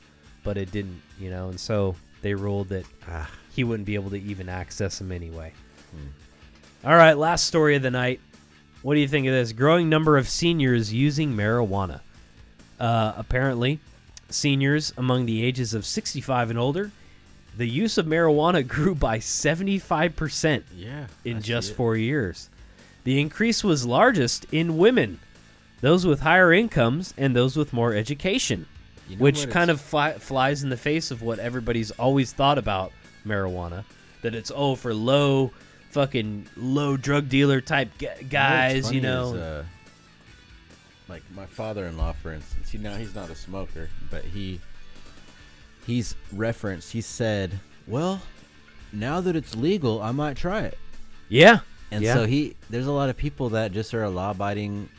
but 0.46 0.58
it 0.58 0.72
didn't, 0.72 1.02
you 1.20 1.30
know. 1.30 1.50
And 1.50 1.60
so 1.60 1.98
they 2.22 2.34
ruled 2.36 2.70
that 2.70 2.86
Ah, 3.06 3.30
he 3.54 3.66
wouldn't 3.66 3.86
be 3.86 3.96
able 3.96 4.12
to 4.12 4.16
even 4.22 4.48
access 4.48 4.98
them 5.00 5.12
anyway. 5.12 5.52
All 6.86 6.96
right, 6.96 7.18
last 7.18 7.48
story 7.48 7.76
of 7.76 7.82
the 7.82 7.92
night. 7.92 8.22
What 8.82 8.94
do 8.94 9.02
you 9.02 9.10
think 9.10 9.28
of 9.28 9.34
this? 9.34 9.52
Growing 9.52 9.90
number 9.90 10.18
of 10.18 10.30
seniors 10.30 10.94
using 10.94 11.36
marijuana. 11.36 12.00
Uh, 12.80 13.12
apparently, 13.18 13.82
seniors 14.30 14.94
among 14.96 15.26
the 15.26 15.44
ages 15.44 15.74
of 15.74 15.86
65 15.86 16.50
and 16.52 16.58
older, 16.58 16.92
the 17.58 17.68
use 17.68 17.98
of 17.98 18.06
marijuana 18.06 18.66
grew 18.76 18.96
by 18.96 19.18
75% 19.18 20.64
Yeah. 20.78 21.08
in 21.26 21.42
just 21.42 21.76
four 21.76 21.98
years. 21.98 22.50
The 23.08 23.22
increase 23.22 23.64
was 23.64 23.86
largest 23.86 24.48
in 24.52 24.78
women, 24.78 25.22
those 25.80 26.06
with 26.06 26.20
higher 26.20 26.52
incomes, 26.52 27.14
and 27.18 27.34
those 27.34 27.56
with 27.56 27.72
more 27.72 27.94
education, 27.94 28.66
You 29.08 29.16
know 29.16 29.24
which 29.24 29.50
kind 29.50 29.72
of 29.72 29.80
fly, 29.80 30.12
flies 30.16 30.62
in 30.62 30.68
the 30.70 30.76
face 30.76 31.10
of 31.10 31.22
what 31.22 31.40
everybody's 31.40 31.92
always 31.92 32.34
thought 32.34 32.58
about 32.58 32.92
marijuana 33.26 33.86
that 34.24 34.36
it's, 34.36 34.52
oh, 34.54 34.76
for 34.76 34.94
low, 34.94 35.54
fucking 35.92 36.50
low 36.58 36.98
drug 36.98 37.30
dealer 37.30 37.62
type 37.62 37.92
guys, 38.30 38.88
funny 38.88 38.98
you 38.98 39.02
know. 39.02 39.28
is, 39.30 39.34
uh, 39.36 39.64
like 41.08 41.24
my 41.34 41.46
father-in-law, 41.46 42.12
for 42.12 42.34
instance. 42.34 42.74
You 42.74 42.82
know, 42.82 42.98
he's 42.98 43.16
not 43.16 43.30
a 43.30 43.36
smoker, 43.36 43.90
but 44.12 44.26
he 44.26 44.60
he's 45.86 46.14
referenced. 46.34 46.92
He 46.92 47.00
said, 47.00 47.62
"Well, 47.88 48.22
now 48.92 49.22
that 49.22 49.38
it's 49.38 49.56
legal, 49.56 50.02
I 50.02 50.12
might 50.12 50.36
try 50.36 50.64
it." 50.64 50.78
yeah. 51.30 51.60
And 51.92 52.04
Yeah. 52.04 52.16
so 52.16 52.26
he, 52.26 52.56
there's 52.70 52.88
a 52.88 52.92
lot 52.92 53.10
of 53.10 53.18
people 53.18 53.50
that 53.50 53.72
just 53.72 53.94
are 53.94 54.08
law-abiding 54.10 54.90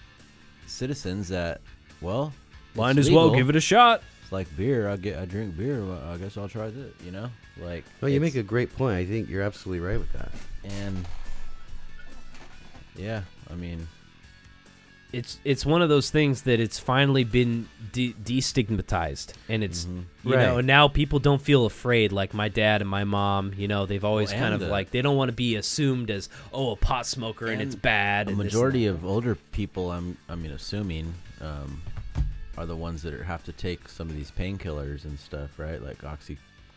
citizens 0.66 1.28
that, 1.28 1.60
well, 2.00 2.32
Might 2.74 2.96
as 2.98 3.10
well 3.10 3.30
give 3.34 3.50
it 3.50 3.56
a 3.56 3.60
shot. 3.60 4.02
It's 4.22 4.32
like 4.32 4.54
beer. 4.56 4.88
I 4.88 4.96
get, 4.96 5.18
I 5.18 5.24
drink 5.24 5.56
beer. 5.56 5.82
Well, 5.84 6.02
I 6.12 6.16
guess 6.16 6.36
I'll 6.36 6.48
try 6.48 6.68
this. 6.70 6.92
You 7.04 7.10
know, 7.10 7.30
like. 7.60 7.84
well, 8.00 8.10
you 8.10 8.20
make 8.20 8.34
a 8.36 8.42
great 8.42 8.74
point. 8.76 8.96
I 8.96 9.04
think 9.06 9.28
you're 9.28 9.42
absolutely 9.42 9.86
right 9.86 9.98
with 9.98 10.12
that. 10.12 10.30
and 10.64 11.06
yeah, 12.96 13.22
I 13.50 13.54
mean, 13.54 13.86
it's 15.12 15.38
it's 15.44 15.64
one 15.64 15.80
of 15.80 15.88
those 15.88 16.10
things 16.10 16.42
that 16.42 16.60
it's 16.60 16.78
finally 16.78 17.24
been 17.24 17.66
de- 17.92 18.12
destigmatized 18.22 19.32
and 19.48 19.64
it's 19.64 19.84
Mhm. 19.86 20.04
you 20.24 20.30
know 20.32 20.36
Right. 20.52 20.58
and 20.58 20.66
now 20.66 20.88
people 20.88 21.18
don't 21.18 21.40
feel 21.40 21.64
afraid 21.64 22.12
like 22.12 22.34
my 22.34 22.48
dad 22.48 22.82
and 22.82 22.90
my 22.90 23.04
mom 23.04 23.52
you 23.56 23.68
know 23.68 23.86
they've 23.86 24.04
always 24.04 24.30
Well, 24.30 24.40
kind 24.40 24.54
of 24.54 24.60
the- 24.60 24.68
like 24.68 24.90
they 24.90 25.00
don't 25.00 25.16
want 25.16 25.30
to 25.30 25.32
be 25.34 25.56
assumed 25.56 26.10
as 26.10 26.28
oh 26.52 26.72
a 26.72 26.76
pot 26.76 27.06
smoker 27.06 27.46
and, 27.46 27.62
it's 27.62 27.74
bad 27.74 28.26
a 28.26 28.30
and 28.30 28.38
majority 28.38 28.86
of 28.86 29.04
older 29.04 29.34
people, 29.52 29.90
I'm, 29.90 30.18
I 30.28 30.34
mean, 30.34 30.50
assuming, 30.50 31.14
um, 31.40 31.80
are 32.58 32.66
the 32.66 32.76
ones 32.76 33.02
that 33.02 33.14
are, 33.14 33.22
have 33.24 33.44
to 33.44 33.52
take 33.52 33.88
some 33.88 34.10
of 34.10 34.16
these 34.16 34.30
painkillers 34.30 35.04
and 35.04 35.18
stuff, 35.18 35.58
right? 35.58 35.80
Like 35.82 36.02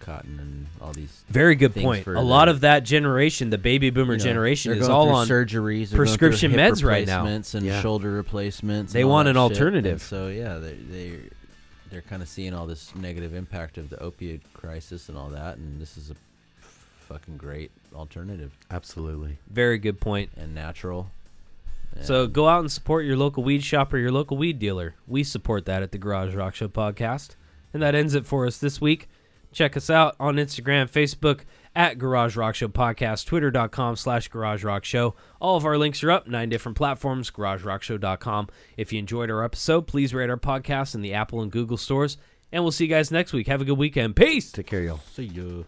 oxycontin 0.02 0.39
and 0.39 0.68
all 0.82 0.93
these. 0.93 1.24
very 1.30 1.56
good 1.56 1.76
point 1.76 2.06
a 2.08 2.22
lot 2.22 2.49
of 2.49 2.62
that 2.62 2.84
generation 2.84 3.49
the 3.49 3.58
baby 3.58 3.89
boomer 3.89 4.14
you 4.14 4.18
know, 4.20 4.24
generation 4.24 4.72
is 4.74 4.89
all 4.89 5.10
on 5.10 5.28
surgeries, 5.28 5.30
they're 5.30 5.45
going 5.45 5.86
through 5.88 5.97
prescription 5.97 6.52
meds 6.52 6.84
right 6.84 7.08
now. 7.08 7.26
and 7.26 7.45
Yeah. 7.66 7.82
shoulder 7.82 8.12
replacements. 8.12 8.93
They 8.93 9.04
want 9.04 9.28
an. 9.28 9.32
And 9.32 9.38
alternative. 9.38 10.02
so 10.02 10.28
yeah, 10.28 10.58
they 10.58 10.74
they 10.74 11.20
they're 11.89 12.02
kind 12.02 12.22
of 12.22 12.28
seeing 12.28 12.54
all 12.54 12.66
this 12.68 12.93
negative 12.95 13.34
impact 13.34 13.78
of 13.78 13.89
the 13.89 13.97
opioid 13.97 14.41
crisis 14.54 15.10
and 15.10 15.18
all 15.18 15.30
that, 15.30 15.58
and 15.58 15.82
this 15.82 15.97
is 15.97 16.10
a 16.10 16.16
fucking 17.08 17.38
great 17.38 17.72
alternative 17.93 18.52
Absolutely. 18.70 19.38
very 19.49 19.78
good 19.78 19.99
point 19.99 20.30
and 20.38 20.56
natural. 20.56 21.12
So 22.02 22.26
go 22.26 22.47
out 22.47 22.62
and 22.62 22.72
support 22.72 23.04
your 23.06 23.18
local 23.18 23.43
weed 23.43 23.64
shop 23.64 23.93
or 23.93 23.97
your 23.97 24.12
local 24.12 24.38
weed 24.38 24.60
dealer. 24.60 24.95
We 25.08 25.24
support 25.26 25.66
that 25.66 25.84
at 25.84 25.91
the 25.91 25.97
Garage 25.97 26.34
Rock 26.34 26.56
Show 26.56 26.70
podcast. 26.70 27.36
And 27.74 27.84
that 27.84 27.95
ends 27.95 28.16
it 28.16 28.26
for 28.26 28.47
us 28.47 28.58
this 28.58 28.80
week. 28.80 29.10
Check 29.52 29.76
us 29.76 29.89
out 29.89 30.16
on 30.20 30.36
Instagram, 30.36 30.89
Facebook 30.89 31.41
at 31.76 31.97
Garage 31.97 32.36
Rock 32.36 32.56
Show 32.56 32.68
Podcast, 32.68 33.26
Twitter.com 33.26 33.95
slash 33.95 34.28
Garage 34.28 34.64
Rock 34.64 34.86
Show. 34.86 35.16
All 35.39 35.58
of 35.58 35.66
our 35.66 35.78
links 35.78 36.04
are 36.04 36.12
up, 36.12 36.28
nine 36.28 36.49
different 36.49 36.78
platforms, 36.78 37.32
GarageRockShow.com. 37.32 38.47
If 38.78 38.93
you 38.93 38.99
enjoyed 38.99 39.30
our 39.30 39.43
episode, 39.43 39.88
please 39.88 40.14
rate 40.14 40.30
our 40.30 40.38
podcast 40.38 40.95
in 40.95 41.02
the 41.02 41.14
Apple 41.14 41.41
and 41.41 41.52
Google 41.52 41.78
stores. 41.78 42.18
And 42.52 42.64
we'll 42.64 42.72
see 42.72 42.86
you 42.86 42.89
guys 42.89 43.12
next 43.12 43.32
week. 43.32 43.47
Have 43.47 43.62
a 43.62 43.66
good 43.66 43.78
weekend. 43.78 44.16
Peace. 44.16 44.52
Take 44.52 44.68
care, 44.68 44.82
y'all. 44.82 44.99
See 45.14 45.24
you. 45.24 45.66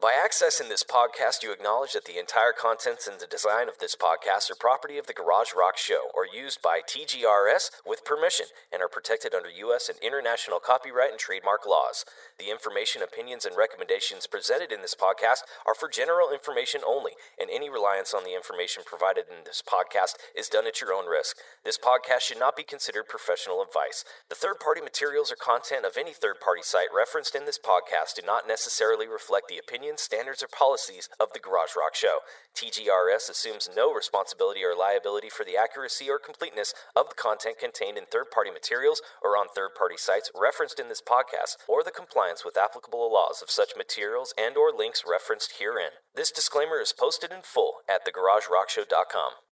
By 0.00 0.16
accessing 0.16 0.70
this 0.70 0.82
podcast, 0.82 1.42
you 1.42 1.52
acknowledge 1.52 1.92
that 1.92 2.06
the 2.06 2.18
entire 2.18 2.56
contents 2.56 3.06
and 3.06 3.20
the 3.20 3.26
design 3.26 3.68
of 3.68 3.76
this 3.84 3.94
podcast 3.94 4.50
are 4.50 4.56
property 4.58 4.96
of 4.96 5.06
the 5.06 5.12
Garage 5.12 5.52
Rock 5.54 5.76
Show 5.76 6.08
or 6.14 6.24
used 6.24 6.62
by 6.62 6.80
TGRS 6.80 7.68
with 7.84 8.02
permission 8.02 8.46
and 8.72 8.80
are 8.80 8.88
protected 8.88 9.34
under 9.34 9.50
U.S. 9.50 9.90
and 9.90 9.98
international 10.00 10.58
copyright 10.58 11.10
and 11.10 11.20
trademark 11.20 11.66
laws. 11.68 12.06
The 12.38 12.48
information, 12.48 13.02
opinions, 13.02 13.44
and 13.44 13.58
recommendations 13.58 14.26
presented 14.26 14.72
in 14.72 14.80
this 14.80 14.96
podcast 14.96 15.44
are 15.66 15.74
for 15.74 15.86
general 15.86 16.32
information 16.32 16.80
only, 16.80 17.12
and 17.38 17.50
any 17.52 17.68
reliance 17.68 18.14
on 18.14 18.24
the 18.24 18.34
information 18.34 18.84
provided 18.86 19.28
in 19.28 19.44
this 19.44 19.60
podcast 19.60 20.16
is 20.32 20.48
done 20.48 20.66
at 20.66 20.80
your 20.80 20.94
own 20.94 21.12
risk. 21.12 21.36
This 21.62 21.76
podcast 21.76 22.24
should 22.24 22.40
not 22.40 22.56
be 22.56 22.64
considered 22.64 23.04
professional 23.04 23.60
advice. 23.60 24.02
The 24.30 24.34
third 24.34 24.60
party 24.64 24.80
materials 24.80 25.30
or 25.30 25.36
content 25.36 25.84
of 25.84 26.00
any 26.00 26.14
third 26.14 26.40
party 26.40 26.62
site 26.64 26.88
referenced 26.88 27.36
in 27.36 27.44
this 27.44 27.60
podcast 27.60 28.16
do 28.16 28.24
not 28.24 28.48
necessarily 28.48 29.06
reflect 29.06 29.48
the 29.48 29.60
standards, 29.98 30.42
or 30.42 30.48
policies 30.48 31.08
of 31.18 31.32
the 31.32 31.38
Garage 31.38 31.76
Rock 31.76 31.94
Show. 31.94 32.18
TGRS 32.54 33.30
assumes 33.30 33.68
no 33.74 33.92
responsibility 33.92 34.62
or 34.62 34.76
liability 34.76 35.28
for 35.28 35.44
the 35.44 35.56
accuracy 35.56 36.08
or 36.08 36.18
completeness 36.18 36.74
of 36.94 37.08
the 37.08 37.14
content 37.14 37.58
contained 37.58 37.98
in 37.98 38.04
third 38.06 38.30
party 38.30 38.50
materials 38.50 39.02
or 39.22 39.36
on 39.36 39.46
third 39.54 39.74
party 39.76 39.96
sites 39.96 40.30
referenced 40.34 40.78
in 40.78 40.88
this 40.88 41.02
podcast 41.02 41.56
or 41.68 41.82
the 41.82 41.90
compliance 41.90 42.44
with 42.44 42.56
applicable 42.56 43.12
laws 43.12 43.42
of 43.42 43.50
such 43.50 43.76
materials 43.76 44.34
and 44.38 44.56
or 44.56 44.72
links 44.72 45.04
referenced 45.08 45.58
herein. 45.58 45.98
This 46.14 46.30
disclaimer 46.30 46.80
is 46.80 46.94
posted 46.96 47.32
in 47.32 47.42
full 47.42 47.82
at 47.88 48.06
thegaragerockshow.com. 48.06 49.49